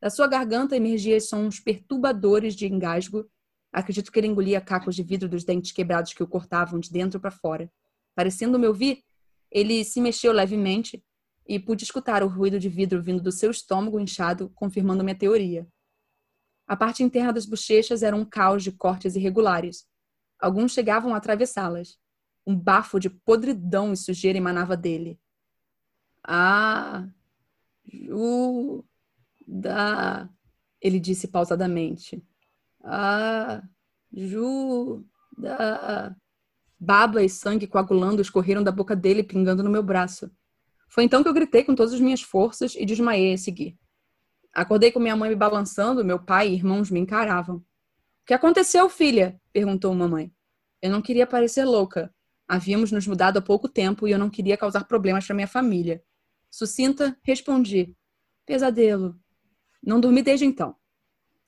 Da 0.00 0.08
sua 0.08 0.26
garganta 0.26 0.74
emergiam 0.74 1.20
sons 1.20 1.60
perturbadores 1.60 2.54
de 2.54 2.66
engasgo. 2.66 3.30
Acredito 3.70 4.10
que 4.10 4.18
ele 4.18 4.28
engolia 4.28 4.60
cacos 4.60 4.96
de 4.96 5.02
vidro 5.02 5.28
dos 5.28 5.44
dentes 5.44 5.72
quebrados 5.72 6.14
que 6.14 6.22
o 6.22 6.26
cortavam 6.26 6.80
de 6.80 6.90
dentro 6.90 7.20
para 7.20 7.30
fora. 7.30 7.70
Parecendo 8.14 8.58
me 8.58 8.66
ouvir, 8.66 9.04
ele 9.50 9.84
se 9.84 10.00
mexeu 10.00 10.32
levemente 10.32 11.04
e 11.46 11.58
pude 11.58 11.84
escutar 11.84 12.22
o 12.22 12.28
ruído 12.28 12.58
de 12.58 12.68
vidro 12.68 13.02
vindo 13.02 13.22
do 13.22 13.32
seu 13.32 13.50
estômago 13.50 14.00
inchado, 14.00 14.50
confirmando 14.54 15.04
minha 15.04 15.18
teoria. 15.18 15.66
A 16.66 16.76
parte 16.76 17.02
interna 17.02 17.32
das 17.32 17.44
bochechas 17.44 18.02
era 18.02 18.14
um 18.14 18.24
caos 18.24 18.62
de 18.62 18.72
cortes 18.72 19.16
irregulares. 19.16 19.86
Alguns 20.38 20.72
chegavam 20.72 21.12
a 21.12 21.16
atravessá-las. 21.18 21.98
Um 22.46 22.56
bafo 22.56 22.98
de 22.98 23.10
podridão 23.10 23.92
e 23.92 23.96
sujeira 23.96 24.38
emanava 24.38 24.76
dele. 24.76 25.20
Ah, 26.22 27.08
Juda, 29.50 30.30
ele 30.80 31.00
disse 31.00 31.26
pausadamente. 31.26 32.22
Ah, 32.82 33.62
Juda. 34.12 35.04
Baba 36.78 37.22
e 37.22 37.28
sangue 37.28 37.66
coagulando 37.66 38.22
escorreram 38.22 38.62
da 38.62 38.72
boca 38.72 38.96
dele, 38.96 39.22
pingando 39.22 39.62
no 39.62 39.68
meu 39.68 39.82
braço. 39.82 40.30
Foi 40.88 41.04
então 41.04 41.22
que 41.22 41.28
eu 41.28 41.34
gritei 41.34 41.62
com 41.62 41.74
todas 41.74 41.92
as 41.92 42.00
minhas 42.00 42.22
forças 42.22 42.74
e 42.74 42.86
desmaiei 42.86 43.34
a 43.34 43.38
seguir. 43.38 43.76
Acordei 44.52 44.90
com 44.90 44.98
minha 44.98 45.14
mãe 45.14 45.28
me 45.28 45.36
balançando, 45.36 46.04
meu 46.04 46.18
pai 46.18 46.48
e 46.48 46.54
irmãos 46.54 46.90
me 46.90 46.98
encaravam. 46.98 47.56
O 47.56 47.64
que 48.26 48.34
aconteceu, 48.34 48.88
filha? 48.88 49.40
perguntou 49.52 49.94
mamãe. 49.94 50.32
Eu 50.80 50.90
não 50.90 51.02
queria 51.02 51.26
parecer 51.26 51.64
louca. 51.64 52.12
Havíamos 52.48 52.90
nos 52.90 53.06
mudado 53.06 53.38
há 53.38 53.42
pouco 53.42 53.68
tempo 53.68 54.08
e 54.08 54.12
eu 54.12 54.18
não 54.18 54.30
queria 54.30 54.56
causar 54.56 54.84
problemas 54.84 55.26
para 55.26 55.36
minha 55.36 55.46
família. 55.46 56.02
Sucinta, 56.50 57.16
respondi: 57.22 57.94
Pesadelo. 58.46 59.20
Não 59.82 60.00
dormi 60.00 60.22
desde 60.22 60.44
então. 60.44 60.74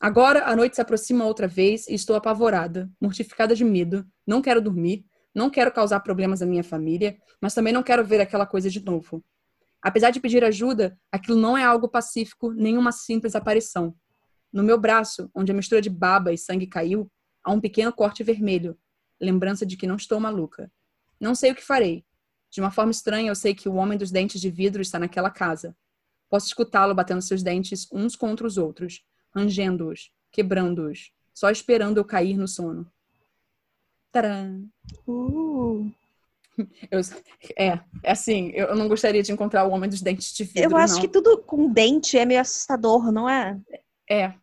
Agora 0.01 0.47
a 0.47 0.57
noite 0.57 0.75
se 0.75 0.83
aproxima 0.83 1.25
outra 1.25 1.47
vez 1.47 1.87
e 1.87 1.95
estou 1.95 2.17
apavorada, 2.17 2.91
mortificada 3.01 3.55
de 3.55 3.65
medo. 3.65 4.05
Não 4.27 4.43
quero 4.43 4.61
dormir, 4.61 5.05
não 5.35 5.49
quero 5.49 5.73
causar 5.73 6.01
problemas 6.01 6.43
à 6.43 6.47
minha 6.47 6.65
família, 6.65 7.17
mas 7.41 7.55
também 7.55 7.73
não 7.73 7.83
quero 7.83 8.05
ver 8.05 8.21
aquela 8.21 8.45
coisa 8.45 8.69
de 8.69 8.85
novo. 8.85 9.25
Apesar 9.81 10.11
de 10.11 10.21
pedir 10.21 10.45
ajuda, 10.45 10.99
aquilo 11.11 11.39
não 11.39 11.57
é 11.57 11.65
algo 11.65 11.89
pacífico, 11.89 12.53
nem 12.53 12.77
uma 12.77 12.93
simples 12.93 13.35
aparição. 13.35 13.95
No 14.53 14.63
meu 14.63 14.79
braço, 14.79 15.31
onde 15.35 15.51
a 15.51 15.55
mistura 15.55 15.81
de 15.81 15.89
baba 15.89 16.33
e 16.33 16.39
sangue 16.39 16.67
caiu, 16.67 17.11
há 17.43 17.51
um 17.51 17.61
pequeno 17.61 17.93
corte 17.93 18.23
vermelho, 18.23 18.79
lembrança 19.21 19.65
de 19.65 19.77
que 19.77 19.87
não 19.87 19.97
estou 19.97 20.21
maluca. 20.21 20.71
Não 21.21 21.35
sei 21.35 21.53
o 21.53 21.55
que 21.55 21.65
farei. 21.65 22.05
De 22.51 22.61
uma 22.61 22.71
forma 22.71 22.91
estranha, 22.91 23.31
eu 23.31 23.35
sei 23.35 23.55
que 23.55 23.69
o 23.69 23.75
homem 23.75 23.97
dos 23.97 24.11
dentes 24.11 24.41
de 24.41 24.51
vidro 24.51 24.83
está 24.83 24.99
naquela 24.99 25.31
casa. 25.31 25.75
Posso 26.33 26.47
escutá-lo 26.47 26.95
batendo 26.95 27.21
seus 27.21 27.43
dentes 27.43 27.87
uns 27.93 28.17
contra 28.17 28.47
os 28.47 28.57
outros, 28.57 29.05
rangendo-os, 29.37 30.11
quebrando-os, 30.31 31.13
só 31.35 31.51
esperando 31.51 31.99
eu 31.99 32.07
cair 32.07 32.39
no 32.39 32.49
sono. 32.49 32.91
Tcharam! 34.11 34.67
Uh, 35.07 35.93
Eu, 36.91 37.01
é, 37.57 37.81
é 38.03 38.13
assim, 38.13 38.51
eu 38.55 38.75
não 38.75 38.89
gostaria 38.89 39.23
de 39.23 39.31
encontrar 39.31 39.67
o 39.67 39.73
homem 39.73 39.91
dos 39.91 40.01
dentes 40.01 40.33
de 40.33 40.45
vidro, 40.45 40.71
eu 40.71 40.77
acho 40.77 40.95
não. 40.95 41.01
que 41.03 41.09
tudo 41.09 41.39
com 41.39 41.71
dente 41.71 42.17
é 42.17 42.25
meio 42.25 42.41
assustador, 42.41 43.13
não 43.13 43.29
é? 43.29 43.59
É. 44.09 44.35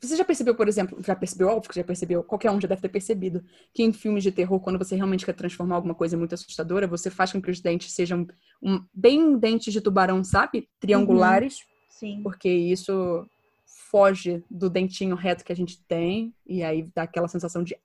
Você 0.00 0.16
já 0.16 0.24
percebeu, 0.24 0.54
por 0.54 0.68
exemplo, 0.68 1.02
já 1.02 1.16
percebeu, 1.16 1.48
óbvio 1.48 1.70
que 1.70 1.74
já 1.76 1.82
percebeu, 1.84 2.22
qualquer 2.22 2.50
um 2.52 2.60
já 2.60 2.68
deve 2.68 2.80
ter 2.82 2.88
percebido, 2.88 3.44
que 3.74 3.82
em 3.82 3.92
filmes 3.92 4.22
de 4.22 4.30
terror, 4.30 4.60
quando 4.60 4.78
você 4.78 4.94
realmente 4.94 5.26
quer 5.26 5.32
transformar 5.34 5.74
alguma 5.74 5.94
coisa 5.94 6.16
muito 6.16 6.34
assustadora, 6.34 6.86
você 6.86 7.10
faz 7.10 7.32
com 7.32 7.42
que 7.42 7.50
os 7.50 7.60
dentes 7.60 7.92
sejam 7.92 8.26
um- 8.62 8.84
bem 8.94 9.36
dentes 9.36 9.72
de 9.72 9.80
tubarão, 9.80 10.22
sabe? 10.22 10.68
Triangulares, 10.78 11.66
Sim. 11.88 12.22
porque 12.22 12.48
isso 12.48 13.26
foge 13.90 14.44
do 14.48 14.70
dentinho 14.70 15.16
reto 15.16 15.44
que 15.44 15.52
a 15.52 15.56
gente 15.56 15.82
tem, 15.84 16.32
e 16.46 16.62
aí 16.62 16.88
dá 16.94 17.02
aquela 17.02 17.26
sensação 17.26 17.64
de 17.64 17.76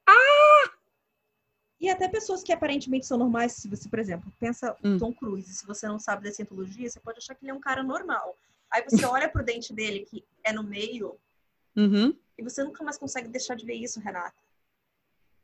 E 1.80 1.90
até 1.90 2.08
pessoas 2.08 2.42
que 2.44 2.54
aparentemente 2.54 3.06
são 3.06 3.18
normais, 3.18 3.54
se 3.54 3.68
você, 3.68 3.90
por 3.90 4.00
exemplo, 4.00 4.32
pensa 4.40 4.74
Hum. 4.84 4.98
Tom 4.98 5.12
Cruise, 5.14 5.52
se 5.54 5.66
você 5.66 5.86
não 5.88 6.00
sabe 6.00 6.24
da 6.24 6.32
cientologia, 6.32 6.90
você 6.90 7.00
pode 7.00 7.18
achar 7.18 7.36
que 7.36 7.44
ele 7.44 7.52
é 7.52 7.54
um 7.54 7.60
cara 7.60 7.84
normal. 7.84 8.38
Aí 8.72 8.84
você 8.88 9.04
olha 9.12 9.28
pro 9.28 9.44
dente 9.44 9.74
dele, 9.74 10.06
que 10.10 10.24
é 10.46 10.54
no 10.54 10.64
meio, 10.64 11.18
Uhum. 11.76 12.16
e 12.38 12.44
você 12.44 12.64
nunca 12.64 12.84
mais 12.84 12.98
consegue 12.98 13.28
deixar 13.28 13.56
de 13.56 13.66
ver 13.66 13.74
isso, 13.76 14.00
Renata. 14.00 14.34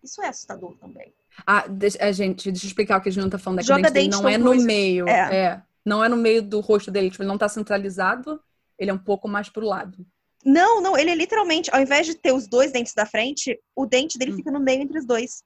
Isso 0.03 0.21
é 0.21 0.27
assustador 0.29 0.77
também. 0.77 1.13
Ah, 1.45 1.65
a 1.99 2.11
gente, 2.11 2.51
deixa 2.51 2.65
eu 2.65 2.69
explicar 2.69 2.97
o 2.99 3.01
que 3.01 3.09
a 3.09 3.11
gente 3.11 3.21
não 3.23 3.29
tá 3.29 3.37
falando. 3.37 3.59
É 3.59 3.63
Joga 3.63 3.91
dente 3.91 4.09
não 4.15 4.29
é 4.29 4.37
no 4.37 4.51
Cruise. 4.51 4.65
meio. 4.65 5.07
É. 5.09 5.35
É. 5.35 5.63
Não 5.85 6.03
é 6.03 6.07
no 6.07 6.15
meio 6.15 6.41
do 6.41 6.59
rosto 6.61 6.89
dele. 6.91 7.09
Tipo, 7.09 7.23
ele 7.23 7.27
não 7.29 7.37
tá 7.37 7.49
centralizado. 7.49 8.41
Ele 8.77 8.91
é 8.91 8.93
um 8.93 8.97
pouco 8.97 9.27
mais 9.27 9.49
pro 9.49 9.65
lado. 9.65 10.05
Não, 10.45 10.81
não, 10.81 10.97
ele 10.97 11.09
é 11.09 11.15
literalmente, 11.15 11.69
ao 11.73 11.81
invés 11.81 12.05
de 12.07 12.15
ter 12.15 12.31
os 12.31 12.47
dois 12.47 12.71
dentes 12.71 12.93
da 12.93 13.05
frente, 13.05 13.59
o 13.75 13.85
dente 13.85 14.17
dele 14.17 14.31
Hum. 14.31 14.35
fica 14.37 14.51
no 14.51 14.59
meio 14.61 14.81
entre 14.83 14.97
os 14.99 15.05
dois. 15.05 15.43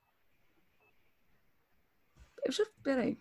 Eu. 2.46 2.52
Peraí. 2.84 3.18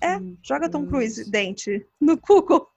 É, 0.00 0.18
Hum, 0.18 0.36
Joga 0.42 0.68
Tom. 0.68 0.86
Cruise 0.86 1.30
dente 1.30 1.86
no 2.00 2.18
Google. 2.18 2.68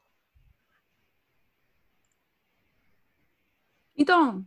Então, 3.98 4.44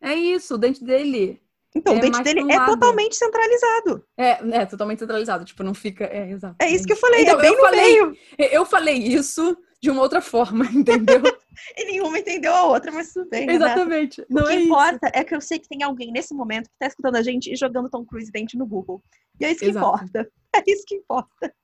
é 0.00 0.14
isso, 0.14 0.54
o 0.54 0.58
dente 0.58 0.82
dele. 0.84 1.40
Então, 1.74 1.94
É 1.94 1.98
o 1.98 2.00
dente 2.00 2.22
dele 2.22 2.40
é 2.52 2.56
lado. 2.56 2.72
totalmente 2.72 3.14
centralizado. 3.14 4.04
É, 4.16 4.30
é 4.62 4.66
totalmente 4.66 4.98
centralizado, 4.98 5.44
tipo, 5.44 5.62
não 5.62 5.72
fica. 5.74 6.04
É, 6.04 6.30
exato. 6.30 6.56
É 6.60 6.68
isso 6.68 6.84
que 6.84 6.92
eu 6.92 6.96
falei, 6.96 7.22
Então, 7.22 7.38
é 7.38 7.42
bem 7.42 7.50
eu 7.52 7.56
no 7.56 7.62
falei- 7.64 7.82
meio. 7.84 8.16
Eu 8.38 8.66
falei 8.66 8.94
isso 8.96 9.56
de 9.80 9.88
uma 9.90 10.02
outra 10.02 10.20
forma, 10.20 10.64
entendeu? 10.74 11.22
E 11.76 11.84
nenhuma 11.84 12.18
entendeu 12.18 12.54
a 12.54 12.62
outra, 12.64 12.90
mas 12.90 13.12
tudo 13.12 13.28
bem. 13.28 13.44
Renata. 13.44 13.72
Exatamente. 13.72 14.22
O 14.22 14.26
Não 14.30 14.44
que 14.44 14.52
é 14.52 14.54
isso. 14.54 14.64
importa 14.64 15.10
é 15.12 15.22
que 15.22 15.34
eu 15.34 15.40
sei 15.42 15.58
que 15.58 15.68
tem 15.68 15.82
alguém 15.82 16.10
nesse 16.10 16.32
momento 16.32 16.70
que 16.70 16.76
tá 16.78 16.86
escutando 16.86 17.16
a 17.16 17.22
gente 17.22 17.52
e 17.52 17.56
jogando 17.56 17.90
Tom 17.90 18.02
Cruise 18.04 18.30
dente 18.32 18.56
no 18.56 18.64
Google. 18.66 19.02
E 19.38 19.44
é 19.44 19.50
isso 19.50 19.60
que 19.60 19.66
Exato. 19.66 19.86
importa. 19.86 20.30
É 20.56 20.62
isso 20.66 20.84
que 20.86 20.94
importa. 20.94 21.54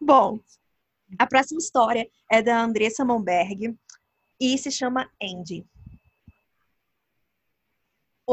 Bom, 0.00 0.40
a 1.18 1.26
próxima 1.26 1.58
história 1.58 2.08
é 2.30 2.42
da 2.42 2.60
Andressa 2.62 3.04
Monberg 3.04 3.74
e 4.40 4.58
se 4.58 4.70
chama 4.72 5.08
Andy. 5.22 5.64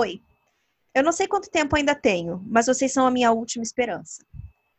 Oi. 0.02 0.22
Eu 0.96 1.04
não 1.04 1.12
sei 1.12 1.28
quanto 1.28 1.52
tempo 1.52 1.76
ainda 1.76 1.94
tenho, 1.94 2.42
mas 2.48 2.68
vocês 2.68 2.94
são 2.94 3.06
a 3.06 3.12
minha 3.12 3.34
última 3.34 3.64
esperança. 3.64 4.26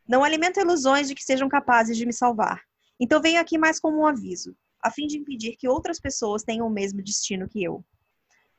Não 0.07 0.23
alimento 0.23 0.59
ilusões 0.59 1.07
de 1.07 1.13
que 1.13 1.23
sejam 1.23 1.47
capazes 1.47 1.95
de 1.95 2.07
me 2.07 2.11
salvar. 2.11 2.63
Então 2.99 3.21
venho 3.21 3.39
aqui 3.39 3.55
mais 3.55 3.79
como 3.79 3.99
um 3.99 4.07
aviso, 4.07 4.57
a 4.81 4.89
fim 4.89 5.05
de 5.05 5.19
impedir 5.19 5.57
que 5.57 5.67
outras 5.67 5.99
pessoas 5.99 6.41
tenham 6.41 6.65
o 6.65 6.71
mesmo 6.71 7.03
destino 7.03 7.47
que 7.47 7.63
eu. 7.63 7.85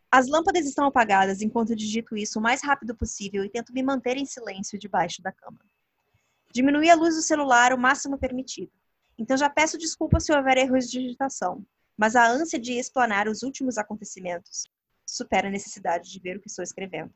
As 0.08 0.28
lâmpadas 0.28 0.64
estão 0.64 0.86
apagadas 0.86 1.42
enquanto 1.42 1.74
digito 1.74 2.16
isso 2.16 2.38
o 2.38 2.42
mais 2.42 2.62
rápido 2.62 2.94
possível 2.94 3.44
e 3.44 3.50
tento 3.50 3.72
me 3.72 3.82
manter 3.82 4.16
em 4.16 4.24
silêncio 4.24 4.78
debaixo 4.78 5.20
da 5.20 5.32
cama. 5.32 5.58
Diminui 6.52 6.88
a 6.88 6.94
luz 6.94 7.16
do 7.16 7.22
celular 7.22 7.72
o 7.72 7.78
máximo 7.78 8.16
permitido. 8.16 8.70
Então 9.18 9.36
já 9.36 9.50
peço 9.50 9.76
desculpas 9.76 10.24
se 10.24 10.32
houver 10.32 10.58
erros 10.58 10.88
de 10.88 11.00
digitação, 11.00 11.66
mas 11.96 12.14
a 12.14 12.24
ânsia 12.24 12.60
de 12.60 12.74
explanar 12.74 13.26
os 13.26 13.42
últimos 13.42 13.78
acontecimentos 13.78 14.70
supera 15.12 15.48
a 15.48 15.50
necessidade 15.50 16.10
de 16.10 16.18
ver 16.18 16.36
o 16.36 16.40
que 16.40 16.48
estou 16.48 16.62
escrevendo. 16.62 17.12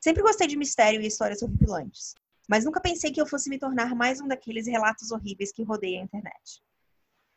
Sempre 0.00 0.22
gostei 0.22 0.46
de 0.46 0.56
mistério 0.56 1.00
e 1.00 1.06
histórias 1.06 1.42
horripilantes, 1.42 2.14
mas 2.48 2.64
nunca 2.64 2.80
pensei 2.80 3.10
que 3.10 3.20
eu 3.20 3.26
fosse 3.26 3.48
me 3.48 3.58
tornar 3.58 3.94
mais 3.94 4.20
um 4.20 4.28
daqueles 4.28 4.66
relatos 4.66 5.10
horríveis 5.10 5.52
que 5.52 5.62
rodeiam 5.62 6.02
a 6.02 6.04
internet. 6.04 6.62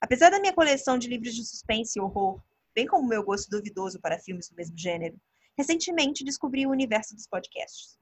Apesar 0.01 0.29
da 0.29 0.39
minha 0.39 0.53
coleção 0.53 0.97
de 0.97 1.07
livros 1.07 1.33
de 1.33 1.45
suspense 1.45 1.97
e 1.97 2.01
horror, 2.01 2.41
bem 2.75 2.85
como 2.85 3.07
meu 3.07 3.23
gosto 3.23 3.49
duvidoso 3.49 4.01
para 4.01 4.19
filmes 4.19 4.49
do 4.49 4.55
mesmo 4.55 4.77
gênero, 4.77 5.19
recentemente 5.57 6.25
descobri 6.25 6.65
o 6.65 6.71
universo 6.71 7.15
dos 7.15 7.27
podcasts. 7.27 7.97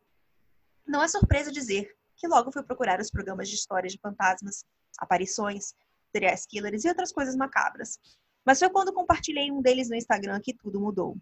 Não 0.87 1.03
é 1.03 1.07
surpresa 1.07 1.51
dizer 1.51 1.95
que 2.17 2.27
logo 2.27 2.51
fui 2.51 2.63
procurar 2.63 2.99
os 2.99 3.11
programas 3.11 3.49
de 3.49 3.55
histórias 3.55 3.93
de 3.93 3.99
fantasmas, 3.99 4.65
aparições, 4.97 5.75
serial 6.11 6.35
killers 6.49 6.83
e 6.85 6.89
outras 6.89 7.11
coisas 7.11 7.35
macabras. 7.35 7.99
Mas 8.45 8.59
foi 8.59 8.69
quando 8.69 8.93
compartilhei 8.93 9.51
um 9.51 9.61
deles 9.61 9.89
no 9.89 9.95
Instagram 9.95 10.39
que 10.41 10.53
tudo 10.53 10.79
mudou. 10.79 11.17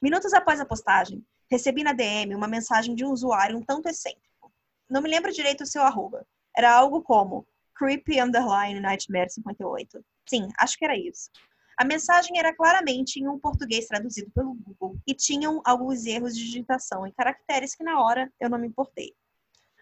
Minutos 0.00 0.32
após 0.32 0.60
a 0.60 0.64
postagem, 0.64 1.26
recebi 1.50 1.82
na 1.82 1.92
DM 1.92 2.32
uma 2.34 2.46
mensagem 2.46 2.94
de 2.94 3.04
um 3.04 3.10
usuário 3.10 3.58
um 3.58 3.62
tanto 3.62 3.88
excêntrico. 3.88 4.52
Não 4.88 5.02
me 5.02 5.10
lembro 5.10 5.32
direito 5.32 5.62
o 5.62 5.66
seu 5.66 5.82
arroba. 5.82 6.24
Era 6.56 6.72
algo 6.72 7.02
como 7.02 7.44
creepy 7.74 8.20
underline 8.20 8.78
nightmare 8.80 9.28
58. 9.28 10.04
Sim, 10.28 10.48
acho 10.56 10.78
que 10.78 10.84
era 10.84 10.96
isso. 10.96 11.30
A 11.76 11.84
mensagem 11.84 12.38
era 12.38 12.54
claramente 12.54 13.18
em 13.18 13.28
um 13.28 13.40
português 13.40 13.86
traduzido 13.86 14.30
pelo 14.30 14.54
Google 14.54 14.96
e 15.04 15.14
tinham 15.14 15.60
alguns 15.64 16.06
erros 16.06 16.36
de 16.36 16.44
digitação 16.44 17.04
e 17.04 17.12
caracteres 17.12 17.74
que 17.74 17.82
na 17.82 18.00
hora 18.00 18.32
eu 18.40 18.48
não 18.48 18.58
me 18.58 18.68
importei. 18.68 19.14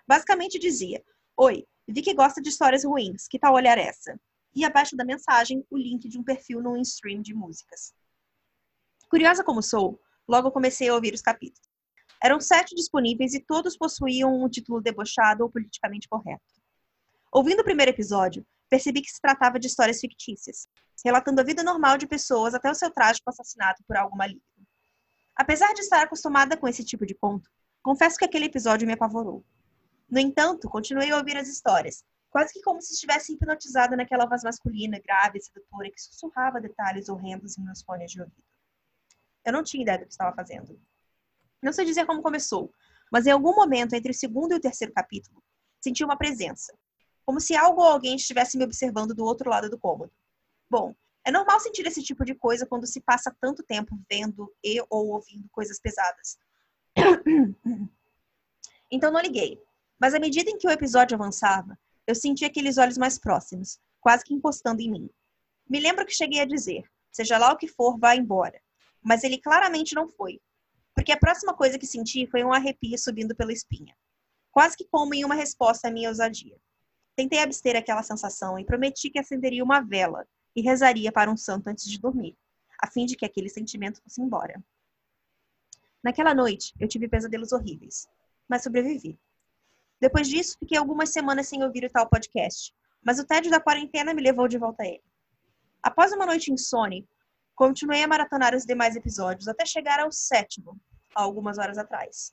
Basicamente 0.08 0.58
dizia: 0.58 1.04
Oi, 1.36 1.66
vi 1.86 2.00
que 2.00 2.14
gosta 2.14 2.40
de 2.40 2.48
histórias 2.48 2.84
ruins, 2.84 3.28
que 3.28 3.38
tal 3.38 3.54
olhar 3.54 3.76
essa? 3.76 4.18
E 4.54 4.64
abaixo 4.64 4.96
da 4.96 5.04
mensagem, 5.04 5.62
o 5.70 5.76
link 5.76 6.08
de 6.08 6.18
um 6.18 6.24
perfil 6.24 6.62
no 6.62 6.76
stream 6.78 7.20
de 7.20 7.34
músicas. 7.34 7.92
Curiosa 9.08 9.44
como 9.44 9.62
sou, 9.62 10.00
logo 10.28 10.50
comecei 10.50 10.88
a 10.88 10.94
ouvir 10.94 11.14
os 11.14 11.22
capítulos. 11.22 11.68
Eram 12.22 12.40
sete 12.40 12.74
disponíveis 12.74 13.34
e 13.34 13.40
todos 13.40 13.76
possuíam 13.76 14.42
um 14.42 14.48
título 14.48 14.80
debochado 14.80 15.44
ou 15.44 15.50
politicamente 15.50 16.08
correto. 16.08 16.44
Ouvindo 17.32 17.60
o 17.60 17.64
primeiro 17.64 17.90
episódio, 17.90 18.46
percebi 18.68 19.02
que 19.02 19.10
se 19.10 19.20
tratava 19.20 19.58
de 19.58 19.66
histórias 19.66 20.00
fictícias, 20.00 20.66
relatando 21.04 21.40
a 21.40 21.44
vida 21.44 21.62
normal 21.62 21.98
de 21.98 22.06
pessoas 22.06 22.54
até 22.54 22.70
o 22.70 22.74
seu 22.74 22.90
trágico 22.90 23.28
assassinato 23.28 23.84
por 23.86 23.96
algo 23.96 24.16
maligno. 24.16 24.42
Apesar 25.36 25.72
de 25.74 25.82
estar 25.82 26.02
acostumada 26.02 26.56
com 26.56 26.66
esse 26.66 26.82
tipo 26.84 27.04
de 27.04 27.14
conto, 27.14 27.50
confesso 27.82 28.16
que 28.16 28.24
aquele 28.24 28.46
episódio 28.46 28.86
me 28.86 28.94
apavorou. 28.94 29.44
No 30.10 30.18
entanto, 30.18 30.68
continuei 30.68 31.10
a 31.10 31.18
ouvir 31.18 31.36
as 31.36 31.48
histórias, 31.48 32.02
quase 32.30 32.52
que 32.52 32.62
como 32.62 32.80
se 32.80 32.94
estivesse 32.94 33.34
hipnotizada 33.34 33.96
naquela 33.96 34.26
voz 34.26 34.42
masculina, 34.42 34.98
grave 34.98 35.38
e 35.38 35.42
sedutora 35.42 35.90
que 35.90 36.00
sussurrava 36.00 36.60
detalhes 36.60 37.08
horrendos 37.08 37.58
em 37.58 37.64
meus 37.64 37.82
fones 37.82 38.10
de 38.10 38.20
ouvido. 38.20 38.55
Eu 39.46 39.52
não 39.52 39.62
tinha 39.62 39.82
ideia 39.82 39.98
do 39.98 40.06
que 40.06 40.10
estava 40.10 40.34
fazendo. 40.34 40.78
Não 41.62 41.72
sei 41.72 41.84
dizer 41.84 42.04
como 42.04 42.20
começou, 42.20 42.72
mas 43.10 43.26
em 43.26 43.30
algum 43.30 43.54
momento 43.54 43.94
entre 43.94 44.10
o 44.10 44.14
segundo 44.14 44.52
e 44.52 44.56
o 44.56 44.60
terceiro 44.60 44.92
capítulo, 44.92 45.42
senti 45.80 46.04
uma 46.04 46.18
presença, 46.18 46.76
como 47.24 47.40
se 47.40 47.54
algo 47.54 47.80
ou 47.80 47.86
alguém 47.86 48.16
estivesse 48.16 48.58
me 48.58 48.64
observando 48.64 49.14
do 49.14 49.24
outro 49.24 49.48
lado 49.48 49.70
do 49.70 49.78
cômodo. 49.78 50.12
Bom, 50.68 50.94
é 51.24 51.30
normal 51.30 51.60
sentir 51.60 51.86
esse 51.86 52.02
tipo 52.02 52.24
de 52.24 52.34
coisa 52.34 52.66
quando 52.66 52.86
se 52.86 53.00
passa 53.00 53.34
tanto 53.40 53.62
tempo 53.62 53.98
vendo 54.10 54.52
e 54.62 54.80
ou 54.90 55.08
ouvindo 55.08 55.48
coisas 55.50 55.80
pesadas. 55.80 56.36
Então 58.88 59.10
não 59.10 59.20
liguei. 59.20 59.60
Mas 59.98 60.14
à 60.14 60.20
medida 60.20 60.48
em 60.48 60.56
que 60.56 60.68
o 60.68 60.70
episódio 60.70 61.16
avançava, 61.16 61.76
eu 62.06 62.14
senti 62.14 62.44
aqueles 62.44 62.78
olhos 62.78 62.96
mais 62.96 63.18
próximos, 63.18 63.80
quase 64.00 64.22
que 64.22 64.32
encostando 64.32 64.80
em 64.80 64.88
mim. 64.88 65.10
Me 65.68 65.80
lembro 65.80 66.06
que 66.06 66.14
cheguei 66.14 66.40
a 66.40 66.46
dizer: 66.46 66.84
seja 67.10 67.36
lá 67.36 67.52
o 67.52 67.56
que 67.56 67.66
for, 67.66 67.98
vá 67.98 68.14
embora. 68.14 68.62
Mas 69.06 69.22
ele 69.22 69.38
claramente 69.38 69.94
não 69.94 70.08
foi. 70.08 70.40
Porque 70.92 71.12
a 71.12 71.16
próxima 71.16 71.54
coisa 71.54 71.78
que 71.78 71.86
senti 71.86 72.26
foi 72.26 72.42
um 72.42 72.52
arrepio 72.52 72.98
subindo 72.98 73.36
pela 73.36 73.52
espinha. 73.52 73.96
Quase 74.50 74.76
que 74.76 74.84
como 74.84 75.14
em 75.14 75.24
uma 75.24 75.36
resposta 75.36 75.86
à 75.86 75.92
minha 75.92 76.08
ousadia. 76.08 76.58
Tentei 77.14 77.38
abster 77.38 77.76
aquela 77.76 78.02
sensação 78.02 78.58
e 78.58 78.64
prometi 78.64 79.08
que 79.08 79.20
acenderia 79.20 79.62
uma 79.62 79.80
vela 79.80 80.26
e 80.56 80.60
rezaria 80.60 81.12
para 81.12 81.30
um 81.30 81.36
santo 81.36 81.68
antes 81.68 81.88
de 81.88 82.00
dormir, 82.00 82.36
a 82.82 82.90
fim 82.90 83.06
de 83.06 83.14
que 83.14 83.24
aquele 83.24 83.48
sentimento 83.48 84.02
fosse 84.02 84.20
embora. 84.20 84.60
Naquela 86.02 86.34
noite, 86.34 86.74
eu 86.80 86.88
tive 86.88 87.06
pesadelos 87.06 87.52
horríveis, 87.52 88.08
mas 88.48 88.64
sobrevivi. 88.64 89.16
Depois 90.00 90.28
disso, 90.28 90.56
fiquei 90.58 90.76
algumas 90.76 91.10
semanas 91.10 91.46
sem 91.46 91.62
ouvir 91.62 91.84
o 91.84 91.90
tal 91.90 92.08
podcast, 92.08 92.74
mas 93.04 93.20
o 93.20 93.24
tédio 93.24 93.52
da 93.52 93.60
quarentena 93.60 94.12
me 94.12 94.22
levou 94.22 94.48
de 94.48 94.58
volta 94.58 94.82
a 94.82 94.86
ele. 94.86 95.04
Após 95.80 96.12
uma 96.12 96.26
noite 96.26 96.52
insone, 96.52 97.06
continuei 97.56 98.02
a 98.02 98.08
maratonar 98.08 98.54
os 98.54 98.64
demais 98.66 98.94
episódios 98.94 99.48
até 99.48 99.64
chegar 99.64 99.98
ao 99.98 100.12
sétimo, 100.12 100.78
há 101.14 101.22
algumas 101.22 101.56
horas 101.56 101.78
atrás. 101.78 102.32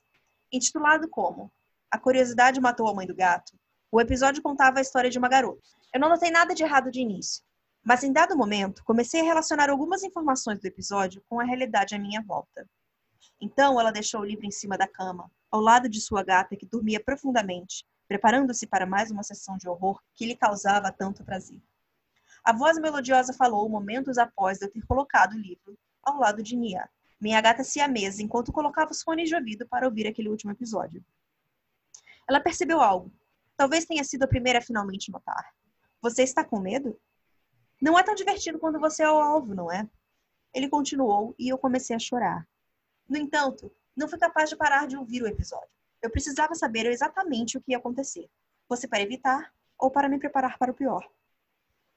Intitulado 0.52 1.08
como 1.08 1.50
A 1.90 1.98
Curiosidade 1.98 2.60
Matou 2.60 2.86
a 2.86 2.94
Mãe 2.94 3.06
do 3.06 3.16
Gato, 3.16 3.58
o 3.90 4.00
episódio 4.00 4.42
contava 4.42 4.78
a 4.78 4.82
história 4.82 5.08
de 5.08 5.18
uma 5.18 5.28
garota. 5.28 5.62
Eu 5.94 6.00
não 6.00 6.10
notei 6.10 6.30
nada 6.30 6.54
de 6.54 6.62
errado 6.62 6.90
de 6.90 7.00
início, 7.00 7.42
mas 7.82 8.04
em 8.04 8.12
dado 8.12 8.36
momento 8.36 8.84
comecei 8.84 9.22
a 9.22 9.24
relacionar 9.24 9.70
algumas 9.70 10.02
informações 10.02 10.60
do 10.60 10.66
episódio 10.66 11.24
com 11.26 11.40
a 11.40 11.44
realidade 11.44 11.94
à 11.94 11.98
minha 11.98 12.20
volta. 12.20 12.68
Então 13.40 13.80
ela 13.80 13.90
deixou 13.90 14.20
o 14.20 14.24
livro 14.24 14.44
em 14.44 14.50
cima 14.50 14.76
da 14.76 14.86
cama, 14.86 15.30
ao 15.50 15.60
lado 15.60 15.88
de 15.88 16.02
sua 16.02 16.22
gata 16.22 16.54
que 16.54 16.66
dormia 16.66 17.02
profundamente, 17.02 17.86
preparando-se 18.06 18.66
para 18.66 18.84
mais 18.84 19.10
uma 19.10 19.22
sessão 19.22 19.56
de 19.56 19.68
horror 19.68 20.02
que 20.14 20.26
lhe 20.26 20.36
causava 20.36 20.92
tanto 20.92 21.24
prazer. 21.24 21.62
A 22.44 22.52
voz 22.52 22.78
melodiosa 22.78 23.32
falou 23.32 23.66
momentos 23.70 24.18
após 24.18 24.60
eu 24.60 24.70
ter 24.70 24.84
colocado 24.86 25.32
o 25.32 25.38
livro 25.38 25.78
ao 26.02 26.18
lado 26.18 26.42
de 26.42 26.54
Nia, 26.54 26.90
minha 27.18 27.40
gata 27.40 27.64
siamesa, 27.64 28.22
enquanto 28.22 28.52
colocava 28.52 28.92
os 28.92 29.02
fones 29.02 29.30
de 29.30 29.34
ouvido 29.34 29.66
para 29.66 29.86
ouvir 29.86 30.06
aquele 30.06 30.28
último 30.28 30.52
episódio. 30.52 31.02
Ela 32.28 32.40
percebeu 32.40 32.82
algo. 32.82 33.10
Talvez 33.56 33.86
tenha 33.86 34.04
sido 34.04 34.24
a 34.24 34.28
primeira 34.28 34.58
a 34.58 34.62
finalmente 34.62 35.10
notar. 35.10 35.54
Você 36.02 36.22
está 36.22 36.44
com 36.44 36.60
medo? 36.60 37.00
Não 37.80 37.98
é 37.98 38.02
tão 38.02 38.14
divertido 38.14 38.58
quando 38.58 38.78
você 38.78 39.02
é 39.02 39.10
o 39.10 39.18
alvo, 39.18 39.54
não 39.54 39.72
é? 39.72 39.88
Ele 40.52 40.68
continuou 40.68 41.34
e 41.38 41.48
eu 41.48 41.56
comecei 41.56 41.96
a 41.96 41.98
chorar. 41.98 42.46
No 43.08 43.16
entanto, 43.16 43.72
não 43.96 44.06
fui 44.06 44.18
capaz 44.18 44.50
de 44.50 44.56
parar 44.56 44.86
de 44.86 44.98
ouvir 44.98 45.22
o 45.22 45.26
episódio. 45.26 45.68
Eu 46.02 46.10
precisava 46.10 46.54
saber 46.54 46.84
exatamente 46.84 47.56
o 47.56 47.60
que 47.62 47.72
ia 47.72 47.78
acontecer. 47.78 48.28
Fosse 48.68 48.86
para 48.86 49.00
evitar 49.00 49.50
ou 49.78 49.90
para 49.90 50.10
me 50.10 50.18
preparar 50.18 50.58
para 50.58 50.70
o 50.70 50.74
pior. 50.74 51.08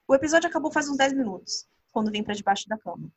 O 0.08 0.16
episódio 0.16 0.48
acabou 0.48 0.72
faz 0.72 0.88
uns 0.88 0.96
10 0.96 1.14
minutos, 1.14 1.68
quando 1.92 2.10
vim 2.10 2.24
para 2.24 2.34
debaixo 2.34 2.68
da 2.70 2.78
cama. 2.78 3.12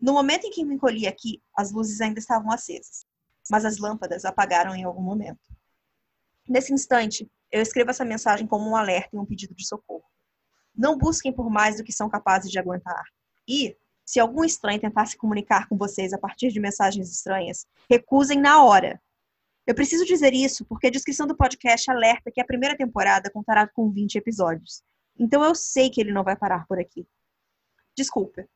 No 0.00 0.12
momento 0.12 0.46
em 0.46 0.50
que 0.50 0.64
me 0.64 0.76
encolhi 0.76 1.06
aqui, 1.08 1.42
as 1.56 1.72
luzes 1.72 2.00
ainda 2.00 2.20
estavam 2.20 2.52
acesas, 2.52 3.04
mas 3.50 3.64
as 3.64 3.78
lâmpadas 3.78 4.24
apagaram 4.24 4.72
em 4.72 4.84
algum 4.84 5.02
momento. 5.02 5.40
Nesse 6.48 6.72
instante, 6.72 7.28
eu 7.50 7.60
escrevo 7.60 7.90
essa 7.90 8.04
mensagem 8.04 8.46
como 8.46 8.70
um 8.70 8.76
alerta 8.76 9.16
e 9.16 9.18
um 9.18 9.26
pedido 9.26 9.56
de 9.56 9.66
socorro. 9.66 10.04
Não 10.72 10.96
busquem 10.96 11.32
por 11.32 11.50
mais 11.50 11.78
do 11.78 11.84
que 11.84 11.92
são 11.92 12.08
capazes 12.08 12.50
de 12.50 12.58
aguentar. 12.58 13.04
E, 13.48 13.76
Se 14.08 14.20
algum 14.20 14.44
estranho 14.44 14.80
tentar 14.80 15.04
se 15.06 15.16
comunicar 15.16 15.68
com 15.68 15.76
vocês 15.76 16.12
a 16.12 16.18
partir 16.18 16.52
de 16.52 16.60
mensagens 16.60 17.10
estranhas, 17.10 17.66
recusem 17.90 18.40
na 18.40 18.62
hora. 18.62 19.02
Eu 19.66 19.74
preciso 19.74 20.04
dizer 20.04 20.32
isso 20.32 20.64
porque 20.64 20.86
a 20.86 20.90
descrição 20.90 21.26
do 21.26 21.36
podcast 21.36 21.90
alerta 21.90 22.30
que 22.30 22.40
a 22.40 22.46
primeira 22.46 22.76
temporada 22.76 23.28
contará 23.32 23.66
com 23.66 23.90
20 23.90 24.14
episódios. 24.14 24.84
Então 25.18 25.44
eu 25.44 25.54
sei 25.54 25.90
que 25.90 26.00
ele 26.00 26.12
não 26.12 26.24
vai 26.24 26.36
parar 26.36 26.66
por 26.66 26.78
aqui. 26.78 27.06
Desculpa. 27.96 28.46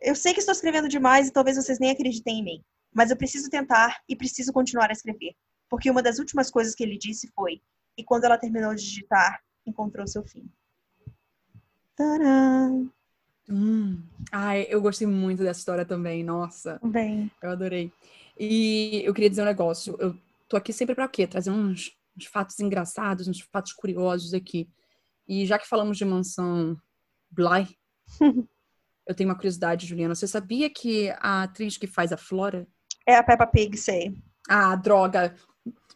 Eu 0.00 0.14
sei 0.14 0.32
que 0.32 0.40
estou 0.40 0.52
escrevendo 0.52 0.88
demais 0.88 1.28
e 1.28 1.32
talvez 1.32 1.56
vocês 1.56 1.78
nem 1.78 1.90
acreditem 1.90 2.38
em 2.38 2.44
mim, 2.44 2.64
mas 2.94 3.10
eu 3.10 3.16
preciso 3.16 3.50
tentar 3.50 4.00
e 4.08 4.14
preciso 4.14 4.52
continuar 4.52 4.90
a 4.90 4.92
escrever, 4.92 5.34
porque 5.68 5.90
uma 5.90 6.02
das 6.02 6.18
últimas 6.18 6.50
coisas 6.50 6.74
que 6.74 6.84
ele 6.84 6.96
disse 6.96 7.28
foi: 7.34 7.60
e 7.96 8.04
quando 8.04 8.24
ela 8.24 8.38
terminou 8.38 8.72
de 8.74 8.82
digitar, 8.82 9.40
encontrou 9.66 10.06
seu 10.06 10.22
fim. 10.22 10.48
Tadã! 11.96 12.88
Hum. 13.50 14.02
Ai, 14.30 14.66
eu 14.68 14.80
gostei 14.80 15.06
muito 15.06 15.42
dessa 15.42 15.58
história 15.58 15.84
também, 15.84 16.22
nossa. 16.22 16.78
Bem. 16.82 17.30
Eu 17.42 17.50
adorei. 17.50 17.92
E 18.38 19.02
eu 19.04 19.12
queria 19.12 19.30
dizer 19.30 19.42
um 19.42 19.46
negócio. 19.46 19.96
Eu 19.98 20.16
tô 20.48 20.56
aqui 20.56 20.72
sempre 20.72 20.94
para 20.94 21.08
quê? 21.08 21.26
Trazer 21.26 21.50
uns, 21.50 21.96
uns, 22.16 22.26
fatos 22.26 22.60
engraçados, 22.60 23.26
uns 23.26 23.40
fatos 23.40 23.72
curiosos 23.72 24.32
aqui. 24.32 24.68
E 25.28 25.44
já 25.46 25.58
que 25.58 25.68
falamos 25.68 25.96
de 25.98 26.04
mansão 26.04 26.76
Bly, 27.30 27.68
eu 29.06 29.14
tenho 29.14 29.28
uma 29.28 29.36
curiosidade, 29.36 29.86
Juliana. 29.86 30.14
Você 30.14 30.26
sabia 30.26 30.70
que 30.70 31.10
a 31.20 31.42
atriz 31.44 31.76
que 31.76 31.86
faz 31.86 32.12
a 32.12 32.16
Flora 32.16 32.66
É 33.06 33.16
a 33.16 33.22
Peppa 33.22 33.46
Pig, 33.46 33.76
sei. 33.76 34.14
Ah, 34.48 34.74
droga. 34.76 35.34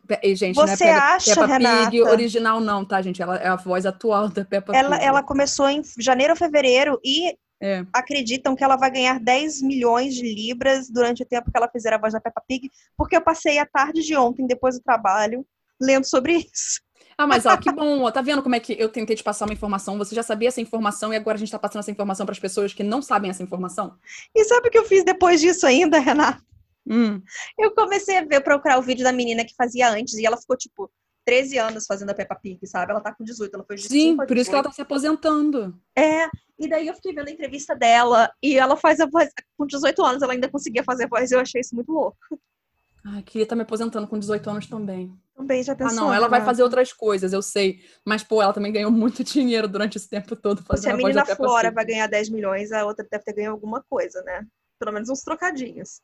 Pe- 0.06 0.34
Gente, 0.34 0.56
Você 0.56 0.84
é 0.84 0.92
Peppa, 0.94 1.06
acha, 1.14 1.34
Peppa 1.34 1.46
Renata? 1.46 1.90
Pig 1.90 2.02
original, 2.02 2.60
não, 2.60 2.84
tá, 2.84 3.00
gente? 3.00 3.22
Ela 3.22 3.36
é 3.36 3.46
a 3.48 3.56
voz 3.56 3.86
atual 3.86 4.28
da 4.28 4.44
Peppa 4.44 4.76
Ela, 4.76 4.96
Pig. 4.98 5.06
ela 5.06 5.22
começou 5.22 5.68
em 5.68 5.80
janeiro 5.98 6.32
ou 6.32 6.36
fevereiro 6.36 6.98
e 7.04 7.36
É. 7.62 7.86
acreditam 7.92 8.56
que 8.56 8.64
ela 8.64 8.76
vai 8.76 8.90
ganhar 8.90 9.20
10 9.20 9.62
milhões 9.62 10.14
de 10.14 10.22
libras 10.34 10.90
durante 10.90 11.22
o 11.22 11.26
tempo 11.26 11.50
que 11.50 11.56
ela 11.56 11.70
fizer 11.70 11.92
a 11.94 11.98
voz 11.98 12.12
da 12.12 12.20
Peppa 12.20 12.42
Pig, 12.46 12.68
porque 12.96 13.16
eu 13.16 13.22
passei 13.22 13.58
a 13.58 13.64
tarde 13.66 14.02
de 14.02 14.16
ontem, 14.16 14.46
depois 14.46 14.74
do 14.76 14.82
trabalho, 14.82 15.46
lendo 15.80 16.04
sobre 16.04 16.34
isso. 16.52 16.80
Ah, 17.16 17.26
mas 17.26 17.46
ó, 17.46 17.56
que 17.56 17.70
bom. 17.72 18.02
ó. 18.02 18.10
Tá 18.10 18.20
vendo 18.20 18.42
como 18.42 18.54
é 18.54 18.60
que 18.60 18.74
eu 18.78 18.88
tentei 18.88 19.16
te 19.16 19.22
passar 19.22 19.44
uma 19.46 19.54
informação? 19.54 19.98
Você 19.98 20.14
já 20.14 20.22
sabia 20.22 20.48
essa 20.48 20.60
informação 20.60 21.12
e 21.12 21.16
agora 21.16 21.36
a 21.36 21.38
gente 21.38 21.50
tá 21.50 21.58
passando 21.58 21.80
essa 21.80 21.90
informação 21.90 22.26
para 22.26 22.32
as 22.32 22.38
pessoas 22.38 22.72
que 22.72 22.82
não 22.82 23.02
sabem 23.02 23.30
essa 23.30 23.42
informação? 23.42 23.96
E 24.34 24.44
sabe 24.44 24.68
o 24.68 24.70
que 24.70 24.78
eu 24.78 24.84
fiz 24.84 25.04
depois 25.04 25.40
disso 25.40 25.66
ainda, 25.66 25.98
Renata? 25.98 26.42
Hum. 26.86 27.22
Eu 27.58 27.72
comecei 27.74 28.18
a 28.18 28.24
ver, 28.24 28.40
procurar 28.42 28.78
o 28.78 28.82
vídeo 28.82 29.04
da 29.04 29.12
menina 29.12 29.44
que 29.44 29.54
fazia 29.54 29.88
antes, 29.90 30.14
e 30.14 30.26
ela 30.26 30.36
ficou, 30.36 30.56
tipo, 30.56 30.90
13 31.24 31.58
anos 31.58 31.86
fazendo 31.86 32.10
a 32.10 32.14
Peppa 32.14 32.34
Pig, 32.34 32.66
sabe? 32.66 32.90
Ela 32.90 33.00
tá 33.00 33.14
com 33.14 33.22
18, 33.24 33.54
ela 33.54 33.64
foi 33.64 33.76
de 33.76 33.82
Sim, 33.82 34.10
5 34.10 34.22
a 34.22 34.26
por 34.26 34.36
isso 34.36 34.50
que 34.50 34.54
ela 34.54 34.62
18. 34.62 34.64
tá 34.64 34.72
se 34.74 34.82
aposentando. 34.82 35.78
É, 35.96 36.28
e 36.58 36.68
daí 36.68 36.88
eu 36.88 36.94
fiquei 36.94 37.14
vendo 37.14 37.28
a 37.28 37.30
entrevista 37.30 37.74
dela, 37.76 38.30
e 38.42 38.58
ela 38.58 38.76
faz 38.76 38.98
a 39.00 39.06
voz, 39.06 39.30
com 39.56 39.66
18 39.66 40.04
anos 40.04 40.22
ela 40.22 40.32
ainda 40.32 40.48
conseguia 40.50 40.82
fazer 40.82 41.04
a 41.04 41.08
voz, 41.08 41.30
eu 41.30 41.40
achei 41.40 41.60
isso 41.60 41.74
muito 41.74 41.92
louco. 41.92 42.16
Ai, 43.04 43.22
queria 43.22 43.42
estar 43.44 43.56
me 43.56 43.62
aposentando 43.62 44.06
com 44.06 44.18
18 44.18 44.48
anos 44.50 44.66
também. 44.66 45.12
Também 45.42 45.62
já 45.62 45.72
Ah, 45.72 45.76
pensou, 45.76 45.96
não, 45.96 46.14
ela 46.14 46.28
vai 46.28 46.44
fazer 46.44 46.62
outras 46.62 46.92
coisas, 46.92 47.32
eu 47.32 47.42
sei. 47.42 47.80
Mas, 48.04 48.22
pô, 48.22 48.40
ela 48.42 48.52
também 48.52 48.72
ganhou 48.72 48.90
muito 48.90 49.22
dinheiro 49.24 49.68
durante 49.68 49.96
esse 49.96 50.08
tempo 50.08 50.34
todo 50.36 50.60
Se 50.60 50.64
fazendo 50.66 50.90
a 50.90 50.94
a 50.94 50.96
menina 50.96 51.24
Flora 51.26 51.68
Pig. 51.68 51.74
vai 51.74 51.84
ganhar 51.84 52.06
10 52.06 52.28
milhões, 52.30 52.72
a 52.72 52.84
outra 52.84 53.06
deve 53.10 53.24
ter 53.24 53.34
ganho 53.34 53.50
alguma 53.52 53.82
coisa, 53.82 54.22
né? 54.22 54.46
Pelo 54.78 54.92
menos 54.92 55.08
uns 55.08 55.20
trocadinhos. 55.22 56.00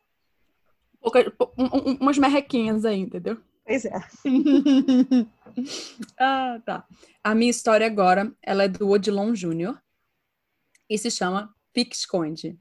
Pouca- 1.00 1.30
pou- 1.30 1.52
um- 1.56 1.64
um- 1.90 1.98
umas 2.00 2.18
merrequinhas 2.18 2.84
aí, 2.84 2.98
entendeu? 2.98 3.38
Pois 3.64 3.84
é. 3.84 3.92
ah, 6.18 6.60
tá. 6.64 6.86
A 7.22 7.34
minha 7.34 7.50
história 7.50 7.86
agora, 7.86 8.32
ela 8.42 8.64
é 8.64 8.68
do 8.68 8.88
Odilon 8.88 9.34
Júnior 9.34 9.80
e 10.88 10.96
se 10.98 11.10
chama 11.10 11.54
Pique-Esconde. 11.72 12.58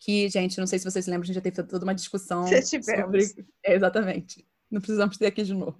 Que, 0.00 0.28
gente, 0.28 0.58
não 0.58 0.66
sei 0.66 0.78
se 0.78 0.84
vocês 0.84 1.04
se 1.04 1.10
lembram, 1.10 1.22
a 1.24 1.26
gente 1.26 1.36
já 1.36 1.40
teve 1.40 1.62
toda 1.62 1.84
uma 1.84 1.94
discussão 1.94 2.44
tivemos. 2.44 3.28
sobre... 3.28 3.46
É, 3.64 3.74
exatamente. 3.74 4.46
Não 4.70 4.80
precisamos 4.80 5.16
ter 5.16 5.26
aqui 5.26 5.42
de 5.42 5.54
novo. 5.54 5.78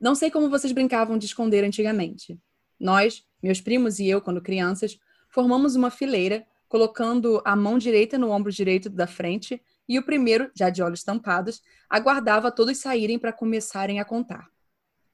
Não 0.00 0.14
sei 0.14 0.30
como 0.30 0.50
vocês 0.50 0.72
brincavam 0.72 1.16
de 1.16 1.26
esconder 1.26 1.64
antigamente. 1.64 2.38
Nós, 2.78 3.24
meus 3.42 3.60
primos 3.60 3.98
e 3.98 4.06
eu, 4.06 4.20
quando 4.20 4.42
crianças, 4.42 4.98
formamos 5.30 5.74
uma 5.74 5.90
fileira, 5.90 6.46
colocando 6.68 7.40
a 7.44 7.56
mão 7.56 7.78
direita 7.78 8.18
no 8.18 8.30
ombro 8.30 8.52
direito 8.52 8.90
da 8.90 9.06
frente 9.06 9.62
e 9.88 9.98
o 9.98 10.04
primeiro, 10.04 10.50
já 10.54 10.68
de 10.68 10.82
olhos 10.82 11.02
tampados, 11.02 11.62
aguardava 11.88 12.50
todos 12.50 12.78
saírem 12.78 13.18
para 13.18 13.32
começarem 13.32 14.00
a 14.00 14.04
contar. 14.04 14.48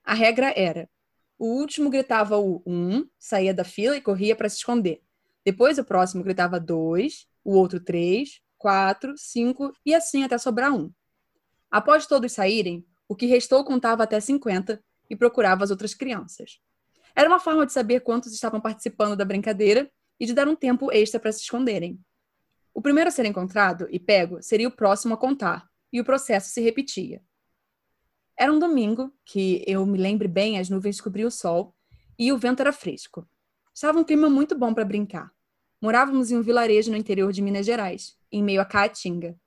A 0.03 0.14
regra 0.14 0.53
era: 0.57 0.88
o 1.38 1.47
último 1.47 1.90
gritava 1.90 2.38
o 2.38 2.62
um, 2.66 3.07
saía 3.18 3.53
da 3.53 3.64
fila 3.64 3.97
e 3.97 4.01
corria 4.01 4.34
para 4.34 4.49
se 4.49 4.57
esconder. 4.57 5.03
Depois 5.45 5.78
o 5.78 5.84
próximo 5.84 6.22
gritava 6.22 6.59
dois, 6.59 7.26
o 7.45 7.55
outro 7.55 7.80
três, 7.80 8.40
quatro, 8.57 9.14
cinco 9.16 9.72
e 9.84 9.95
assim 9.95 10.24
até 10.24 10.38
sobrar 10.38 10.72
um. 10.72 10.90
Após 11.73 12.07
todos 12.07 12.33
saírem, 12.33 12.87
o 13.09 13.16
que 13.16 13.25
restou 13.25 13.64
contava 13.64 14.03
até 14.03 14.20
50 14.20 14.79
e 15.09 15.16
procurava 15.16 15.64
as 15.64 15.70
outras 15.70 15.95
crianças. 15.95 16.61
Era 17.16 17.27
uma 17.27 17.41
forma 17.41 17.64
de 17.64 17.73
saber 17.73 18.01
quantos 18.01 18.31
estavam 18.35 18.61
participando 18.61 19.16
da 19.16 19.25
brincadeira 19.25 19.91
e 20.20 20.27
de 20.27 20.35
dar 20.35 20.47
um 20.47 20.55
tempo 20.55 20.93
extra 20.93 21.18
para 21.18 21.33
se 21.33 21.41
esconderem. 21.41 21.99
O 22.75 22.83
primeiro 22.83 23.09
a 23.09 23.11
ser 23.11 23.25
encontrado 23.25 23.89
e 23.91 23.99
pego 23.99 24.43
seria 24.43 24.68
o 24.68 24.70
próximo 24.70 25.14
a 25.14 25.16
contar, 25.16 25.66
e 25.91 25.99
o 25.99 26.05
processo 26.05 26.51
se 26.51 26.61
repetia. 26.61 27.23
Era 28.39 28.53
um 28.53 28.59
domingo, 28.59 29.11
que 29.25 29.64
eu 29.66 29.87
me 29.87 29.97
lembre 29.97 30.29
bem, 30.29 30.59
as 30.59 30.68
nuvens 30.68 31.01
cobriam 31.01 31.29
o 31.29 31.31
sol 31.31 31.75
e 32.18 32.31
o 32.33 32.39
vento 32.39 32.61
era 32.61 32.73
fresco. 32.73 33.27
Estava 33.75 33.99
um 33.99 34.05
clima 34.05 34.29
muito 34.29 34.55
bom 34.55 34.75
para 34.75 34.85
brincar. 34.85 35.33
Morávamos 35.81 36.31
em 36.31 36.37
um 36.37 36.43
vilarejo 36.43 36.91
no 36.91 36.99
interior 36.99 37.33
de 37.33 37.41
Minas 37.41 37.64
Gerais, 37.64 38.14
em 38.31 38.43
meio 38.43 38.61
a 38.61 38.64
Caatinga. 38.66 39.39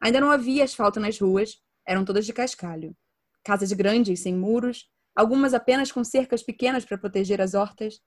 Ainda 0.00 0.20
não 0.20 0.30
havia 0.30 0.64
asfalto 0.64 0.98
nas 0.98 1.18
ruas, 1.18 1.60
eram 1.88 2.04
todas 2.04 2.26
de 2.26 2.34
cascalho. 2.34 2.94
Casas 3.42 3.72
grandes, 3.72 4.20
sem 4.20 4.34
muros, 4.34 4.90
algumas 5.16 5.54
apenas 5.54 5.90
com 5.90 6.04
cercas 6.04 6.42
pequenas 6.42 6.84
para 6.84 6.98
proteger 6.98 7.40
as 7.40 7.54
hortas. 7.54 7.98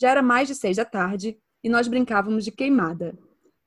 Já 0.00 0.10
era 0.10 0.22
mais 0.22 0.46
de 0.46 0.54
seis 0.54 0.76
da 0.76 0.84
tarde 0.84 1.36
e 1.62 1.68
nós 1.68 1.88
brincávamos 1.88 2.44
de 2.44 2.52
queimada. 2.52 3.18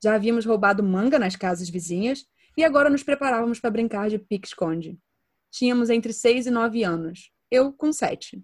Já 0.02 0.16
havíamos 0.16 0.46
roubado 0.46 0.82
manga 0.82 1.20
nas 1.20 1.36
casas 1.36 1.70
vizinhas 1.70 2.26
e 2.56 2.64
agora 2.64 2.90
nos 2.90 3.04
preparávamos 3.04 3.60
para 3.60 3.70
brincar 3.70 4.10
de 4.10 4.18
pique-esconde. 4.18 4.98
Tínhamos 5.52 5.90
entre 5.90 6.14
seis 6.14 6.48
e 6.48 6.52
nove 6.52 6.84
anos, 6.84 7.32
eu 7.52 7.74
com 7.74 7.92
sete. 7.92 8.42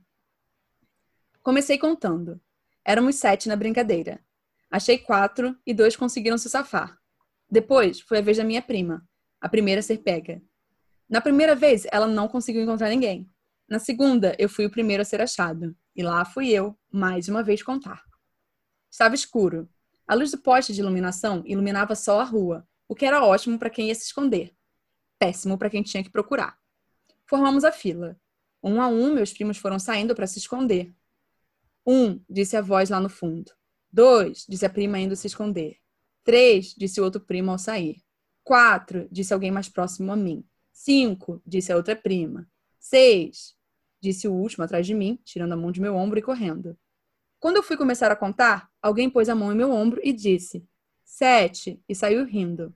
Comecei 1.41 1.77
contando. 1.77 2.41
Éramos 2.83 3.15
sete 3.15 3.47
na 3.47 3.55
brincadeira. 3.55 4.19
Achei 4.69 4.97
quatro 4.97 5.57
e 5.65 5.73
dois 5.73 5.95
conseguiram 5.95 6.37
se 6.37 6.49
safar. 6.49 6.97
Depois 7.49 8.01
foi 8.01 8.17
a 8.17 8.21
vez 8.21 8.35
da 8.35 8.43
minha 8.43 8.61
prima, 8.61 9.07
a 9.39 9.47
primeira 9.47 9.79
a 9.79 9.83
ser 9.83 9.99
pega. 9.99 10.41
Na 11.13 11.21
primeira 11.21 11.53
vez, 11.53 11.85
ela 11.91 12.07
não 12.07 12.27
conseguiu 12.27 12.63
encontrar 12.63 12.89
ninguém. 12.89 13.29
Na 13.69 13.77
segunda, 13.77 14.35
eu 14.39 14.49
fui 14.49 14.65
o 14.65 14.71
primeiro 14.71 15.03
a 15.03 15.05
ser 15.05 15.21
achado. 15.21 15.77
E 15.95 16.01
lá 16.01 16.25
fui 16.25 16.49
eu, 16.49 16.75
mais 16.91 17.29
uma 17.29 17.43
vez, 17.43 17.61
contar. 17.61 18.01
Estava 18.89 19.13
escuro. 19.13 19.69
A 20.07 20.15
luz 20.15 20.31
do 20.31 20.39
poste 20.39 20.73
de 20.73 20.79
iluminação 20.79 21.43
iluminava 21.45 21.93
só 21.93 22.19
a 22.19 22.23
rua, 22.23 22.67
o 22.87 22.95
que 22.95 23.05
era 23.05 23.23
ótimo 23.23 23.59
para 23.59 23.69
quem 23.69 23.89
ia 23.89 23.93
se 23.93 24.05
esconder. 24.05 24.55
Péssimo 25.19 25.55
para 25.55 25.69
quem 25.69 25.83
tinha 25.83 26.03
que 26.03 26.09
procurar. 26.09 26.57
Formamos 27.27 27.63
a 27.63 27.71
fila. 27.71 28.19
Um 28.63 28.81
a 28.81 28.87
um, 28.87 29.13
meus 29.13 29.31
primos 29.31 29.59
foram 29.59 29.77
saindo 29.77 30.15
para 30.15 30.25
se 30.25 30.39
esconder. 30.39 30.91
Um, 31.85 32.19
disse 32.27 32.57
a 32.57 32.61
voz 32.61 32.89
lá 32.89 32.99
no 32.99 33.07
fundo. 33.07 33.51
Dois, 33.91 34.47
disse 34.49 34.65
a 34.65 34.69
prima 34.69 34.97
indo 34.97 35.15
se 35.15 35.27
esconder. 35.27 35.77
Três, 36.23 36.73
disse 36.75 36.99
o 36.99 37.03
outro 37.03 37.21
primo 37.21 37.51
ao 37.51 37.59
sair. 37.59 38.01
Quatro, 38.43 39.07
disse 39.11 39.31
alguém 39.31 39.51
mais 39.51 39.69
próximo 39.69 40.11
a 40.11 40.15
mim. 40.15 40.43
Cinco, 40.73 41.39
disse 41.45 41.71
a 41.71 41.77
outra 41.77 41.95
prima. 41.95 42.49
Seis, 42.79 43.55
disse 44.01 44.27
o 44.27 44.33
último 44.33 44.65
atrás 44.65 44.85
de 44.85 44.93
mim, 44.93 45.19
tirando 45.23 45.53
a 45.53 45.55
mão 45.55 45.71
de 45.71 45.79
meu 45.79 45.95
ombro 45.95 46.17
e 46.17 46.21
correndo. 46.21 46.75
Quando 47.39 47.57
eu 47.57 47.63
fui 47.63 47.77
começar 47.77 48.11
a 48.11 48.15
contar, 48.15 48.69
alguém 48.81 49.09
pôs 49.09 49.29
a 49.29 49.35
mão 49.35 49.51
em 49.51 49.55
meu 49.55 49.71
ombro 49.71 50.01
e 50.03 50.11
disse: 50.11 50.67
Sete, 51.05 51.81
e 51.87 51.93
saiu 51.93 52.25
rindo. 52.25 52.73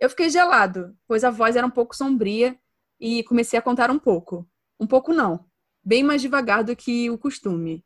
Eu 0.00 0.10
fiquei 0.10 0.28
gelado, 0.28 0.96
pois 1.06 1.22
a 1.22 1.30
voz 1.30 1.54
era 1.54 1.66
um 1.66 1.70
pouco 1.70 1.96
sombria 1.96 2.58
e 3.00 3.22
comecei 3.22 3.58
a 3.58 3.62
contar 3.62 3.90
um 3.90 3.98
pouco. 3.98 4.46
Um 4.78 4.86
pouco 4.86 5.12
não, 5.12 5.44
bem 5.82 6.02
mais 6.02 6.20
devagar 6.20 6.64
do 6.64 6.74
que 6.74 7.08
o 7.10 7.16
costume. 7.16 7.84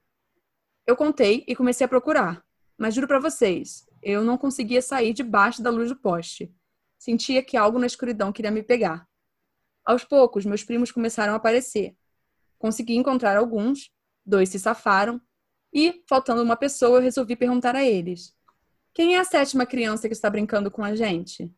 Eu 0.87 0.97
contei 0.97 1.45
e 1.47 1.55
comecei 1.55 1.85
a 1.85 1.89
procurar, 1.89 2.45
mas 2.77 2.95
juro 2.95 3.07
para 3.07 3.21
vocês, 3.21 3.87
eu 4.03 4.25
não 4.25 4.37
conseguia 4.37 4.83
sair 4.83 5.13
debaixo 5.13 5.63
da 5.63 5.71
luz 5.71 5.91
do 5.91 5.97
poste. 5.97 6.53
Sentia 7.03 7.43
que 7.43 7.57
algo 7.57 7.81
na 7.81 7.87
escuridão 7.87 8.31
queria 8.31 8.53
me 8.53 8.63
pegar. 8.63 9.09
Aos 9.85 10.05
poucos, 10.05 10.47
meus 10.47 10.63
primos 10.63 10.93
começaram 10.93 11.33
a 11.33 11.37
aparecer. 11.37 11.97
Consegui 12.61 12.95
encontrar 12.95 13.37
alguns, 13.37 13.91
dois 14.25 14.51
se 14.51 14.57
safaram, 14.61 15.21
e, 15.75 16.05
faltando 16.09 16.41
uma 16.45 16.55
pessoa, 16.55 16.99
eu 16.99 17.03
resolvi 17.03 17.35
perguntar 17.35 17.75
a 17.75 17.83
eles: 17.83 18.37
Quem 18.95 19.17
é 19.17 19.19
a 19.19 19.25
sétima 19.25 19.67
criança 19.67 20.07
que 20.07 20.15
está 20.15 20.31
brincando 20.31 20.71
com 20.71 20.85
a 20.85 20.95
gente? 20.95 21.53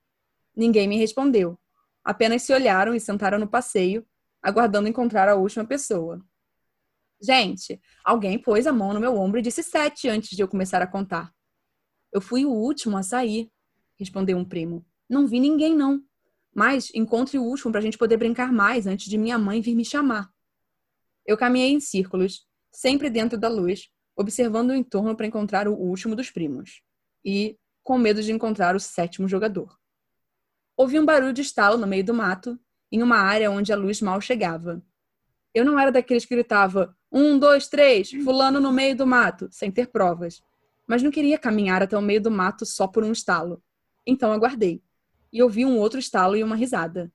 Ninguém 0.57 0.89
me 0.89 0.97
respondeu. 0.97 1.61
Apenas 2.03 2.41
se 2.41 2.55
olharam 2.55 2.95
e 2.95 2.99
sentaram 2.99 3.39
no 3.39 3.47
passeio, 3.47 4.03
aguardando 4.43 4.89
encontrar 4.89 5.29
a 5.29 5.35
última 5.35 5.67
pessoa. 5.67 6.25
Gente, 7.21 7.79
alguém 8.03 8.39
pôs 8.39 8.67
a 8.67 8.73
mão 8.73 8.95
no 8.95 9.01
meu 9.01 9.15
ombro 9.15 9.41
e 9.41 9.43
disse 9.43 9.63
sete 9.63 10.09
antes 10.09 10.31
de 10.35 10.43
eu 10.43 10.49
começar 10.49 10.81
a 10.81 10.87
contar. 10.87 11.35
Eu 12.11 12.23
fui 12.23 12.47
o 12.47 12.51
último 12.51 12.97
a 12.97 13.03
sair, 13.03 13.53
respondeu 13.99 14.39
um 14.39 14.45
primo. 14.47 14.87
Não 15.09 15.27
vi 15.27 15.41
ninguém, 15.41 15.75
não. 15.75 16.03
Mas 16.55 16.91
encontre 16.95 17.39
o 17.39 17.43
último 17.43 17.73
para 17.73 17.81
a 17.81 17.83
gente 17.83 17.99
poder 17.99 18.17
brincar 18.17 18.53
mais 18.53 18.87
antes 18.87 19.09
de 19.09 19.19
minha 19.19 19.39
mãe 19.39 19.61
vir 19.61 19.75
me 19.75 19.85
chamar. 19.85 20.31
Eu 21.27 21.37
caminhei 21.37 21.71
em 21.71 21.81
círculos, 21.81 22.47
sempre 22.71 23.11
dentro 23.11 23.39
da 23.39 23.49
luz, 23.49 23.91
observando 24.17 24.71
o 24.71 24.75
entorno 24.75 25.17
para 25.17 25.27
encontrar 25.27 25.67
o 25.67 25.75
último 25.75 26.15
dos 26.15 26.31
primos. 26.31 26.83
E 27.25 27.59
com 27.83 27.99
medo 27.99 28.23
de 28.23 28.33
encontrar 28.33 28.77
o 28.77 28.81
sétimo 28.81 29.29
jogador. 29.29 29.77
Ouvi 30.77 30.99
um 30.99 31.05
barulho 31.05 31.33
de 31.33 31.43
estalo 31.43 31.77
no 31.77 31.87
meio 31.87 32.05
do 32.05 32.15
mato, 32.15 32.59
em 32.91 33.03
uma 33.03 33.17
área 33.17 33.51
onde 33.51 33.73
a 33.73 33.77
luz 33.77 34.01
mal 34.01 34.21
chegava. 34.21 34.83
Eu 35.53 35.65
não 35.65 35.79
era 35.79 35.91
daqueles 35.91 36.25
que 36.25 36.35
gritava 36.35 36.97
um, 37.11 37.39
dois, 37.39 37.69
três, 37.69 38.11
fulano 38.11 38.61
no 38.61 38.73
meio 38.73 38.97
do 38.97 39.07
mato, 39.07 39.49
sem 39.51 39.71
ter 39.71 39.87
provas. 39.89 40.43
Mas 40.87 41.03
não 41.03 41.11
queria 41.11 41.39
caminhar 41.39 41.83
até 41.83 41.97
o 41.97 42.03
meio 42.03 42.21
do 42.21 42.31
mato 42.31 42.67
só 42.67 42.87
por 42.87 43.05
um 43.05 43.13
estalo. 43.13 43.63
Então 44.07 44.33
aguardei. 44.33 44.83
E 45.35 45.43
ouvi 45.43 45.67
um 45.67 45.77
outro 45.79 45.99
estalo 45.99 46.37
e 46.37 46.45
uma 46.45 46.55
risada. 46.55 47.13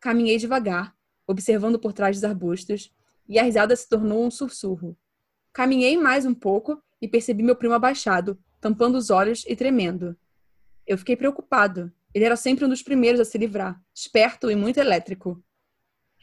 Caminhei 0.00 0.38
devagar, 0.38 0.94
observando 1.24 1.78
por 1.78 1.92
trás 1.92 2.16
dos 2.16 2.24
arbustos, 2.24 2.92
e 3.28 3.38
a 3.38 3.44
risada 3.44 3.76
se 3.76 3.88
tornou 3.88 4.26
um 4.26 4.30
sussurro. 4.30 4.98
Caminhei 5.52 5.96
mais 5.96 6.26
um 6.26 6.34
pouco 6.34 6.82
e 7.00 7.06
percebi 7.06 7.44
meu 7.44 7.54
primo 7.54 7.74
abaixado, 7.74 8.36
tampando 8.60 8.96
os 8.96 9.08
olhos 9.08 9.44
e 9.46 9.54
tremendo. 9.54 10.16
Eu 10.84 10.98
fiquei 10.98 11.14
preocupado. 11.14 11.92
Ele 12.12 12.24
era 12.24 12.34
sempre 12.34 12.64
um 12.64 12.68
dos 12.68 12.82
primeiros 12.82 13.20
a 13.20 13.24
se 13.24 13.38
livrar, 13.38 13.80
esperto 13.94 14.50
e 14.50 14.56
muito 14.56 14.80
elétrico. 14.80 15.40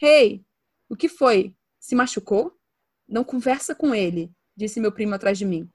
Hey, 0.02 0.46
o 0.90 0.98
que 0.98 1.08
foi? 1.08 1.56
Se 1.80 1.96
machucou? 1.96 2.60
Não 3.08 3.24
conversa 3.24 3.74
com 3.74 3.96
ele, 3.96 4.34
disse 4.54 4.82
meu 4.82 4.92
primo 4.92 5.16
atrás 5.16 5.38
de 5.38 5.46
mim. 5.46 5.70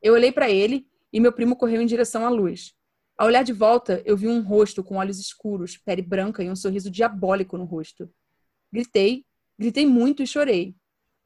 Eu 0.00 0.14
olhei 0.14 0.30
para 0.30 0.48
ele 0.48 0.86
e 1.12 1.18
meu 1.18 1.32
primo 1.32 1.56
correu 1.56 1.82
em 1.82 1.86
direção 1.86 2.24
à 2.24 2.28
luz. 2.28 2.77
Ao 3.18 3.26
olhar 3.26 3.42
de 3.42 3.52
volta, 3.52 4.00
eu 4.06 4.16
vi 4.16 4.28
um 4.28 4.40
rosto 4.40 4.84
com 4.84 4.98
olhos 4.98 5.18
escuros, 5.18 5.76
pele 5.76 6.02
branca 6.02 6.40
e 6.40 6.48
um 6.48 6.54
sorriso 6.54 6.88
diabólico 6.88 7.58
no 7.58 7.64
rosto. 7.64 8.08
Gritei, 8.72 9.26
gritei 9.58 9.84
muito 9.84 10.22
e 10.22 10.26
chorei. 10.26 10.76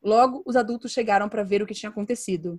Logo, 0.03 0.43
os 0.47 0.57
adultos 0.57 0.91
chegaram 0.91 1.29
para 1.29 1.43
ver 1.43 1.61
o 1.61 1.67
que 1.67 1.75
tinha 1.75 1.91
acontecido. 1.91 2.59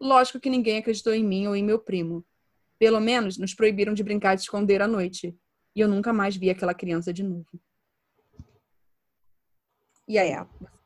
Lógico 0.00 0.38
que 0.38 0.48
ninguém 0.48 0.78
acreditou 0.78 1.12
em 1.12 1.24
mim 1.24 1.48
ou 1.48 1.56
em 1.56 1.64
meu 1.64 1.80
primo. 1.80 2.24
Pelo 2.78 3.00
menos 3.00 3.36
nos 3.36 3.52
proibiram 3.52 3.92
de 3.92 4.04
brincar 4.04 4.36
de 4.36 4.42
esconder 4.42 4.80
à 4.80 4.86
noite. 4.86 5.36
E 5.74 5.80
eu 5.80 5.88
nunca 5.88 6.12
mais 6.12 6.36
vi 6.36 6.48
aquela 6.48 6.72
criança 6.72 7.12
de 7.12 7.24
novo. 7.24 7.60
E 10.06 10.16
aí, 10.16 10.30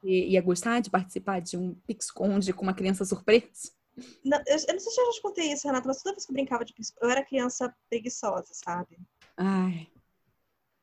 você 0.01 0.09
ia 0.29 0.41
gostar 0.41 0.81
de 0.81 0.89
participar 0.89 1.41
de 1.43 1.59
um 1.59 1.75
pique-esconde 1.87 2.55
com 2.55 2.63
uma 2.63 2.75
criança 2.75 3.05
surpresa? 3.05 3.71
Não, 4.25 4.39
eu, 4.47 4.57
eu, 4.57 4.75
não 4.75 4.81
sei 4.81 4.93
se 4.93 5.01
eu 5.01 5.07
já 5.07 5.13
te 5.13 5.23
contei 5.23 5.53
isso, 5.53 5.67
Renata, 5.67 5.87
mas 5.87 6.03
toda 6.03 6.15
vez 6.15 6.25
que 6.25 6.33
eu 6.33 6.35
brincava 6.35 6.65
de 6.65 6.75
eu 7.01 7.11
era 7.11 7.25
criança 7.25 7.75
preguiçosa, 7.89 8.53
sabe? 8.53 8.99
Ai. 9.37 9.89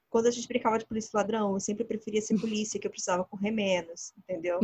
Quando 0.09 0.27
a 0.27 0.31
gente 0.31 0.47
brincava 0.47 0.77
de 0.77 0.85
polícia 0.85 1.11
e 1.13 1.17
ladrão, 1.17 1.53
eu 1.53 1.59
sempre 1.59 1.83
preferia 1.83 2.21
ser 2.21 2.39
polícia, 2.39 2.79
que 2.79 2.87
eu 2.87 2.91
precisava 2.91 3.23
correr 3.25 3.51
menos, 3.51 4.13
entendeu? 4.17 4.59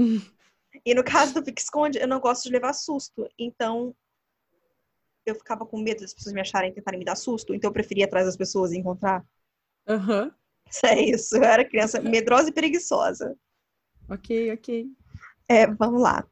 e 0.85 0.93
no 0.93 1.03
caso 1.03 1.33
do 1.33 1.43
pique-esconde, 1.43 1.99
eu 1.99 2.07
não 2.07 2.19
gosto 2.19 2.43
de 2.43 2.49
levar 2.51 2.73
susto. 2.73 3.29
Então, 3.37 3.95
eu 5.25 5.35
ficava 5.35 5.65
com 5.65 5.79
medo 5.79 6.01
das 6.01 6.13
pessoas 6.13 6.33
me 6.33 6.41
acharem 6.41 6.71
e 6.71 6.73
tentarem 6.73 6.99
me 6.99 7.05
dar 7.05 7.15
susto. 7.15 7.53
Então, 7.53 7.69
eu 7.69 7.73
preferia 7.73 8.05
atrás 8.05 8.25
das 8.25 8.37
pessoas 8.37 8.71
e 8.71 8.77
encontrar. 8.77 9.25
Aham. 9.87 10.25
Uhum. 10.25 10.31
É 10.83 10.99
isso. 10.99 11.37
Eu 11.37 11.43
era 11.43 11.63
criança 11.63 12.01
medrosa 12.01 12.49
e 12.49 12.51
preguiçosa. 12.53 13.37
Ok, 14.09 14.51
ok. 14.51 14.91
É, 15.47 15.67
vamos 15.67 16.01
lá. 16.01 16.27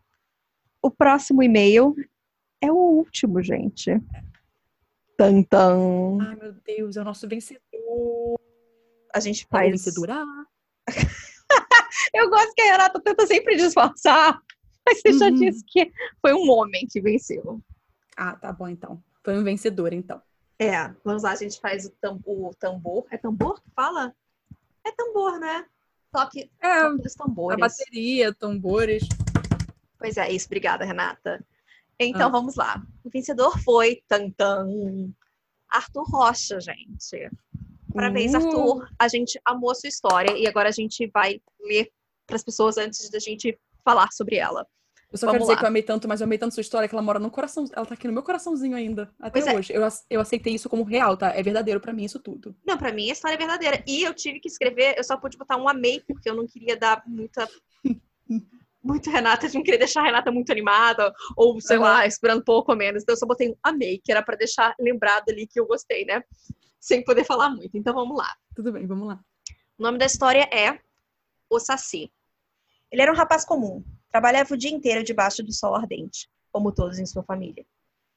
O 0.83 0.91
próximo 0.91 1.41
e-mail 1.41 1.95
é 2.61 2.69
o 2.71 2.75
último, 2.75 3.41
gente. 3.41 3.91
Tantan. 5.17 6.17
Ai, 6.21 6.35
meu 6.35 6.53
Deus, 6.53 6.97
é 6.97 7.01
o 7.01 7.05
nosso 7.05 7.27
vencedor. 7.27 8.39
A 9.13 9.19
gente 9.19 9.43
É 9.43 9.45
o 9.45 9.49
faz. 9.49 9.85
Eu 12.13 12.29
gosto 12.29 12.53
que 12.53 12.61
a 12.61 12.71
Renata 12.73 12.99
tenta 12.99 13.25
sempre 13.25 13.55
disfarçar, 13.55 14.39
mas 14.85 14.99
você 15.01 15.13
já 15.13 15.27
Uhum. 15.27 15.35
disse 15.35 15.63
que 15.65 15.91
foi 16.21 16.33
um 16.33 16.49
homem 16.51 16.85
que 16.87 16.99
venceu. 17.01 17.61
Ah, 18.17 18.35
tá 18.35 18.51
bom 18.51 18.67
então. 18.67 19.01
Foi 19.23 19.37
um 19.37 19.43
vencedor, 19.43 19.93
então. 19.93 20.21
É, 20.59 20.89
vamos 21.03 21.23
lá, 21.23 21.31
a 21.31 21.35
gente 21.35 21.59
faz 21.59 21.85
o, 21.85 21.89
tam- 21.91 22.19
o 22.25 22.51
tambor. 22.59 23.05
É 23.09 23.17
tambor 23.17 23.61
que 23.61 23.69
fala? 23.75 24.13
É 24.83 24.91
tambor, 24.91 25.39
né? 25.39 25.65
Toque, 26.11 26.51
É, 26.61 26.81
toque 26.83 27.01
dos 27.03 27.13
a 27.19 27.23
tambores. 27.23 27.59
bateria, 27.59 28.33
tambores. 28.33 29.03
Pois 30.03 30.17
é, 30.17 30.29
isso. 30.31 30.47
Obrigada, 30.47 30.83
Renata. 30.83 31.41
Então, 31.97 32.27
Ah. 32.27 32.31
vamos 32.31 32.55
lá. 32.55 32.83
O 33.05 33.09
vencedor 33.09 33.57
foi 33.63 34.03
Tantan. 34.05 34.67
Arthur 35.69 36.03
Rocha, 36.03 36.59
gente. 36.59 37.31
Parabéns, 37.93 38.33
Uh. 38.33 38.37
Arthur. 38.37 38.89
A 38.99 39.07
gente 39.07 39.39
amou 39.45 39.71
a 39.71 39.75
sua 39.75 39.87
história 39.87 40.37
e 40.37 40.45
agora 40.45 40.67
a 40.67 40.71
gente 40.73 41.07
vai 41.07 41.39
ler 41.61 41.89
para 42.27 42.35
as 42.35 42.43
pessoas 42.43 42.77
antes 42.77 43.09
da 43.09 43.17
gente 43.19 43.57
falar 43.83 44.11
sobre 44.11 44.35
ela. 44.35 44.67
Eu 45.09 45.17
só 45.17 45.27
Vamos 45.27 45.37
quero 45.37 45.43
dizer 45.43 45.53
lá. 45.53 45.57
que 45.59 45.63
eu 45.63 45.67
amei 45.67 45.83
tanto, 45.83 46.07
mas 46.07 46.19
eu 46.19 46.25
amei 46.25 46.37
tanto 46.39 46.55
sua 46.55 46.61
história 46.61 46.89
que 46.89 46.95
ela 46.95 47.01
mora 47.01 47.19
no 47.19 47.29
coração. 47.31 47.63
Ela 47.71 47.85
tá 47.85 47.93
aqui 47.93 48.07
no 48.07 48.13
meu 48.13 48.23
coraçãozinho 48.23 48.75
ainda. 48.75 49.13
Até 49.19 49.39
Pois 49.39 49.47
é. 49.47 49.55
hoje. 49.57 49.71
Eu, 49.73 49.85
ac- 49.85 50.03
eu 50.09 50.19
aceitei 50.19 50.53
isso 50.55 50.67
como 50.67 50.83
real, 50.83 51.15
tá? 51.15 51.29
É 51.35 51.41
verdadeiro 51.43 51.79
pra 51.79 51.93
mim 51.93 52.03
isso 52.03 52.19
tudo. 52.19 52.55
Não, 52.65 52.77
pra 52.77 52.91
mim 52.91 53.09
a 53.09 53.13
história 53.13 53.35
é 53.35 53.37
verdadeira. 53.37 53.83
E 53.87 54.01
eu 54.03 54.13
tive 54.13 54.39
que 54.39 54.47
escrever, 54.49 54.95
eu 54.97 55.03
só 55.03 55.15
pude 55.15 55.37
botar 55.37 55.55
um 55.57 55.69
amei, 55.69 56.01
porque 56.01 56.29
eu 56.29 56.35
não 56.35 56.45
queria 56.47 56.75
dar 56.75 57.03
muita. 57.07 57.47
Muito 58.83 59.09
Renata, 59.09 59.45
eu 59.45 59.53
não 59.53 59.63
queria 59.63 59.79
deixar 59.79 60.01
a 60.01 60.05
Renata 60.05 60.29
muito 60.29 60.51
animada, 60.51 61.13
ou 61.37 61.59
sei 61.61 61.77
Aham. 61.77 61.85
lá, 61.85 62.05
esperando 62.05 62.43
pouco 62.43 62.71
ou 62.71 62.77
menos. 62.77 63.01
Então 63.01 63.13
eu 63.13 63.17
só 63.17 63.25
botei 63.25 63.49
um 63.49 63.55
amei, 63.63 64.01
que 64.03 64.11
era 64.11 64.21
pra 64.21 64.35
deixar 64.35 64.75
lembrado 64.77 65.29
ali 65.29 65.47
que 65.47 65.59
eu 65.59 65.65
gostei, 65.65 66.03
né? 66.03 66.21
Sem 66.79 67.03
poder 67.03 67.23
falar 67.23 67.49
muito. 67.49 67.77
Então 67.77 67.93
vamos 67.93 68.17
lá. 68.17 68.29
Tudo 68.53 68.73
bem, 68.73 68.85
vamos 68.85 69.07
lá. 69.07 69.23
O 69.77 69.83
nome 69.83 69.97
da 69.97 70.05
história 70.05 70.49
é 70.51 70.79
O 71.49 71.59
Saci. 71.59 72.11
Ele 72.91 73.01
era 73.01 73.11
um 73.11 73.15
rapaz 73.15 73.45
comum, 73.45 73.83
trabalhava 74.11 74.53
o 74.53 74.57
dia 74.57 74.69
inteiro 74.69 75.01
debaixo 75.01 75.41
do 75.41 75.53
sol 75.53 75.75
ardente, 75.75 76.29
como 76.51 76.71
todos 76.71 76.99
em 76.99 77.05
sua 77.05 77.23
família. 77.23 77.65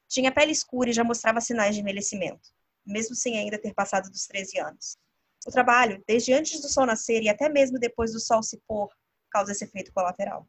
Tinha 0.08 0.32
pele 0.32 0.52
escura 0.52 0.90
e 0.90 0.92
já 0.92 1.04
mostrava 1.04 1.40
sinais 1.40 1.74
de 1.74 1.80
envelhecimento, 1.80 2.50
mesmo 2.84 3.14
sem 3.14 3.38
ainda 3.38 3.58
ter 3.58 3.72
passado 3.72 4.10
dos 4.10 4.26
13 4.26 4.58
anos. 4.58 4.98
O 5.46 5.50
trabalho, 5.50 6.02
desde 6.06 6.32
antes 6.32 6.60
do 6.60 6.68
sol 6.68 6.84
nascer 6.84 7.22
e 7.22 7.28
até 7.28 7.48
mesmo 7.48 7.78
depois 7.78 8.12
do 8.12 8.20
sol 8.20 8.42
se 8.42 8.60
pôr, 8.66 8.88
causa 9.30 9.52
esse 9.52 9.64
efeito 9.64 9.92
colateral. 9.92 10.46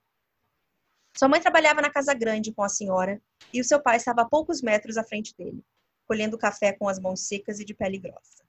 Sua 1.18 1.28
mãe 1.28 1.42
trabalhava 1.42 1.82
na 1.82 1.90
casa 1.90 2.14
grande 2.14 2.54
com 2.54 2.64
a 2.64 2.70
senhora 2.70 3.20
e 3.52 3.60
o 3.60 3.64
seu 3.64 3.82
pai 3.82 3.98
estava 3.98 4.22
a 4.22 4.26
poucos 4.26 4.62
metros 4.62 4.98
à 4.98 5.04
frente 5.04 5.36
dele, 5.36 5.66
colhendo 6.06 6.38
café 6.38 6.72
com 6.74 6.88
as 6.88 7.00
mãos 7.00 7.22
secas 7.28 7.60
e 7.60 7.66
de 7.66 7.74
pele 7.74 7.98
grossa. 7.98 8.44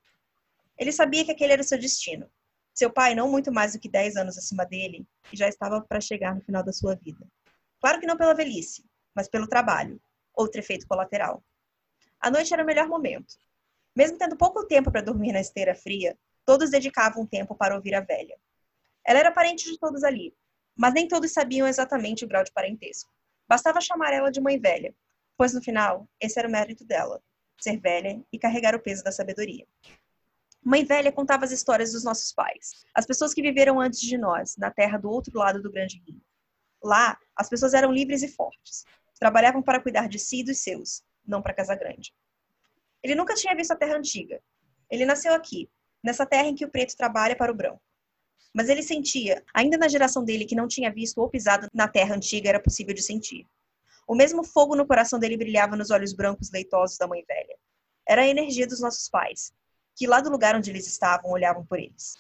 Ele 0.77 0.93
sabia 0.93 1.25
que 1.25 1.33
aquele 1.33 1.55
era 1.55 1.63
o 1.63 1.65
seu 1.65 1.79
destino. 1.79 2.31
Seu 2.75 2.93
pai, 2.93 3.15
não 3.15 3.31
muito 3.31 3.51
mais 3.51 3.73
do 3.73 3.81
que 3.81 3.89
10 3.89 4.17
anos 4.17 4.37
acima 4.37 4.67
dele, 4.67 5.07
e 5.33 5.37
já 5.37 5.49
estava 5.49 5.81
para 5.81 5.99
chegar 5.99 6.35
no 6.35 6.43
final 6.43 6.63
da 6.63 6.73
sua 6.73 6.95
vida. 6.95 7.27
Claro 7.81 8.01
que 8.01 8.07
não 8.07 8.19
pela 8.19 8.35
velhice, 8.35 8.85
mas 9.15 9.29
pelo 9.29 9.49
trabalho, 9.49 9.99
outro 10.35 10.61
efeito 10.61 10.87
colateral. 10.87 11.43
A 12.21 12.31
noite 12.31 12.53
era 12.53 12.63
o 12.63 12.67
melhor 12.67 12.87
momento. 12.87 13.35
Mesmo 13.97 14.19
tendo 14.19 14.37
pouco 14.37 14.67
tempo 14.67 14.93
para 14.93 15.01
dormir 15.01 15.33
na 15.33 15.41
esteira 15.41 15.75
fria, 15.75 16.19
todos 16.45 16.71
dedicavam 16.71 17.27
tempo 17.27 17.55
para 17.55 17.75
ouvir 17.75 17.95
a 17.95 18.01
velha. 18.01 18.39
Ela 19.07 19.21
era 19.21 19.33
parente 19.33 19.71
de 19.71 19.79
todos 19.79 20.05
ali, 20.05 20.35
mas 20.79 20.95
nem 20.95 21.09
todos 21.09 21.33
sabiam 21.33 21.67
exatamente 21.67 22.25
o 22.25 22.29
grau 22.29 22.45
de 22.45 22.53
parentesco. 22.53 23.11
Bastava 23.49 23.81
chamar 23.81 24.13
ela 24.13 24.31
de 24.31 24.41
mãe 24.41 24.59
velha, 24.59 24.95
pois 25.37 25.53
no 25.53 25.61
final, 25.61 26.09
esse 26.21 26.39
era 26.39 26.47
o 26.47 26.51
mérito 26.51 26.85
dela, 26.85 27.21
ser 27.61 27.79
velha 27.79 28.23
e 28.33 28.39
carregar 28.39 28.77
o 28.77 28.81
peso 28.81 29.03
da 29.03 29.11
sabedoria. 29.11 29.67
Mãe 30.63 30.85
Velha 30.85 31.11
contava 31.13 31.45
as 31.45 31.51
histórias 31.51 31.93
dos 31.93 32.05
nossos 32.05 32.33
pais, 32.33 32.85
as 32.95 33.07
pessoas 33.07 33.33
que 33.33 33.41
viveram 33.41 33.81
antes 33.81 34.01
de 34.01 34.19
nós, 34.19 34.57
na 34.57 34.71
terra 34.71 34.99
do 34.99 35.09
outro 35.09 35.37
lado 35.39 35.63
do 35.63 35.71
grande 35.71 36.03
rio. 36.07 36.21
Lá, 36.83 37.19
as 37.35 37.49
pessoas 37.49 37.75
eram 37.75 37.93
livres 37.93 38.23
e 38.23 38.29
fortes. 38.29 38.85
Trabalhavam 39.19 39.63
para 39.63 39.81
cuidar 39.81 40.09
de 40.09 40.19
si 40.19 40.41
e 40.41 40.45
dos 40.45 40.59
seus, 40.59 41.03
não 41.27 41.41
para 41.41 41.55
casa 41.55 41.75
grande. 41.75 42.13
Ele 43.03 43.15
nunca 43.15 43.35
tinha 43.35 43.55
visto 43.55 43.73
a 43.73 43.77
terra 43.77 43.97
antiga. 43.97 44.43
Ele 44.91 45.07
nasceu 45.07 45.33
aqui, 45.33 45.71
nessa 46.03 46.27
terra 46.27 46.49
em 46.49 46.55
que 46.55 46.65
o 46.65 46.71
preto 46.71 46.97
trabalha 46.97 47.37
para 47.37 47.53
o 47.53 47.55
branco. 47.55 47.81
Mas 48.55 48.69
ele 48.69 48.83
sentia, 48.83 49.45
ainda 49.55 49.77
na 49.77 49.89
geração 49.89 50.25
dele 50.25 50.45
que 50.45 50.55
não 50.55 50.67
tinha 50.67 50.93
visto 50.93 51.19
ou 51.19 51.29
pisado 51.29 51.69
na 51.73 51.87
terra 51.87 52.15
antiga, 52.15 52.49
era 52.49 52.61
possível 52.61 52.95
de 52.95 53.03
sentir. 53.03 53.47
O 54.07 54.15
mesmo 54.15 54.43
fogo 54.43 54.75
no 54.75 54.87
coração 54.87 55.19
dele 55.19 55.37
brilhava 55.37 55.77
nos 55.77 55.91
olhos 55.91 56.15
brancos 56.15 56.51
leitosos 56.51 56.97
da 56.97 57.07
mãe 57.07 57.23
velha. 57.29 57.57
Era 58.09 58.23
a 58.23 58.27
energia 58.27 58.67
dos 58.67 58.81
nossos 58.81 59.09
pais, 59.09 59.53
que 59.95 60.07
lá 60.07 60.21
do 60.21 60.31
lugar 60.31 60.57
onde 60.57 60.71
eles 60.71 60.87
estavam 60.87 61.31
olhavam 61.31 61.67
por 61.67 61.79
eles. 61.79 62.15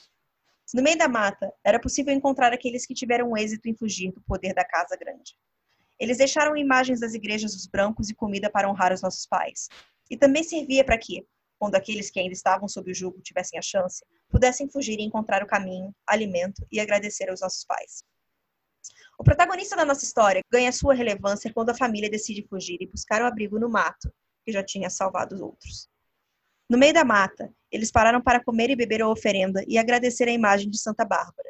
No 0.74 0.82
meio 0.82 0.98
da 0.98 1.08
mata, 1.08 1.50
era 1.64 1.80
possível 1.80 2.12
encontrar 2.12 2.52
aqueles 2.52 2.84
que 2.84 2.92
tiveram 2.92 3.34
êxito 3.34 3.68
em 3.68 3.74
fugir 3.74 4.12
do 4.12 4.20
poder 4.20 4.52
da 4.52 4.64
casa 4.64 4.96
grande. 4.96 5.34
Eles 5.98 6.18
deixaram 6.18 6.56
imagens 6.56 7.00
das 7.00 7.14
igrejas 7.14 7.54
dos 7.54 7.66
brancos 7.66 8.10
e 8.10 8.14
comida 8.14 8.50
para 8.50 8.68
honrar 8.68 8.92
os 8.92 9.00
nossos 9.00 9.24
pais. 9.24 9.68
E 10.10 10.16
também 10.16 10.42
servia 10.42 10.84
para 10.84 10.98
que, 10.98 11.26
quando 11.58 11.74
aqueles 11.74 12.10
que 12.10 12.20
ainda 12.20 12.32
estavam 12.32 12.68
sob 12.68 12.90
o 12.90 12.94
jugo 12.94 13.20
tivessem 13.20 13.58
a 13.58 13.62
chance, 13.62 14.04
pudessem 14.28 14.68
fugir 14.68 14.98
e 14.98 15.02
encontrar 15.02 15.42
o 15.42 15.46
caminho, 15.46 15.94
alimento 16.06 16.66
e 16.70 16.78
agradecer 16.78 17.28
aos 17.28 17.40
nossos 17.40 17.64
pais. 17.64 18.04
O 19.18 19.24
protagonista 19.24 19.74
da 19.74 19.84
nossa 19.84 20.04
história 20.04 20.42
ganha 20.50 20.70
sua 20.70 20.94
relevância 20.94 21.52
quando 21.52 21.70
a 21.70 21.74
família 21.74 22.08
decide 22.08 22.46
fugir 22.48 22.78
e 22.80 22.86
buscar 22.86 23.20
o 23.20 23.26
abrigo 23.26 23.58
no 23.58 23.68
mato, 23.68 24.12
que 24.44 24.52
já 24.52 24.62
tinha 24.62 24.88
salvado 24.88 25.34
os 25.34 25.40
outros. 25.40 25.88
No 26.70 26.78
meio 26.78 26.94
da 26.94 27.04
mata, 27.04 27.52
eles 27.72 27.90
pararam 27.90 28.20
para 28.20 28.42
comer 28.42 28.70
e 28.70 28.76
beber 28.76 29.02
a 29.02 29.08
oferenda 29.08 29.64
e 29.66 29.76
agradecer 29.76 30.28
a 30.28 30.32
imagem 30.32 30.70
de 30.70 30.78
Santa 30.78 31.04
Bárbara. 31.04 31.48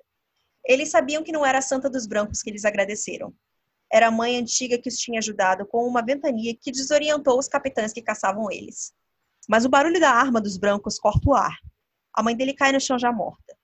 Eles 0.64 0.90
sabiam 0.90 1.22
que 1.22 1.32
não 1.32 1.44
era 1.44 1.58
a 1.58 1.62
Santa 1.62 1.90
dos 1.90 2.06
Brancos 2.06 2.42
que 2.42 2.50
eles 2.50 2.64
agradeceram. 2.64 3.34
Era 3.92 4.08
a 4.08 4.10
mãe 4.10 4.36
antiga 4.36 4.78
que 4.78 4.88
os 4.88 4.96
tinha 4.96 5.18
ajudado 5.18 5.66
com 5.66 5.86
uma 5.86 6.04
ventania 6.04 6.54
que 6.54 6.70
desorientou 6.70 7.38
os 7.38 7.48
capitães 7.48 7.92
que 7.92 8.02
caçavam 8.02 8.50
eles. 8.50 8.92
Mas 9.48 9.64
o 9.64 9.68
barulho 9.70 9.98
da 9.98 10.10
arma 10.10 10.42
dos 10.42 10.58
brancos 10.58 10.98
corta 10.98 11.26
o 11.26 11.34
ar. 11.34 11.56
A 12.14 12.22
mãe 12.22 12.36
dele 12.36 12.52
cai 12.52 12.70
no 12.70 12.80
chão 12.80 12.98
já 12.98 13.10
morta. 13.10 13.56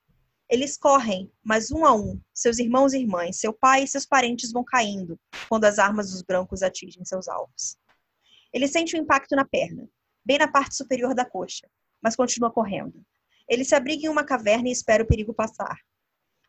Eles 0.49 0.78
correm, 0.78 1.30
mas 1.43 1.70
um 1.70 1.85
a 1.85 1.95
um, 1.95 2.18
seus 2.32 2.59
irmãos 2.59 2.95
e 2.95 3.01
irmãs, 3.01 3.39
seu 3.39 3.53
pai 3.53 3.85
e 3.85 3.89
seus 3.89 4.07
parentes 4.07 4.51
vão 4.51 4.64
caindo 4.64 5.20
quando 5.49 5.64
as 5.64 5.78
armas 5.78 6.11
dos 6.11 6.22
brancos 6.22 6.62
atingem 6.62 7.05
seus 7.05 7.28
alvos. 7.28 7.76
Ele 8.53 8.66
sente 8.66 8.97
um 8.97 9.01
impacto 9.01 9.37
na 9.37 9.45
perna, 9.45 9.87
bem 10.24 10.39
na 10.39 10.49
parte 10.49 10.74
superior 10.74 11.14
da 11.14 11.24
coxa, 11.24 11.68
mas 12.03 12.16
continua 12.16 12.51
correndo. 12.51 13.05
Ele 13.49 13.64
se 13.64 13.74
abriga 13.74 14.07
em 14.07 14.09
uma 14.09 14.24
caverna 14.24 14.68
e 14.68 14.72
espera 14.72 15.03
o 15.03 15.07
perigo 15.07 15.35
passar. 15.35 15.78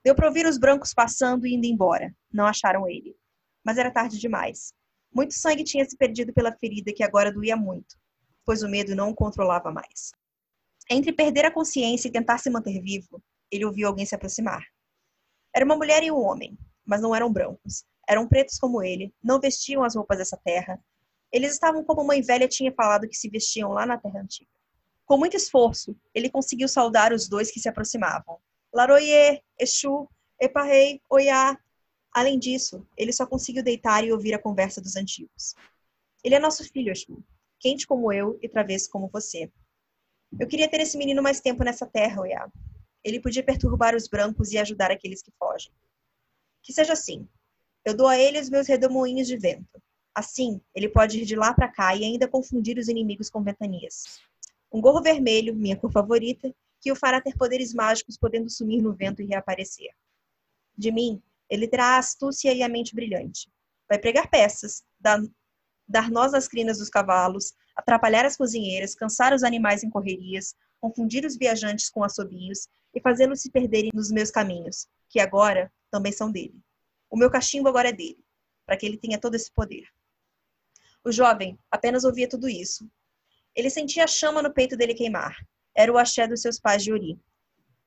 Deu 0.03 0.15
para 0.15 0.27
ouvir 0.27 0.45
os 0.45 0.57
brancos 0.57 0.93
passando 0.93 1.45
e 1.45 1.55
indo 1.55 1.65
embora. 1.65 2.15
Não 2.31 2.45
acharam 2.45 2.87
ele. 2.87 3.15
Mas 3.65 3.77
era 3.77 3.91
tarde 3.91 4.19
demais. 4.19 4.71
Muito 5.13 5.33
sangue 5.33 5.63
tinha 5.63 5.83
se 5.83 5.97
perdido 5.97 6.31
pela 6.33 6.55
ferida 6.55 6.93
que 6.93 7.03
agora 7.03 7.31
doía 7.31 7.55
muito, 7.55 7.97
pois 8.45 8.63
o 8.63 8.69
medo 8.69 8.95
não 8.95 9.09
o 9.09 9.15
controlava 9.15 9.71
mais. 9.71 10.11
Entre 10.89 11.11
perder 11.11 11.45
a 11.45 11.51
consciência 11.51 12.07
e 12.07 12.11
tentar 12.11 12.37
se 12.37 12.49
manter 12.49 12.79
vivo, 12.81 13.21
ele 13.51 13.65
ouviu 13.65 13.87
alguém 13.87 14.05
se 14.05 14.13
aproximar. 14.13 14.63
Era 15.53 15.65
uma 15.65 15.75
mulher 15.75 16.03
e 16.03 16.11
um 16.11 16.19
homem, 16.19 16.57
mas 16.85 17.01
não 17.01 17.15
eram 17.15 17.31
brancos. 17.31 17.83
Eram 18.07 18.27
pretos 18.27 18.59
como 18.59 18.83
ele, 18.83 19.13
não 19.23 19.39
vestiam 19.39 19.83
as 19.83 19.95
roupas 19.95 20.19
dessa 20.19 20.37
terra. 20.37 20.79
Eles 21.31 21.53
estavam 21.53 21.83
como 21.83 22.03
mãe 22.03 22.21
velha 22.21 22.47
tinha 22.47 22.71
falado 22.71 23.07
que 23.07 23.17
se 23.17 23.29
vestiam 23.29 23.71
lá 23.71 23.85
na 23.85 23.97
terra 23.97 24.21
antiga. 24.21 24.49
Com 25.05 25.17
muito 25.17 25.35
esforço, 25.35 25.95
ele 26.13 26.29
conseguiu 26.29 26.67
saudar 26.67 27.13
os 27.13 27.27
dois 27.27 27.51
que 27.51 27.59
se 27.59 27.69
aproximavam, 27.69 28.39
Laroye, 28.73 29.41
Exu, 29.57 30.09
Eparrei, 30.39 31.01
Oiá. 31.09 31.57
Além 32.11 32.37
disso, 32.37 32.85
ele 32.97 33.13
só 33.13 33.25
conseguiu 33.25 33.63
deitar 33.63 34.03
e 34.03 34.11
ouvir 34.11 34.33
a 34.33 34.41
conversa 34.41 34.81
dos 34.81 34.95
antigos. 34.95 35.55
Ele 36.23 36.35
é 36.35 36.39
nosso 36.39 36.63
filho, 36.71 36.91
Exu, 36.91 37.23
quente 37.65 37.87
como 37.87 38.13
eu 38.13 38.37
e 38.43 38.47
travesso 38.47 38.91
como 38.91 39.07
você. 39.07 39.51
Eu 40.39 40.47
queria 40.47 40.69
ter 40.69 40.81
esse 40.81 40.95
menino 40.99 41.23
mais 41.23 41.41
tempo 41.41 41.63
nessa 41.63 41.87
terra, 41.87 42.21
Oiá. 42.21 42.47
Ele 43.03 43.19
podia 43.19 43.41
perturbar 43.41 43.95
os 43.95 44.07
brancos 44.07 44.51
e 44.51 44.59
ajudar 44.59 44.91
aqueles 44.91 45.23
que 45.23 45.31
fogem. 45.39 45.71
Que 46.61 46.71
seja 46.71 46.93
assim. 46.93 47.27
Eu 47.83 47.97
dou 47.97 48.05
a 48.05 48.19
ele 48.19 48.39
os 48.39 48.51
meus 48.51 48.67
redemoinhos 48.67 49.27
de 49.27 49.35
vento. 49.35 49.81
Assim, 50.13 50.61
ele 50.75 50.87
pode 50.87 51.19
ir 51.19 51.25
de 51.25 51.35
lá 51.35 51.55
para 51.55 51.67
cá 51.67 51.95
e 51.95 52.03
ainda 52.03 52.27
confundir 52.27 52.77
os 52.77 52.87
inimigos 52.87 53.31
com 53.31 53.41
ventanias. 53.41 54.19
Um 54.71 54.79
gorro 54.79 55.01
vermelho, 55.01 55.55
minha 55.55 55.75
cor 55.75 55.91
favorita, 55.91 56.53
que 56.79 56.91
o 56.91 56.95
fará 56.95 57.19
ter 57.19 57.35
poderes 57.35 57.73
mágicos, 57.73 58.15
podendo 58.15 58.47
sumir 58.47 58.79
no 58.79 58.93
vento 58.93 59.23
e 59.23 59.25
reaparecer. 59.25 59.89
De 60.77 60.91
mim, 60.91 61.19
ele 61.49 61.67
terá 61.67 61.95
a 61.95 61.97
astúcia 61.97 62.53
e 62.53 62.61
a 62.61 62.69
mente 62.69 62.93
brilhante. 62.93 63.49
Vai 63.89 63.97
pregar 63.97 64.29
peças, 64.29 64.83
dar, 64.99 65.19
dar 65.87 66.09
nós 66.09 66.33
às 66.33 66.47
crinas 66.47 66.77
dos 66.79 66.89
cavalos, 66.89 67.53
atrapalhar 67.75 68.25
as 68.25 68.37
cozinheiras, 68.37 68.95
cansar 68.95 69.33
os 69.33 69.43
animais 69.43 69.83
em 69.83 69.89
correrias, 69.89 70.55
confundir 70.79 71.25
os 71.25 71.37
viajantes 71.37 71.89
com 71.89 72.03
assobios 72.03 72.67
e 72.93 73.01
fazê-los 73.01 73.41
se 73.41 73.51
perderem 73.51 73.91
nos 73.93 74.11
meus 74.11 74.31
caminhos, 74.31 74.87
que 75.09 75.19
agora 75.19 75.71
também 75.91 76.11
são 76.11 76.31
dele. 76.31 76.59
O 77.09 77.17
meu 77.17 77.29
cachimbo 77.29 77.69
agora 77.69 77.89
é 77.89 77.93
dele, 77.93 78.23
para 78.65 78.77
que 78.77 78.85
ele 78.85 78.97
tenha 78.97 79.19
todo 79.19 79.35
esse 79.35 79.51
poder. 79.51 79.87
O 81.03 81.11
jovem 81.11 81.57
apenas 81.69 82.03
ouvia 82.03 82.27
tudo 82.27 82.49
isso. 82.49 82.89
Ele 83.55 83.69
sentia 83.69 84.03
a 84.05 84.07
chama 84.07 84.41
no 84.41 84.53
peito 84.53 84.75
dele 84.75 84.93
queimar 84.93 85.37
era 85.75 85.91
o 85.91 85.97
axé 85.97 86.25
dos 86.25 86.41
seus 86.41 86.57
pais 86.57 86.81
de 86.83 86.93
Uri. 86.93 87.19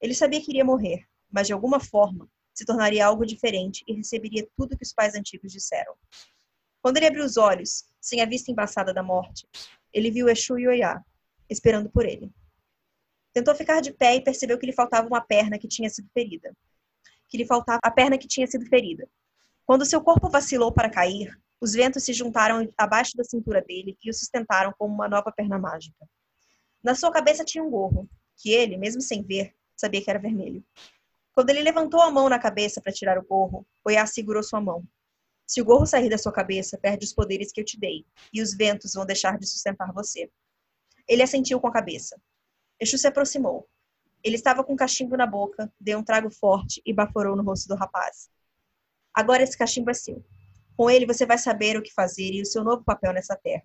Ele 0.00 0.14
sabia 0.14 0.40
que 0.40 0.50
iria 0.50 0.64
morrer, 0.64 1.08
mas 1.30 1.46
de 1.46 1.54
alguma 1.54 1.80
forma 1.80 2.28
se 2.52 2.64
tornaria 2.64 3.06
algo 3.06 3.24
diferente 3.24 3.82
e 3.86 3.94
receberia 3.94 4.46
tudo 4.56 4.76
que 4.76 4.84
os 4.84 4.92
pais 4.92 5.14
antigos 5.14 5.52
disseram. 5.52 5.94
Quando 6.88 6.96
ele 6.96 7.06
abriu 7.06 7.22
os 7.22 7.36
olhos, 7.36 7.84
sem 8.00 8.22
a 8.22 8.24
vista 8.24 8.50
embaçada 8.50 8.94
da 8.94 9.02
morte, 9.02 9.46
ele 9.92 10.10
viu 10.10 10.26
Exu 10.26 10.58
e 10.58 10.66
Oiá, 10.66 11.04
esperando 11.50 11.90
por 11.90 12.06
ele. 12.06 12.32
Tentou 13.30 13.54
ficar 13.54 13.82
de 13.82 13.92
pé 13.92 14.16
e 14.16 14.24
percebeu 14.24 14.58
que 14.58 14.64
lhe 14.64 14.72
faltava 14.72 15.06
uma 15.06 15.20
perna 15.20 15.58
que 15.58 15.68
tinha 15.68 15.90
sido 15.90 16.08
ferida. 16.14 16.50
Que 17.28 17.36
lhe 17.36 17.44
faltava 17.44 17.78
a 17.82 17.90
perna 17.90 18.16
que 18.16 18.26
tinha 18.26 18.46
sido 18.46 18.64
ferida. 18.64 19.06
Quando 19.66 19.84
seu 19.84 20.00
corpo 20.00 20.30
vacilou 20.30 20.72
para 20.72 20.88
cair, 20.88 21.38
os 21.60 21.74
ventos 21.74 22.04
se 22.04 22.14
juntaram 22.14 22.66
abaixo 22.74 23.14
da 23.18 23.22
cintura 23.22 23.60
dele 23.60 23.94
e 24.02 24.08
o 24.08 24.14
sustentaram 24.14 24.72
como 24.78 24.94
uma 24.94 25.10
nova 25.10 25.30
perna 25.30 25.58
mágica. 25.58 26.08
Na 26.82 26.94
sua 26.94 27.12
cabeça 27.12 27.44
tinha 27.44 27.62
um 27.62 27.68
gorro, 27.68 28.08
que 28.34 28.48
ele, 28.48 28.78
mesmo 28.78 29.02
sem 29.02 29.22
ver, 29.22 29.54
sabia 29.76 30.02
que 30.02 30.08
era 30.08 30.18
vermelho. 30.18 30.64
Quando 31.34 31.50
ele 31.50 31.60
levantou 31.60 32.00
a 32.00 32.10
mão 32.10 32.30
na 32.30 32.38
cabeça 32.38 32.80
para 32.80 32.94
tirar 32.94 33.18
o 33.18 33.26
gorro, 33.26 33.66
Oiá 33.84 34.06
segurou 34.06 34.42
sua 34.42 34.58
mão. 34.58 34.82
Se 35.48 35.62
o 35.62 35.64
gorro 35.64 35.86
sair 35.86 36.10
da 36.10 36.18
sua 36.18 36.30
cabeça, 36.30 36.76
perde 36.76 37.06
os 37.06 37.14
poderes 37.14 37.50
que 37.50 37.58
eu 37.58 37.64
te 37.64 37.80
dei, 37.80 38.04
e 38.34 38.42
os 38.42 38.54
ventos 38.54 38.92
vão 38.92 39.06
deixar 39.06 39.38
de 39.38 39.46
sustentar 39.46 39.90
você. 39.94 40.30
Ele 41.08 41.22
assentiu 41.22 41.58
com 41.58 41.66
a 41.66 41.72
cabeça. 41.72 42.20
Exu 42.78 42.98
se 42.98 43.06
aproximou. 43.06 43.66
Ele 44.22 44.36
estava 44.36 44.62
com 44.62 44.74
um 44.74 44.76
cachimbo 44.76 45.16
na 45.16 45.26
boca, 45.26 45.72
deu 45.80 45.98
um 45.98 46.04
trago 46.04 46.30
forte 46.30 46.82
e 46.84 46.92
baforou 46.92 47.34
no 47.34 47.42
rosto 47.42 47.66
do 47.66 47.76
rapaz. 47.76 48.28
Agora 49.14 49.42
esse 49.42 49.56
cachimbo 49.56 49.90
é 49.90 49.94
seu. 49.94 50.22
Com 50.76 50.90
ele 50.90 51.06
você 51.06 51.24
vai 51.24 51.38
saber 51.38 51.78
o 51.78 51.82
que 51.82 51.94
fazer 51.94 52.30
e 52.30 52.42
o 52.42 52.46
seu 52.46 52.62
novo 52.62 52.84
papel 52.84 53.14
nessa 53.14 53.34
terra. 53.34 53.64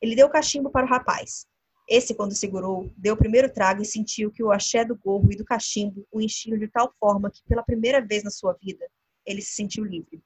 Ele 0.00 0.14
deu 0.14 0.28
o 0.28 0.30
cachimbo 0.30 0.70
para 0.70 0.86
o 0.86 0.88
rapaz. 0.88 1.44
Esse, 1.88 2.14
quando 2.14 2.36
segurou, 2.36 2.88
deu 2.96 3.14
o 3.14 3.18
primeiro 3.18 3.52
trago 3.52 3.82
e 3.82 3.84
sentiu 3.84 4.30
que 4.30 4.44
o 4.44 4.52
axé 4.52 4.84
do 4.84 4.94
gorro 4.94 5.32
e 5.32 5.36
do 5.36 5.44
cachimbo 5.44 6.06
o 6.12 6.20
enchiam 6.20 6.56
de 6.56 6.68
tal 6.68 6.94
forma 7.00 7.32
que, 7.32 7.42
pela 7.48 7.64
primeira 7.64 8.00
vez 8.00 8.22
na 8.22 8.30
sua 8.30 8.52
vida, 8.52 8.88
ele 9.26 9.42
se 9.42 9.54
sentiu 9.54 9.84
livre. 9.84 10.22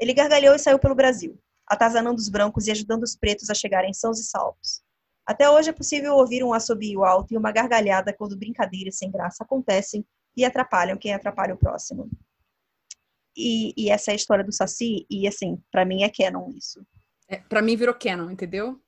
Ele 0.00 0.14
gargalhou 0.14 0.54
e 0.54 0.58
saiu 0.58 0.78
pelo 0.78 0.94
Brasil, 0.94 1.38
atazanando 1.66 2.18
os 2.18 2.28
brancos 2.28 2.66
e 2.66 2.70
ajudando 2.70 3.02
os 3.02 3.16
pretos 3.16 3.50
a 3.50 3.54
chegarem 3.54 3.92
sãos 3.92 4.20
e 4.20 4.24
salvos. 4.24 4.82
Até 5.26 5.50
hoje 5.50 5.70
é 5.70 5.72
possível 5.72 6.14
ouvir 6.14 6.44
um 6.44 6.52
assobio 6.52 7.04
alto 7.04 7.34
e 7.34 7.36
uma 7.36 7.50
gargalhada 7.50 8.12
quando 8.12 8.36
brincadeiras 8.36 8.96
sem 8.96 9.10
graça 9.10 9.42
acontecem 9.42 10.06
e 10.36 10.44
atrapalham 10.44 10.96
quem 10.96 11.12
atrapalha 11.12 11.54
o 11.54 11.58
próximo. 11.58 12.08
E, 13.36 13.74
e 13.76 13.90
essa 13.90 14.10
é 14.10 14.12
a 14.12 14.16
história 14.16 14.44
do 14.44 14.52
Saci, 14.52 15.04
e 15.10 15.26
assim, 15.26 15.58
para 15.70 15.84
mim 15.84 16.02
é 16.02 16.08
canon 16.08 16.50
isso. 16.52 16.86
É, 17.28 17.36
para 17.38 17.60
mim 17.60 17.76
virou 17.76 17.94
canon, 17.94 18.30
entendeu? 18.30 18.80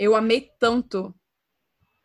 eu 0.00 0.16
amei 0.16 0.50
tanto 0.58 1.14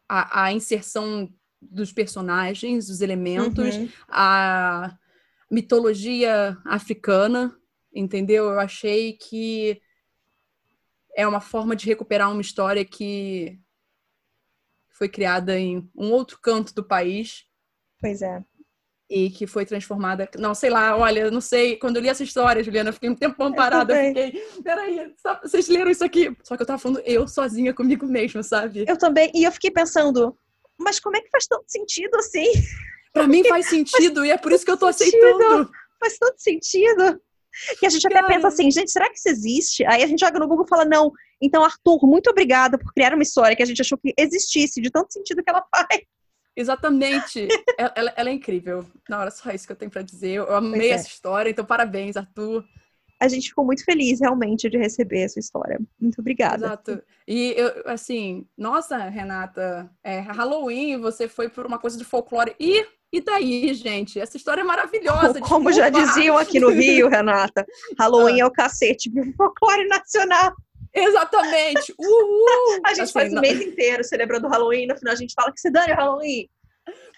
a, 0.08 0.43
a 0.43 0.52
inserção 0.52 1.34
dos 1.62 1.93
personagens, 1.93 2.88
dos 2.88 3.00
elementos, 3.00 3.78
uhum. 3.78 3.89
a 4.10 4.98
mitologia 5.50 6.58
africana, 6.66 7.58
entendeu? 7.96 8.46
Eu 8.46 8.60
achei 8.60 9.14
que 9.14 9.82
é 11.16 11.26
uma 11.26 11.41
forma 11.41 11.76
de 11.76 11.86
recuperar 11.86 12.32
uma 12.32 12.41
história 12.41 12.84
que 12.84 13.60
foi 14.89 15.10
criada 15.10 15.58
em 15.58 15.89
um 15.96 16.12
outro 16.12 16.39
canto 16.41 16.74
do 16.76 16.84
país. 16.84 17.48
Pois 18.00 18.22
é 18.22 18.43
e 19.10 19.30
que 19.30 19.46
foi 19.46 19.66
transformada. 19.66 20.30
Não, 20.38 20.56
sei 20.56 20.70
lá, 20.70 20.96
olha, 20.98 21.30
não 21.30 21.41
sei. 21.41 21.78
Quando 21.78 21.98
eu 21.98 22.02
li 22.02 22.10
essa 22.10 22.24
história, 22.24 22.64
Juliana, 22.64 22.89
eu 22.89 22.93
fiquei 22.93 23.10
um 23.10 23.16
tempão 23.16 23.54
parada. 23.54 23.93
Eu, 23.93 24.02
eu 24.02 24.08
fiquei, 24.08 24.62
peraí, 24.64 25.14
vocês 25.43 25.68
leram 25.68 25.91
isso 25.91 26.04
aqui? 26.04 26.36
Só 26.43 26.56
que 26.56 26.64
eu 26.64 26.68
tava 26.68 26.80
falando 26.80 27.02
eu 27.06 27.28
sozinha 27.28 27.74
comigo 27.74 28.06
mesma, 28.08 28.41
sabe? 28.41 28.86
Eu 28.88 28.98
também. 28.98 29.32
E 29.34 29.43
eu 29.43 29.52
fiquei 29.52 29.72
pensando, 29.72 30.38
mas 30.78 31.00
como 31.00 31.18
é 31.18 31.22
que 31.22 31.30
faz 31.30 31.46
tanto 31.48 31.66
sentido 31.68 32.16
assim? 32.16 32.52
Pra 33.14 33.28
mim 33.28 33.43
faz 33.43 33.68
sentido 33.70 34.22
faz 34.22 34.28
e 34.28 34.32
é 34.32 34.38
por 34.38 34.52
isso 34.52 34.66
que 34.66 34.72
eu 34.72 34.78
tô 34.78 34.91
sentido. 34.91 35.24
aceitando. 35.24 35.72
Faz 36.00 36.18
tanto 36.18 36.41
sentido. 36.41 37.22
E 37.82 37.86
a 37.86 37.89
gente 37.89 38.01
Cara. 38.08 38.20
até 38.20 38.34
pensa 38.34 38.47
assim, 38.47 38.70
gente, 38.70 38.91
será 38.91 39.10
que 39.10 39.18
isso 39.18 39.30
existe? 39.30 39.86
Aí 39.86 40.03
a 40.03 40.08
gente 40.08 40.20
joga 40.20 40.39
no 40.39 40.47
Google 40.47 40.66
e 40.66 40.70
fala, 40.70 40.86
não. 40.86 41.12
Então, 41.41 41.64
Arthur, 41.64 42.06
muito 42.08 42.30
obrigada 42.30 42.78
por 42.78 42.93
criar 42.93 43.14
uma 43.14 43.24
história 43.24 43.56
que 43.56 43.64
a 43.64 43.66
gente 43.66 43.82
achou 43.82 43.97
que 43.97 44.14
existisse, 44.18 44.82
de 44.82 44.89
tanto 44.89 45.14
sentido 45.14 45.43
que 45.43 45.49
ela 45.49 45.64
faz. 45.74 46.01
Exatamente. 46.56 47.47
ela, 47.78 47.93
ela, 47.95 48.14
ela, 48.16 48.30
é 48.30 48.34
incrível. 48.34 48.86
Na 49.10 49.20
hora, 49.20 49.32
só 49.32 49.51
isso 49.51 49.66
que 49.66 49.72
eu 49.72 49.76
tenho 49.76 49.91
para 49.91 50.01
dizer. 50.01 50.36
Eu 50.36 50.56
amei 50.56 50.91
é. 50.91 50.93
essa 50.93 51.08
história, 51.08 51.49
então 51.49 51.66
parabéns, 51.66 52.16
Arthur. 52.16 52.64
A 53.20 53.28
gente 53.28 53.49
ficou 53.49 53.66
muito 53.66 53.84
feliz, 53.84 54.20
realmente, 54.20 54.70
de 54.70 54.78
receber 54.78 55.22
essa 55.22 55.39
história. 55.39 55.80
Muito 55.99 56.20
obrigada. 56.20 56.66
Exato. 56.66 57.01
E, 57.28 57.53
eu, 57.57 57.84
assim, 57.86 58.45
nossa, 58.57 58.97
Renata, 58.97 59.89
é, 60.03 60.20
Halloween, 60.20 60.97
você 60.99 61.28
foi 61.28 61.49
por 61.49 61.66
uma 61.66 61.80
coisa 61.80 61.97
de 61.97 62.03
folclore. 62.03 62.55
E, 62.59 62.86
e 63.11 63.22
daí, 63.22 63.74
gente? 63.74 64.20
Essa 64.20 64.38
história 64.38 64.61
é 64.61 64.66
maravilhosa. 64.66 65.39
Como 65.41 65.72
já 65.72 65.89
diziam 65.89 66.38
aqui 66.38 66.59
no 66.59 66.70
Rio, 66.70 67.07
Renata, 67.07 67.66
Halloween 67.97 68.41
ah. 68.41 68.43
é 68.43 68.45
o 68.45 68.51
cacete 68.51 69.09
do 69.09 69.24
folclore 69.34 69.88
nacional. 69.88 70.53
Exatamente! 70.93 71.93
Uhul! 71.99 72.82
A 72.86 72.89
gente 72.93 73.03
assim, 73.03 73.13
faz 73.13 73.34
o 73.34 73.41
mês 73.41 73.61
inteiro 73.61 74.03
celebrando 74.03 74.47
Halloween, 74.47 74.88
no 74.88 74.97
final 74.97 75.13
a 75.13 75.18
gente 75.18 75.34
fala 75.34 75.51
que 75.51 75.59
se 75.59 75.70
dane 75.70 75.91
o 75.91 75.95
Halloween. 75.95 76.49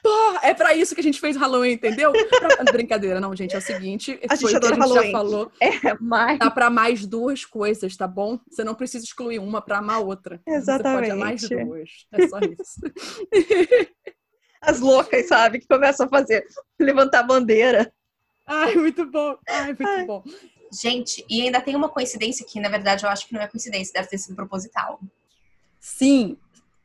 Pô, 0.04 0.38
é 0.44 0.54
pra 0.54 0.76
isso 0.76 0.94
que 0.94 1.02
a 1.02 1.04
gente 1.04 1.20
fez 1.20 1.36
o 1.36 1.40
Halloween, 1.40 1.74
entendeu? 1.74 2.12
Pra... 2.12 2.64
Brincadeira, 2.72 3.20
não, 3.20 3.36
gente. 3.36 3.56
É 3.56 3.58
o 3.58 3.62
seguinte. 3.62 4.20
A 4.30 4.36
gente 4.36 4.42
foi 4.42 4.56
o 4.56 4.60
que 4.60 4.66
a 4.66 4.76
gente 4.76 4.94
já 4.94 5.12
falou. 5.12 5.52
É, 5.60 5.70
mas. 6.00 6.40
Dá 6.40 6.52
pra 6.52 6.70
mais 6.70 7.06
duas 7.06 7.46
coisas, 7.46 7.96
tá 7.96 8.08
bom? 8.08 8.40
Você 8.50 8.64
não 8.64 8.76
precisa 8.76 9.04
excluir 9.04 9.40
uma 9.40 9.62
pra 9.62 9.80
amar 9.80 10.02
outra. 10.02 10.42
Você 10.48 10.78
pode 10.78 10.88
amar 10.88 11.18
mais 11.18 11.44
Exatamente. 11.44 11.66
duas. 11.66 11.90
É 12.14 12.28
só 12.28 12.40
isso. 12.40 12.82
As 14.62 14.80
loucas, 14.80 15.28
sabe? 15.28 15.60
Que 15.60 15.68
começam 15.68 16.06
a 16.06 16.10
fazer. 16.10 16.46
Levantar 16.80 17.24
bandeira. 17.24 17.92
Ai, 18.46 18.76
muito 18.76 19.06
bom. 19.06 19.38
Ai, 19.48 19.68
muito 19.68 19.88
Ai. 19.88 20.06
bom. 20.06 20.24
Gente, 20.72 21.26
e 21.30 21.42
ainda 21.42 21.62
tem 21.62 21.76
uma 21.76 21.90
coincidência 21.90 22.46
que, 22.46 22.60
na 22.60 22.70
verdade, 22.70 23.06
eu 23.06 23.10
acho 23.10 23.28
que 23.28 23.34
não 23.34 23.42
é 23.42 23.48
coincidência, 23.48 23.94
deve 23.94 24.10
ter 24.10 24.18
sido 24.18 24.36
proposital. 24.36 25.00
Sim. 25.80 26.38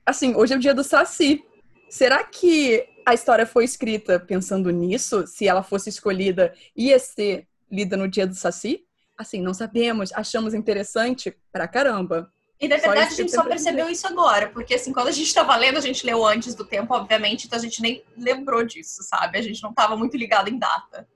Assim, 0.05 0.35
hoje 0.35 0.53
é 0.53 0.57
o 0.57 0.61
dia 0.61 0.75
do 0.75 0.85
Saci. 0.85 1.45
Será 1.89 2.25
que 2.25 2.89
a 3.05 3.15
história 3.15 3.47
foi 3.47 3.65
escrita 3.65 4.19
pensando 4.19 4.71
nisso? 4.71 5.27
Se 5.27 5.47
ela 5.47 5.63
fosse 5.63 5.89
escolhida, 5.89 6.55
ia 6.77 6.99
ser 6.99 7.47
lida 7.71 7.97
no 7.97 8.09
dia 8.09 8.27
do 8.27 8.35
Saci? 8.35 8.85
Assim, 9.17 9.41
não 9.41 9.55
sabemos. 9.55 10.13
Achamos 10.13 10.55
interessante 10.55 11.37
pra 11.53 11.69
caramba. 11.69 12.33
E 12.61 12.69
na 12.69 12.77
verdade 12.77 13.13
a 13.13 13.17
gente 13.17 13.33
só 13.33 13.43
percebeu 13.43 13.89
isso 13.89 14.07
agora, 14.07 14.49
porque 14.49 14.75
assim, 14.75 14.93
quando 14.93 15.09
a 15.09 15.13
gente 15.13 15.35
tava 15.35 15.57
lendo, 15.57 15.79
a 15.79 15.81
gente 15.81 16.07
leu 16.07 16.25
antes 16.25 16.55
do 16.55 16.65
tempo, 16.65 16.95
obviamente, 16.95 17.47
então 17.47 17.59
a 17.59 17.63
gente 17.63 17.83
nem 17.83 18.05
lembrou 18.17 18.63
disso, 18.65 19.03
sabe? 19.03 19.37
A 19.37 19.43
gente 19.43 19.61
não 19.61 19.75
tava 19.75 19.97
muito 19.97 20.17
ligado 20.17 20.49
em 20.49 20.57
data. 20.57 21.09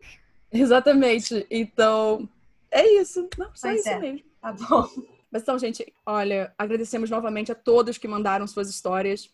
Exatamente. 0.52 1.46
Então, 1.48 2.28
é 2.68 2.84
isso. 3.00 3.28
Não, 3.38 3.46
só 3.54 3.68
Pois 3.68 3.80
isso 3.80 3.88
é. 3.88 3.98
mesmo. 4.00 4.22
Tá 4.40 4.52
bom. 4.52 4.88
Mas 5.30 5.42
então, 5.42 5.58
gente, 5.58 5.92
olha, 6.04 6.52
agradecemos 6.58 7.10
novamente 7.10 7.52
a 7.52 7.54
todos 7.54 7.98
que 7.98 8.08
mandaram 8.08 8.46
suas 8.46 8.68
histórias. 8.68 9.30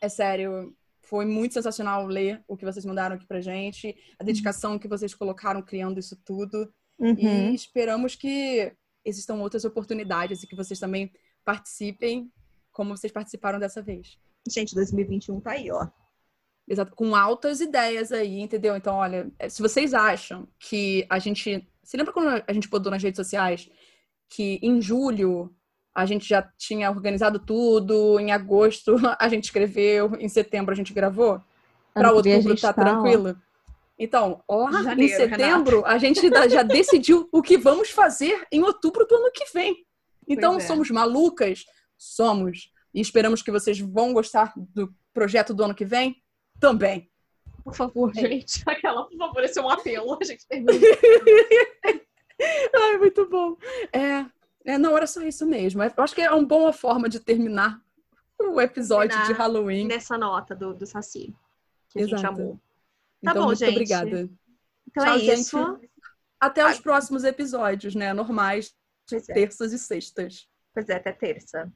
É 0.00 0.08
sério, 0.08 0.74
foi 1.08 1.24
muito 1.24 1.54
sensacional 1.54 2.06
ler 2.06 2.44
o 2.46 2.56
que 2.56 2.66
vocês 2.66 2.84
mandaram 2.84 3.16
aqui 3.16 3.26
pra 3.26 3.40
gente, 3.40 3.96
a 4.18 4.24
dedicação 4.24 4.78
que 4.78 4.86
vocês 4.86 5.14
colocaram 5.14 5.62
criando 5.62 5.98
isso 5.98 6.14
tudo. 6.22 6.70
Uhum. 6.98 7.50
E 7.50 7.54
esperamos 7.54 8.14
que 8.14 8.72
existam 9.04 9.36
outras 9.36 9.64
oportunidades 9.64 10.42
e 10.42 10.46
que 10.46 10.54
vocês 10.54 10.78
também 10.78 11.10
participem 11.44 12.30
como 12.70 12.94
vocês 12.94 13.10
participaram 13.10 13.58
dessa 13.58 13.80
vez. 13.80 14.18
Gente, 14.46 14.74
2021 14.74 15.40
tá 15.40 15.52
aí, 15.52 15.70
ó. 15.70 15.88
Exato, 16.68 16.94
com 16.94 17.16
altas 17.16 17.62
ideias 17.62 18.12
aí, 18.12 18.40
entendeu? 18.40 18.76
Então, 18.76 18.96
olha, 18.96 19.32
eh, 19.38 19.48
se 19.48 19.62
vocês 19.62 19.94
acham 19.94 20.46
que 20.58 21.06
a 21.08 21.18
gente. 21.18 21.66
Você 21.82 21.96
lembra 21.96 22.12
quando 22.12 22.44
a 22.46 22.52
gente 22.52 22.68
botou 22.68 22.92
nas 22.92 23.02
redes 23.02 23.16
sociais 23.16 23.70
que 24.28 24.60
em 24.62 24.78
julho 24.82 25.56
a 25.94 26.06
gente 26.06 26.28
já 26.28 26.42
tinha 26.56 26.90
organizado 26.90 27.38
tudo, 27.38 28.18
em 28.20 28.30
agosto 28.32 28.96
a 29.18 29.28
gente 29.28 29.44
escreveu, 29.44 30.12
em 30.18 30.28
setembro 30.28 30.72
a 30.72 30.76
gente 30.76 30.92
gravou? 30.92 31.40
Para 31.92 32.12
outubro 32.12 32.56
tá 32.56 32.72
tá, 32.72 32.82
ó. 32.82 32.84
tranquilo? 32.84 33.36
Então, 33.98 34.44
lá 34.48 34.82
Janeiro, 34.82 35.02
em 35.02 35.16
setembro, 35.16 35.84
a 35.84 35.98
gente 35.98 36.20
já 36.48 36.62
decidiu 36.62 37.28
o 37.32 37.42
que 37.42 37.58
vamos 37.58 37.90
fazer 37.90 38.46
em 38.52 38.62
outubro 38.62 39.04
do 39.04 39.16
ano 39.16 39.30
que 39.32 39.52
vem. 39.52 39.84
Então, 40.28 40.56
é. 40.56 40.60
somos 40.60 40.88
malucas? 40.90 41.64
Somos. 41.96 42.70
E 42.94 43.00
esperamos 43.00 43.42
que 43.42 43.50
vocês 43.50 43.80
vão 43.80 44.12
gostar 44.12 44.52
do 44.56 44.94
projeto 45.12 45.52
do 45.52 45.64
ano 45.64 45.74
que 45.74 45.84
vem 45.84 46.22
também. 46.60 47.10
Por 47.64 47.74
favor, 47.74 48.12
É. 48.16 48.20
gente. 48.20 48.62
Aquela, 48.66 49.04
por 49.04 49.16
favor, 49.16 49.42
esse 49.42 49.58
é 49.58 49.62
um 49.62 49.68
apelo. 49.68 50.16
A 50.20 50.24
gente 50.24 50.46
termina. 50.48 50.72
Ai, 52.74 52.98
muito 52.98 53.28
bom. 53.28 53.56
É, 53.92 54.24
é, 54.68 54.76
não, 54.76 54.94
era 54.96 55.06
só 55.06 55.22
isso 55.22 55.46
mesmo. 55.46 55.82
Eu 55.82 56.04
acho 56.04 56.14
que 56.14 56.20
é 56.20 56.30
uma 56.30 56.46
boa 56.46 56.74
forma 56.74 57.08
de 57.08 57.18
terminar 57.20 57.80
o 58.38 58.60
episódio 58.60 59.16
Terminar 59.16 59.26
de 59.26 59.32
Halloween. 59.32 59.86
Nessa 59.86 60.18
nota 60.18 60.54
do, 60.54 60.74
do 60.74 60.86
Saci. 60.86 61.34
Que 61.88 62.00
a 62.00 62.02
gente 62.02 62.14
Exato. 62.14 62.34
amou. 62.34 62.54
Tá 62.54 63.30
então, 63.30 63.34
bom, 63.34 63.46
muito 63.46 63.58
gente. 63.58 63.70
obrigada. 63.70 64.28
Então 64.86 65.04
Tchau, 65.04 65.14
é 65.14 65.18
gente. 65.18 65.40
isso. 65.40 65.80
Até 66.38 66.70
os 66.70 66.78
próximos 66.78 67.24
episódios, 67.24 67.94
né? 67.94 68.12
Normais, 68.12 68.74
Pois 69.08 69.26
é. 69.28 69.32
terças 69.32 69.72
e 69.72 69.78
sextas. 69.78 70.46
Pois 70.74 70.88
é, 70.88 70.96
até 70.96 71.12
terça. 71.12 71.72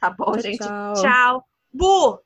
Tá 0.00 0.10
bom, 0.10 0.32
Tchau, 0.32 0.40
gente. 0.40 0.58
tchau. 0.58 0.94
Tchau. 0.94 1.48
Bu! 1.72 2.25